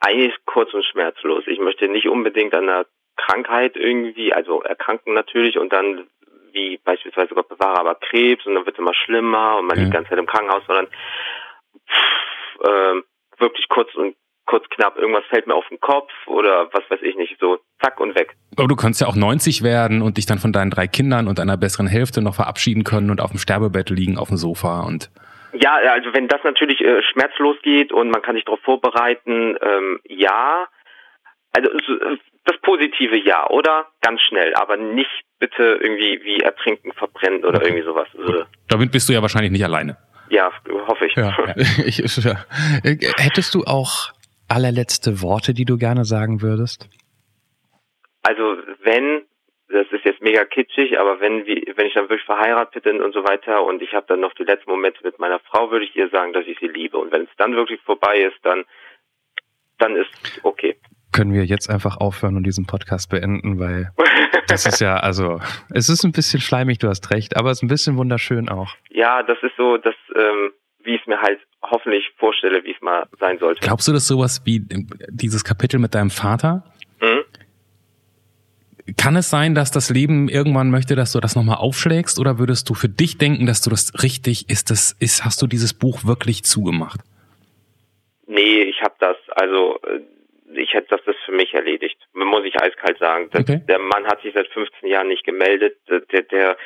eigentlich 0.00 0.34
kurz 0.46 0.72
und 0.74 0.84
schmerzlos. 0.84 1.44
Ich 1.46 1.58
möchte 1.58 1.88
nicht 1.88 2.08
unbedingt 2.08 2.54
an 2.54 2.68
einer 2.68 2.86
Krankheit 3.16 3.76
irgendwie, 3.76 4.32
also 4.32 4.62
erkranken 4.62 5.14
natürlich 5.14 5.58
und 5.58 5.72
dann 5.72 6.06
wie 6.52 6.78
beispielsweise 6.84 7.34
Gott 7.34 7.48
bewahre, 7.48 7.80
aber 7.80 7.96
Krebs 7.96 8.46
und 8.46 8.54
dann 8.54 8.64
wird 8.64 8.76
es 8.76 8.80
immer 8.80 8.94
schlimmer 8.94 9.58
und 9.58 9.66
man 9.66 9.76
ja. 9.76 9.82
liegt 9.82 9.92
die 9.92 9.96
ganze 9.96 10.10
Zeit 10.10 10.18
im 10.18 10.26
Krankenhaus, 10.26 10.62
sondern 10.66 10.86
pff, 10.86 12.60
äh, 12.64 13.02
wirklich 13.38 13.68
kurz 13.68 13.94
und 13.94 14.16
kurz 14.46 14.64
knapp, 14.70 14.96
irgendwas 14.96 15.24
fällt 15.28 15.46
mir 15.46 15.54
auf 15.54 15.66
den 15.68 15.80
Kopf 15.80 16.10
oder 16.26 16.68
was 16.72 16.82
weiß 16.90 17.00
ich 17.02 17.16
nicht, 17.16 17.36
so 17.40 17.58
zack 17.82 18.00
und 18.00 18.14
weg. 18.18 18.34
Aber 18.56 18.68
du 18.68 18.76
kannst 18.76 19.00
ja 19.00 19.06
auch 19.06 19.16
90 19.16 19.62
werden 19.62 20.02
und 20.02 20.16
dich 20.16 20.26
dann 20.26 20.38
von 20.38 20.52
deinen 20.52 20.70
drei 20.70 20.86
Kindern 20.86 21.28
und 21.28 21.40
einer 21.40 21.56
besseren 21.56 21.86
Hälfte 21.86 22.22
noch 22.22 22.34
verabschieden 22.34 22.84
können 22.84 23.10
und 23.10 23.20
auf 23.20 23.30
dem 23.30 23.38
Sterbebett 23.38 23.90
liegen, 23.90 24.18
auf 24.18 24.28
dem 24.28 24.36
Sofa 24.36 24.80
und 24.80 25.10
ja, 25.56 25.74
also 25.74 26.12
wenn 26.12 26.26
das 26.26 26.42
natürlich 26.42 26.80
äh, 26.80 27.00
schmerzlos 27.12 27.56
geht 27.62 27.92
und 27.92 28.10
man 28.10 28.22
kann 28.22 28.34
sich 28.34 28.44
darauf 28.44 28.60
vorbereiten, 28.62 29.56
ähm, 29.62 30.00
ja. 30.04 30.66
Also 31.52 31.70
das 32.44 32.58
positive 32.62 33.16
Ja, 33.16 33.48
oder? 33.48 33.86
Ganz 34.00 34.20
schnell, 34.22 34.52
aber 34.54 34.76
nicht 34.76 35.10
bitte 35.38 35.78
irgendwie 35.80 36.20
wie 36.24 36.40
ertrinken, 36.40 36.92
verbrennen 36.92 37.44
oder 37.44 37.58
okay. 37.58 37.68
irgendwie 37.68 37.84
sowas. 37.84 38.08
Gut. 38.12 38.46
Damit 38.68 38.90
bist 38.90 39.08
du 39.08 39.12
ja 39.12 39.22
wahrscheinlich 39.22 39.52
nicht 39.52 39.64
alleine. 39.64 39.96
Ja, 40.28 40.50
hoffe 40.88 41.06
ich. 41.06 41.14
Ja, 41.14 41.36
ja. 41.46 41.54
ich 41.86 41.98
ja. 41.98 42.34
Hättest 42.82 43.54
du 43.54 43.62
auch 43.64 44.12
allerletzte 44.48 45.22
Worte, 45.22 45.54
die 45.54 45.64
du 45.64 45.76
gerne 45.78 46.04
sagen 46.04 46.42
würdest? 46.42 46.88
Also 48.22 48.56
wenn, 48.82 49.22
das 49.68 49.86
ist 49.90 50.04
jetzt 50.04 50.22
mega 50.22 50.44
kitschig, 50.44 50.98
aber 50.98 51.20
wenn, 51.20 51.46
wenn 51.46 51.86
ich 51.86 51.94
dann 51.94 52.08
wirklich 52.08 52.24
verheiratet 52.24 52.84
bin 52.84 53.02
und 53.02 53.12
so 53.12 53.22
weiter 53.24 53.64
und 53.64 53.82
ich 53.82 53.92
habe 53.92 54.06
dann 54.08 54.20
noch 54.20 54.34
die 54.34 54.44
letzten 54.44 54.70
Momente 54.70 55.00
mit 55.02 55.18
meiner 55.18 55.40
Frau, 55.40 55.70
würde 55.70 55.84
ich 55.84 55.94
ihr 55.94 56.08
sagen, 56.08 56.32
dass 56.32 56.46
ich 56.46 56.58
sie 56.58 56.68
liebe. 56.68 56.96
Und 56.98 57.12
wenn 57.12 57.22
es 57.22 57.30
dann 57.36 57.54
wirklich 57.54 57.80
vorbei 57.82 58.20
ist, 58.20 58.38
dann, 58.42 58.64
dann 59.78 59.96
ist 59.96 60.10
okay. 60.42 60.76
Können 61.12 61.32
wir 61.32 61.44
jetzt 61.44 61.70
einfach 61.70 61.98
aufhören 61.98 62.36
und 62.36 62.44
diesen 62.44 62.66
Podcast 62.66 63.10
beenden, 63.10 63.58
weil 63.60 63.90
das 64.48 64.66
ist 64.66 64.80
ja, 64.80 64.96
also, 64.96 65.40
es 65.72 65.88
ist 65.88 66.04
ein 66.04 66.12
bisschen 66.12 66.40
schleimig, 66.40 66.78
du 66.78 66.88
hast 66.88 67.10
recht, 67.10 67.36
aber 67.36 67.50
es 67.50 67.58
ist 67.58 67.62
ein 67.62 67.68
bisschen 67.68 67.96
wunderschön 67.96 68.48
auch. 68.48 68.74
Ja, 68.88 69.22
das 69.22 69.38
ist 69.42 69.56
so, 69.56 69.76
dass, 69.76 69.94
ähm, 70.16 70.52
ich 71.04 71.08
mir 71.08 71.20
halt 71.20 71.38
hoffentlich 71.62 72.04
vorstelle, 72.16 72.64
wie 72.64 72.72
es 72.72 72.80
mal 72.80 73.06
sein 73.20 73.38
sollte. 73.38 73.60
Glaubst 73.60 73.86
du, 73.88 73.92
dass 73.92 74.06
sowas 74.06 74.42
wie 74.44 74.62
dieses 75.08 75.44
Kapitel 75.44 75.78
mit 75.78 75.94
deinem 75.94 76.10
Vater? 76.10 76.64
Mhm. 77.00 77.24
Kann 78.96 79.16
es 79.16 79.30
sein, 79.30 79.54
dass 79.54 79.70
das 79.70 79.88
Leben 79.88 80.28
irgendwann 80.28 80.70
möchte, 80.70 80.94
dass 80.94 81.12
du 81.12 81.20
das 81.20 81.36
nochmal 81.36 81.56
aufschlägst, 81.56 82.18
oder 82.18 82.38
würdest 82.38 82.68
du 82.68 82.74
für 82.74 82.88
dich 82.88 83.16
denken, 83.16 83.46
dass 83.46 83.62
du 83.62 83.70
das 83.70 84.02
richtig 84.02 84.50
ist? 84.50 84.70
Das 84.70 84.92
ist, 84.98 85.24
hast 85.24 85.40
du 85.40 85.46
dieses 85.46 85.72
Buch 85.72 86.04
wirklich 86.04 86.44
zugemacht? 86.44 87.00
Nee, 88.26 88.62
ich 88.62 88.80
habe 88.82 88.94
das, 89.00 89.16
also 89.36 89.78
äh, 89.84 90.00
ich 90.56 90.72
hätte 90.72 90.88
das, 90.90 91.00
das 91.04 91.16
für 91.24 91.32
mich 91.32 91.54
erledigt. 91.54 91.98
Muss 92.12 92.44
ich 92.44 92.60
eiskalt 92.60 92.98
sagen. 92.98 93.28
Das, 93.30 93.42
okay. 93.42 93.60
Der 93.68 93.78
Mann 93.78 94.06
hat 94.06 94.22
sich 94.22 94.32
seit 94.34 94.48
15 94.48 94.88
Jahren 94.88 95.08
nicht 95.08 95.24
gemeldet. 95.24 95.76
Der, 95.88 96.00
der, 96.00 96.22
der, 96.22 96.56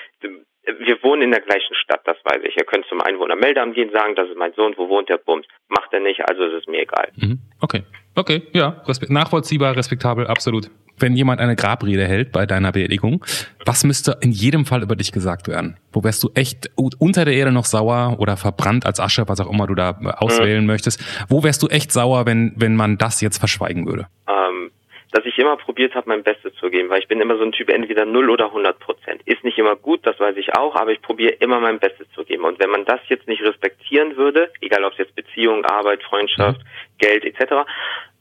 wir 0.79 1.03
wohnen 1.03 1.23
in 1.23 1.31
der 1.31 1.41
gleichen 1.41 1.75
Stadt, 1.75 2.01
das 2.05 2.17
weiß 2.25 2.43
ich. 2.45 2.57
Er 2.57 2.65
könnte 2.65 2.89
zum 2.89 3.01
Einwohnermeldeamt 3.01 3.75
gehen, 3.75 3.91
sagen, 3.91 4.15
das 4.15 4.29
ist 4.29 4.37
mein 4.37 4.53
Sohn, 4.53 4.75
wo 4.77 4.89
wohnt 4.89 5.09
der 5.09 5.19
Bums? 5.19 5.47
Macht 5.69 5.93
er 5.93 6.01
nicht, 6.01 6.21
also 6.29 6.45
ist 6.45 6.63
es 6.63 6.67
mir 6.67 6.83
egal. 6.83 7.11
Mhm. 7.17 7.39
Okay, 7.61 7.83
okay, 8.15 8.43
ja, 8.53 8.83
nachvollziehbar, 9.09 9.77
respektabel, 9.77 10.27
absolut. 10.27 10.71
Wenn 11.01 11.15
jemand 11.15 11.41
eine 11.41 11.57
Grabrede 11.57 12.07
hält 12.07 12.33
bei 12.33 12.47
deiner 12.47 12.73
Beerdigung, 12.73 13.25
was 13.65 13.85
müsste 13.85 14.19
in 14.21 14.33
jedem 14.33 14.65
Fall 14.65 14.83
über 14.83 14.97
dich 14.97 15.13
gesagt 15.13 15.49
werden? 15.49 15.77
Wo 15.93 16.03
wärst 16.03 16.23
du 16.23 16.31
echt 16.35 16.71
unter 16.77 17.25
der 17.25 17.35
Erde 17.35 17.53
noch 17.53 17.65
sauer 17.65 18.17
oder 18.19 18.37
verbrannt 18.37 18.87
als 18.87 19.01
Asche, 19.01 19.29
was 19.29 19.41
auch 19.41 19.51
immer 19.51 19.67
du 19.67 19.75
da 19.75 19.99
auswählen 20.19 20.63
mhm. 20.63 20.67
möchtest? 20.67 21.01
Wo 21.29 21.43
wärst 21.43 21.63
du 21.63 21.69
echt 21.69 21.93
sauer, 21.93 22.27
wenn, 22.27 22.53
wenn 22.57 22.77
man 22.77 22.99
das 22.99 23.21
jetzt 23.21 23.39
verschweigen 23.39 23.87
würde? 23.87 24.07
Ähm, 24.29 24.71
dass 25.13 25.25
ich 25.25 25.39
immer 25.39 25.57
probiert 25.57 25.95
habe, 25.95 26.09
mein 26.09 26.23
Bestes 26.23 26.55
zu 26.55 26.71
geben, 26.71 26.91
weil 26.91 27.01
ich 27.01 27.09
bin 27.09 27.21
immer 27.21 27.37
so 27.37 27.45
ein 27.45 27.53
Typ, 27.53 27.71
entweder 27.71 28.05
0 28.05 28.31
oder 28.31 28.47
100 28.47 28.79
Prozent. 28.79 29.23
Ist 29.25 29.45
nicht 29.45 29.59
immer 29.59 29.77
gut, 29.77 30.07
das 30.07 30.19
weiß 30.21 30.37
ich 30.37 30.55
auch, 30.55 30.75
aber 30.75 30.93
ich 30.93 31.01
probiere 31.01 31.33
immer 31.35 31.61
mein 31.61 31.79
Bestes 31.79 32.07
zu 32.15 32.25
geben. 32.25 32.45
Und 32.45 32.59
wenn 32.61 32.71
man 32.71 32.85
das 32.85 33.01
jetzt 33.09 33.27
nicht 33.27 33.43
respektieren 33.43 34.17
würde, 34.17 34.51
egal 34.61 34.85
ob 34.85 34.93
es 34.93 34.99
jetzt 34.99 35.15
Beziehung, 35.15 35.65
Arbeit, 35.65 36.03
Freundschaft, 36.03 36.61
mhm. 36.61 36.99
Geld 36.99 37.25
etc., 37.25 37.65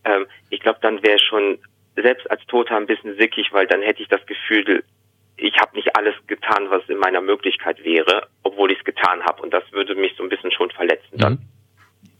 ähm, 0.06 0.26
ich 0.50 0.62
glaube, 0.62 0.80
dann 0.82 1.04
wäre 1.04 1.20
schon 1.20 1.60
selbst 2.02 2.30
als 2.30 2.46
Toter 2.48 2.78
ein 2.78 2.88
bisschen 2.88 3.18
sickig, 3.18 3.50
weil 3.52 3.68
dann 3.68 3.82
hätte 3.82 4.02
ich 4.02 4.10
das 4.10 4.26
Gefühl, 4.26 4.84
ich 5.38 5.56
habe 5.60 5.76
nicht 5.76 5.96
alles 5.96 6.16
getan, 6.28 6.70
was 6.70 6.88
in 6.90 6.98
meiner 6.98 7.22
Möglichkeit 7.22 7.84
wäre, 7.84 8.28
obwohl 8.44 8.72
ich 8.72 8.80
es 8.80 8.86
getan 8.86 9.24
habe. 9.24 9.44
Und 9.44 9.54
das 9.54 9.64
würde 9.72 9.96
mich 9.96 10.14
so 10.18 10.24
ein 10.24 10.30
bisschen 10.30 10.52
schon 10.52 10.72
verletzen 10.72 11.18
dann. 11.18 11.34
Mhm. 11.34 11.57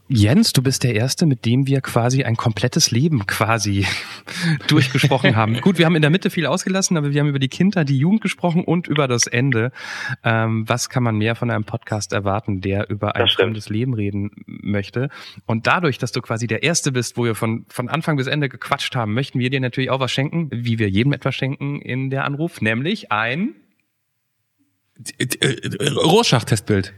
Jens, 0.10 0.54
du 0.54 0.64
bist 0.64 0.84
der 0.84 0.96
Erste, 0.96 1.26
mit 1.26 1.46
dem 1.46 1.68
wir 1.68 1.82
quasi 1.82 2.24
ein 2.24 2.38
komplettes 2.38 2.92
Leben 2.92 3.28
quasi 3.28 3.86
durchgesprochen 4.68 5.36
haben. 5.36 5.56
Gut, 5.62 5.78
wir 5.78 5.86
haben 5.86 5.96
in 5.96 6.02
der 6.02 6.12
Mitte 6.12 6.30
viel 6.30 6.46
ausgelassen, 6.46 6.96
aber 6.96 7.12
wir 7.12 7.20
haben 7.20 7.28
über 7.28 7.40
die 7.40 7.50
Kindheit, 7.50 7.90
die 7.90 7.98
Jugend 7.98 8.22
gesprochen 8.22 8.64
und 8.64 8.88
über 8.88 9.10
das 9.10 9.28
Ende. 9.28 9.74
Ähm, 10.24 10.64
was 10.68 10.90
kann 10.90 11.04
man 11.04 11.18
mehr 11.18 11.36
von 11.36 11.52
einem 11.52 11.66
Podcast 11.66 12.14
erwarten, 12.14 12.62
der 12.62 12.90
über 12.90 13.18
ein 13.18 13.28
fremdes 13.28 13.68
Leben 13.68 13.94
reden 13.94 14.32
möchte? 14.46 15.10
Und 15.46 15.68
dadurch, 15.68 15.98
dass 15.98 16.14
du 16.14 16.22
quasi 16.22 16.48
der 16.48 16.64
Erste 16.64 16.94
bist, 16.94 17.18
wo 17.18 17.26
wir 17.26 17.36
von, 17.36 17.66
von 17.68 17.90
Anfang 17.90 18.16
bis 18.16 18.28
Ende 18.28 18.48
gequatscht 18.48 18.96
haben, 18.96 19.14
möchten 19.14 19.40
wir 19.40 19.50
dir 19.50 19.60
natürlich 19.60 19.90
auch 19.90 20.00
was 20.00 20.12
schenken, 20.12 20.50
wie 20.54 20.80
wir 20.80 20.90
jedem 20.90 21.12
etwas 21.12 21.36
schenken 21.36 21.82
in 21.82 22.10
der 22.10 22.24
Anruf, 22.24 22.62
nämlich 22.62 23.12
ein 23.12 23.56
Rorschach-Testbild. 25.98 26.94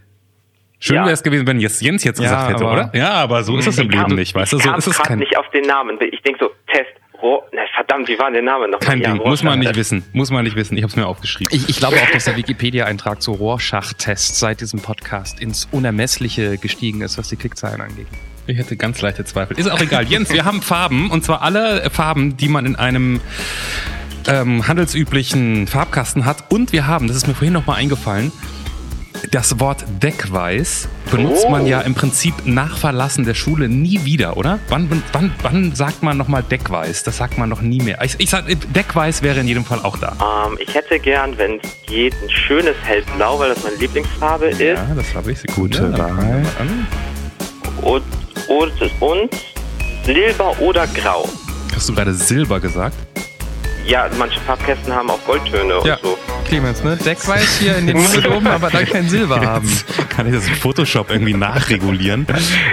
Schön 0.79 0.95
ja. 0.95 1.03
wäre 1.03 1.13
es 1.13 1.23
gewesen, 1.23 1.45
wenn 1.45 1.59
jetzt 1.59 1.81
Jens 1.81 2.03
jetzt 2.05 2.21
gesagt 2.21 2.53
hätte, 2.53 2.63
oder? 2.63 2.89
Ja, 2.93 3.11
aber 3.11 3.43
so 3.43 3.57
ist 3.57 3.67
es 3.67 3.77
im 3.77 3.89
Leben 3.89 4.15
nicht, 4.15 4.33
weißt 4.33 4.53
du? 4.53 4.59
So 4.59 4.73
ist 4.73 4.87
es 4.87 4.97
kein. 4.97 5.19
nicht 5.19 5.37
auf 5.37 5.49
den 5.49 5.65
Namen. 5.65 5.97
Ich 6.01 6.21
denke 6.21 6.39
so, 6.39 6.51
Test. 6.71 6.89
Oh, 7.21 7.41
na, 7.51 7.63
verdammt, 7.75 8.07
wie 8.07 8.17
war 8.17 8.31
der 8.31 8.41
Name 8.41 8.69
noch? 8.69 8.79
Kein 8.79 9.01
Ding, 9.01 9.17
ja, 9.17 9.27
muss 9.27 9.43
man 9.43 9.59
nicht 9.59 9.75
wissen. 9.75 10.05
Muss 10.13 10.31
man 10.31 10.45
nicht 10.45 10.55
wissen. 10.55 10.77
Ich 10.77 10.83
habe 10.83 10.89
es 10.89 10.95
mir 10.95 11.05
aufgeschrieben. 11.05 11.53
Ich, 11.53 11.67
ich 11.67 11.77
glaube 11.77 11.97
auch, 11.97 12.09
dass 12.11 12.23
der 12.23 12.37
Wikipedia-Eintrag 12.37 13.21
zu 13.21 13.33
Rorschach-Test 13.33 14.39
seit 14.39 14.61
diesem 14.61 14.81
Podcast 14.81 15.41
ins 15.41 15.67
Unermessliche 15.71 16.57
gestiegen 16.57 17.01
ist, 17.01 17.17
was 17.17 17.27
die 17.27 17.35
Klickzahlen 17.35 17.81
angeht. 17.81 18.07
Ich 18.47 18.57
hätte 18.57 18.77
ganz 18.77 19.01
leichte 19.01 19.25
Zweifel. 19.25 19.59
Ist 19.59 19.69
auch 19.69 19.81
egal. 19.81 20.05
Jens, 20.05 20.31
wir 20.31 20.45
haben 20.45 20.61
Farben 20.61 21.11
und 21.11 21.25
zwar 21.25 21.41
alle 21.41 21.89
Farben, 21.89 22.37
die 22.37 22.47
man 22.47 22.65
in 22.65 22.77
einem 22.77 23.19
ähm, 24.29 24.65
handelsüblichen 24.65 25.67
Farbkasten 25.67 26.25
hat. 26.25 26.51
Und 26.51 26.71
wir 26.71 26.87
haben, 26.87 27.07
das 27.07 27.17
ist 27.17 27.27
mir 27.27 27.33
vorhin 27.33 27.53
nochmal 27.53 27.79
eingefallen, 27.79 28.31
das 29.31 29.59
Wort 29.59 29.83
Deckweiß 30.01 30.87
benutzt 31.11 31.43
Oh. 31.47 31.49
man 31.51 31.65
ja 31.65 31.81
im 31.81 31.93
Prinzip 31.95 32.33
nach 32.45 32.77
Verlassen 32.77 33.25
der 33.25 33.33
Schule 33.33 33.67
nie 33.69 34.03
wieder, 34.05 34.37
oder? 34.37 34.59
Wann, 34.69 34.89
wann, 35.11 35.31
wann 35.41 35.75
sagt 35.75 36.03
man 36.03 36.17
nochmal 36.17 36.43
Deckweiß? 36.43 37.03
Das 37.03 37.17
sagt 37.17 37.37
man 37.37 37.49
noch 37.49 37.61
nie 37.61 37.81
mehr. 37.81 37.99
Ich, 38.03 38.15
ich 38.19 38.29
sag, 38.29 38.45
Deckweiß 38.47 39.21
wäre 39.21 39.39
in 39.39 39.47
jedem 39.47 39.65
Fall 39.65 39.79
auch 39.83 39.97
da. 39.97 40.15
Ähm, 40.47 40.57
ich 40.59 40.73
hätte 40.73 40.99
gern, 40.99 41.37
wenn 41.37 41.59
es 41.61 41.69
geht, 41.87 42.13
ein 42.23 42.29
schönes 42.29 42.75
hellblau, 42.83 43.39
weil 43.39 43.49
das 43.53 43.63
meine 43.63 43.75
Lieblingsfarbe 43.77 44.45
ist. 44.47 44.59
Ja, 44.61 44.75
das 44.95 45.13
habe 45.13 45.31
ich. 45.31 45.39
Sekunde. 45.39 45.77
Gute 45.79 45.97
Wahl. 45.97 46.43
Und, 47.81 48.03
und, 48.47 48.91
und 49.01 49.29
Silber 50.05 50.59
oder 50.59 50.87
Grau. 50.87 51.27
Hast 51.75 51.89
du 51.89 51.93
gerade 51.95 52.13
Silber 52.13 52.59
gesagt? 52.59 52.95
Ja, 53.89 54.07
manche 54.19 54.39
Farbkästen 54.41 54.93
haben 54.93 55.09
auch 55.09 55.19
Goldtöne 55.25 55.79
Ja. 55.83 55.95
und 55.95 56.01
so. 56.03 56.17
Clemens, 56.47 56.83
ne? 56.83 56.95
Deckweiß 56.95 57.57
hier 57.59 57.75
in 57.77 57.87
den 57.87 57.97
oben, 58.35 58.45
aber 58.47 58.69
dann 58.69 58.85
kein 58.85 59.09
Silber 59.09 59.41
haben. 59.41 59.67
Kann 60.09 60.27
ich 60.27 60.33
das 60.33 60.47
in 60.47 60.53
Photoshop 60.55 61.09
irgendwie 61.09 61.33
nachregulieren. 61.33 62.25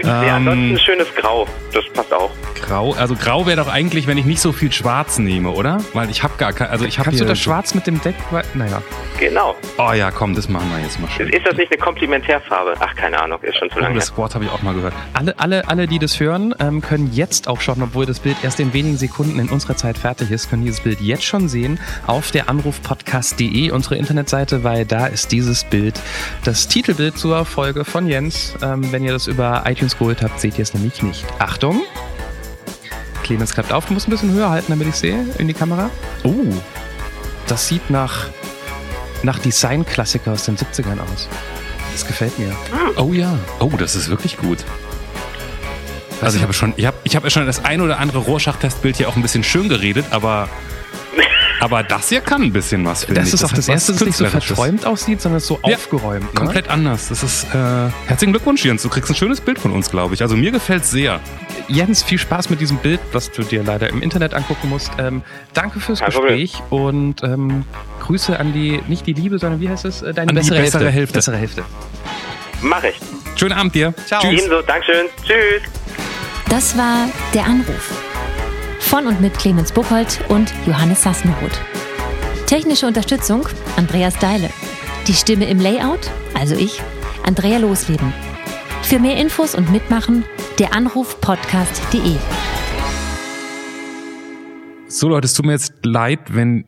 Ja, 0.04 0.36
ansonsten 0.36 0.64
ähm, 0.68 0.74
ein 0.74 0.78
schönes 0.78 1.08
Grau. 1.14 1.46
Das 1.72 1.84
passt 1.94 2.12
auch. 2.12 2.30
grau, 2.66 2.92
also 2.94 3.14
grau 3.14 3.46
wäre 3.46 3.56
doch 3.56 3.68
eigentlich, 3.72 4.06
wenn 4.06 4.16
ich 4.18 4.24
nicht 4.26 4.40
so 4.40 4.52
viel 4.52 4.72
Schwarz 4.72 5.18
nehme, 5.18 5.50
oder? 5.50 5.78
Weil 5.94 6.10
ich 6.10 6.22
habe 6.22 6.34
gar 6.38 6.52
kein, 6.52 6.68
also 6.68 6.84
ich 6.84 6.98
habe 6.98 7.06
Kannst 7.06 7.20
du 7.20 7.24
das 7.26 7.38
Schwarz 7.38 7.74
mit 7.74 7.86
dem 7.86 8.00
Deckweiß? 8.00 8.46
Naja. 8.54 8.82
Genau. 9.18 9.54
Oh 9.78 9.92
ja, 9.92 10.10
komm, 10.10 10.34
das 10.34 10.48
machen 10.50 10.70
wir 10.74 10.82
jetzt 10.82 11.00
mal 11.00 11.08
schön. 11.10 11.28
Ist 11.30 11.46
das 11.46 11.56
nicht 11.56 11.70
eine 11.72 11.80
Komplementärfarbe? 11.80 12.74
Ach, 12.80 12.94
keine 12.94 13.20
Ahnung, 13.22 13.38
ist 13.42 13.56
schon 13.58 13.70
zu 13.70 13.76
Oh, 13.78 13.80
lange 13.82 13.94
das 13.96 14.10
her. 14.10 14.16
Wort 14.18 14.34
habe 14.34 14.44
ich 14.44 14.50
auch 14.50 14.62
mal 14.62 14.74
gehört. 14.74 14.92
Alle, 15.14 15.34
alle, 15.38 15.68
alle, 15.68 15.86
die 15.86 15.98
das 15.98 16.18
hören, 16.20 16.54
ähm, 16.60 16.80
können 16.82 17.10
jetzt 17.12 17.48
auch 17.48 17.60
schon, 17.60 17.82
obwohl 17.82 18.06
das 18.06 18.20
Bild 18.20 18.36
erst 18.42 18.58
in 18.60 18.72
wenigen 18.72 18.96
Sekunden 18.96 19.38
in 19.38 19.48
unserer 19.50 19.76
Zeit 19.76 19.96
fertig 19.98 20.30
ist, 20.30 20.48
können 20.50 20.64
dieses 20.64 20.80
Bild 20.80 21.00
jetzt 21.06 21.24
schon 21.24 21.48
sehen 21.48 21.78
auf 22.06 22.30
der 22.30 22.48
anrufpodcast.de, 22.48 23.70
unsere 23.70 23.96
Internetseite, 23.96 24.64
weil 24.64 24.84
da 24.84 25.06
ist 25.06 25.32
dieses 25.32 25.64
Bild 25.64 26.00
das 26.44 26.68
Titelbild 26.68 27.18
zur 27.18 27.44
Folge 27.44 27.84
von 27.84 28.06
Jens. 28.06 28.54
Ähm, 28.62 28.92
wenn 28.92 29.04
ihr 29.04 29.12
das 29.12 29.26
über 29.26 29.64
iTunes 29.66 29.98
geholt 29.98 30.22
habt, 30.22 30.40
seht 30.40 30.58
ihr 30.58 30.62
es 30.62 30.74
nämlich 30.74 31.02
nicht. 31.02 31.24
Achtung! 31.38 31.82
Clemens 33.22 33.54
klappt 33.54 33.72
auf, 33.72 33.86
du 33.86 33.94
musst 33.94 34.06
ein 34.06 34.12
bisschen 34.12 34.32
höher 34.32 34.50
halten, 34.50 34.66
damit 34.68 34.86
ich 34.86 34.94
sehe 34.94 35.26
in 35.38 35.48
die 35.48 35.54
Kamera. 35.54 35.90
Oh, 36.22 36.44
das 37.48 37.66
sieht 37.66 37.90
nach, 37.90 38.28
nach 39.22 39.38
Design-Klassiker 39.38 40.32
aus 40.32 40.44
den 40.44 40.56
70ern 40.56 41.00
aus. 41.12 41.28
Das 41.92 42.06
gefällt 42.06 42.38
mir. 42.38 42.54
Oh 42.96 43.12
ja. 43.12 43.38
Oh, 43.58 43.72
das 43.76 43.96
ist 43.96 44.08
wirklich 44.08 44.36
gut. 44.36 44.58
Also 46.20 46.38
ich 46.38 46.42
habe 46.42 46.52
schon, 46.52 46.72
ich 46.76 46.86
habe, 46.86 46.96
ich 47.04 47.16
habe 47.16 47.26
ja 47.26 47.30
schon 47.30 47.46
das 47.46 47.64
ein 47.64 47.80
oder 47.80 47.98
andere 47.98 48.18
Rorschach-Testbild 48.18 48.96
hier 48.96 49.08
auch 49.08 49.16
ein 49.16 49.22
bisschen 49.22 49.44
schön 49.44 49.68
geredet, 49.68 50.06
aber, 50.10 50.48
aber 51.60 51.82
das 51.82 52.08
hier 52.08 52.20
kann 52.20 52.42
ein 52.42 52.52
bisschen 52.52 52.84
was. 52.84 53.04
finde 53.04 53.20
Das 53.20 53.28
ich. 53.28 53.34
ist 53.34 53.44
auch 53.44 53.50
das 53.50 53.58
was 53.60 53.68
erste, 53.68 53.92
das 53.92 54.04
nicht 54.04 54.16
so 54.16 54.26
verträumt 54.26 54.86
aussieht, 54.86 55.20
sondern 55.20 55.40
so 55.40 55.58
Ja, 55.66 55.76
aufgeräumt. 55.76 56.32
Ne? 56.34 56.40
Komplett 56.40 56.68
anders. 56.68 57.08
Das 57.08 57.22
ist 57.22 57.44
äh, 57.54 57.88
herzlichen 58.06 58.32
Glückwunsch, 58.32 58.64
Jens. 58.64 58.82
Du 58.82 58.88
kriegst 58.88 59.10
ein 59.10 59.14
schönes 59.16 59.40
Bild 59.40 59.58
von 59.58 59.72
uns, 59.72 59.90
glaube 59.90 60.14
ich. 60.14 60.22
Also 60.22 60.36
mir 60.36 60.50
gefällt 60.50 60.84
sehr. 60.84 61.20
Jens, 61.68 62.02
viel 62.02 62.18
Spaß 62.18 62.50
mit 62.50 62.60
diesem 62.60 62.76
Bild, 62.78 63.00
was 63.12 63.30
du 63.32 63.42
dir 63.42 63.62
leider 63.64 63.88
im 63.90 64.02
Internet 64.02 64.34
angucken 64.34 64.68
musst. 64.68 64.90
Ähm, 64.98 65.22
danke 65.54 65.80
fürs 65.80 66.00
Kein 66.00 66.12
Problem. 66.12 66.38
Gespräch 66.40 66.62
und 66.70 67.22
ähm, 67.22 67.64
Grüße 68.02 68.38
an 68.38 68.52
die, 68.52 68.80
nicht 68.86 69.06
die 69.06 69.12
Liebe, 69.14 69.38
sondern 69.38 69.60
wie 69.60 69.68
heißt 69.68 69.84
es? 69.84 70.02
Äh, 70.02 70.14
Deine 70.14 70.28
An 70.30 70.36
die 70.36 70.40
bessere, 70.42 70.60
bessere 70.60 70.84
Hälfte. 70.84 70.92
Hälfte. 70.92 71.14
Bessere 71.14 71.36
Hälfte. 71.36 71.64
Mach 72.62 72.84
ich. 72.84 72.98
Schönen 73.34 73.52
Abend 73.52 73.74
dir. 73.74 73.92
Ciao. 74.06 74.20
Tschüss. 74.22 74.44
Ebenso. 74.44 74.62
Dankeschön. 74.62 75.06
Tschüss. 75.24 75.62
Das 76.48 76.76
war 76.78 77.08
Der 77.34 77.44
Anruf. 77.44 77.95
Von 78.86 79.08
und 79.08 79.20
mit 79.20 79.36
Clemens 79.36 79.72
Buchholz 79.72 80.20
und 80.28 80.54
Johannes 80.64 81.02
Sassenroth. 81.02 81.60
Technische 82.46 82.86
Unterstützung 82.86 83.48
Andreas 83.76 84.16
Deile. 84.20 84.48
Die 85.08 85.12
Stimme 85.12 85.46
im 85.50 85.60
Layout, 85.60 86.08
also 86.34 86.54
ich, 86.54 86.80
Andrea 87.24 87.58
Losleben. 87.58 88.14
Für 88.82 89.00
mehr 89.00 89.16
Infos 89.16 89.56
und 89.56 89.72
Mitmachen 89.72 90.24
der 90.60 90.72
Anrufpodcast.de. 90.72 92.14
So 94.86 95.08
Leute, 95.08 95.26
es 95.26 95.34
tut 95.34 95.46
mir 95.46 95.52
jetzt 95.52 95.84
leid, 95.84 96.20
wenn 96.28 96.64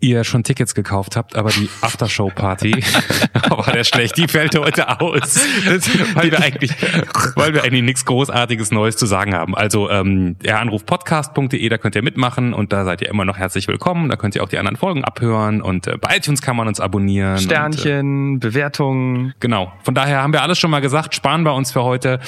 ihr 0.00 0.24
schon 0.24 0.42
Tickets 0.42 0.74
gekauft 0.74 1.16
habt, 1.16 1.36
aber 1.36 1.50
die 1.50 1.68
Aftershow-Party 1.82 2.72
war 3.50 3.72
der 3.72 3.84
schlecht, 3.84 4.16
die 4.16 4.28
fällt 4.28 4.56
heute 4.58 5.00
aus, 5.00 5.40
weil 6.14 6.30
wir 6.30 6.40
eigentlich, 6.40 6.72
weil 7.36 7.54
wir 7.54 7.62
eigentlich 7.64 7.82
nichts 7.82 8.04
Großartiges 8.04 8.70
Neues 8.70 8.96
zu 8.96 9.06
sagen 9.06 9.34
haben. 9.34 9.54
Also 9.54 9.90
ähm, 9.90 10.38
der 10.38 10.60
Anruf 10.60 10.86
podcast.de, 10.86 11.68
da 11.68 11.78
könnt 11.78 11.94
ihr 11.94 12.02
mitmachen 12.02 12.54
und 12.54 12.72
da 12.72 12.84
seid 12.84 13.02
ihr 13.02 13.08
immer 13.08 13.24
noch 13.24 13.38
herzlich 13.38 13.68
willkommen. 13.68 14.08
Da 14.08 14.16
könnt 14.16 14.34
ihr 14.34 14.42
auch 14.42 14.48
die 14.48 14.58
anderen 14.58 14.76
Folgen 14.76 15.04
abhören 15.04 15.60
und 15.60 15.86
äh, 15.86 15.96
bei 15.98 16.16
iTunes 16.16 16.42
kann 16.42 16.56
man 16.56 16.66
uns 16.66 16.80
abonnieren. 16.80 17.32
Und, 17.32 17.38
äh, 17.38 17.42
Sternchen, 17.42 18.40
Bewertungen. 18.40 19.34
Genau. 19.40 19.72
Von 19.82 19.94
daher 19.94 20.22
haben 20.22 20.32
wir 20.32 20.42
alles 20.42 20.58
schon 20.58 20.70
mal 20.70 20.80
gesagt, 20.80 21.14
sparen 21.14 21.42
wir 21.42 21.54
uns 21.54 21.72
für 21.72 21.82
heute 21.82 22.20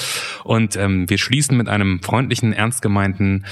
und 0.43 0.75
ähm, 0.75 1.09
wir 1.09 1.17
schließen 1.17 1.57
mit 1.57 1.67
einem 1.67 2.01
freundlichen, 2.01 2.53
ernst 2.53 2.81
gemeinten 2.81 3.45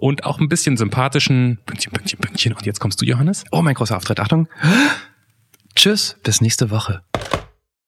und 0.00 0.24
auch 0.24 0.40
ein 0.40 0.48
bisschen 0.48 0.76
sympathischen 0.76 1.58
Pünktchen, 1.66 1.92
Pünktchen, 1.92 2.18
Pünktchen. 2.18 2.52
Und 2.54 2.66
jetzt 2.66 2.80
kommst 2.80 3.00
du, 3.00 3.04
Johannes. 3.04 3.44
Oh, 3.52 3.62
mein 3.62 3.74
großer 3.74 3.96
Auftritt. 3.96 4.18
Achtung. 4.18 4.48
Tschüss, 5.76 6.16
bis 6.22 6.40
nächste 6.40 6.70
Woche. 6.70 7.02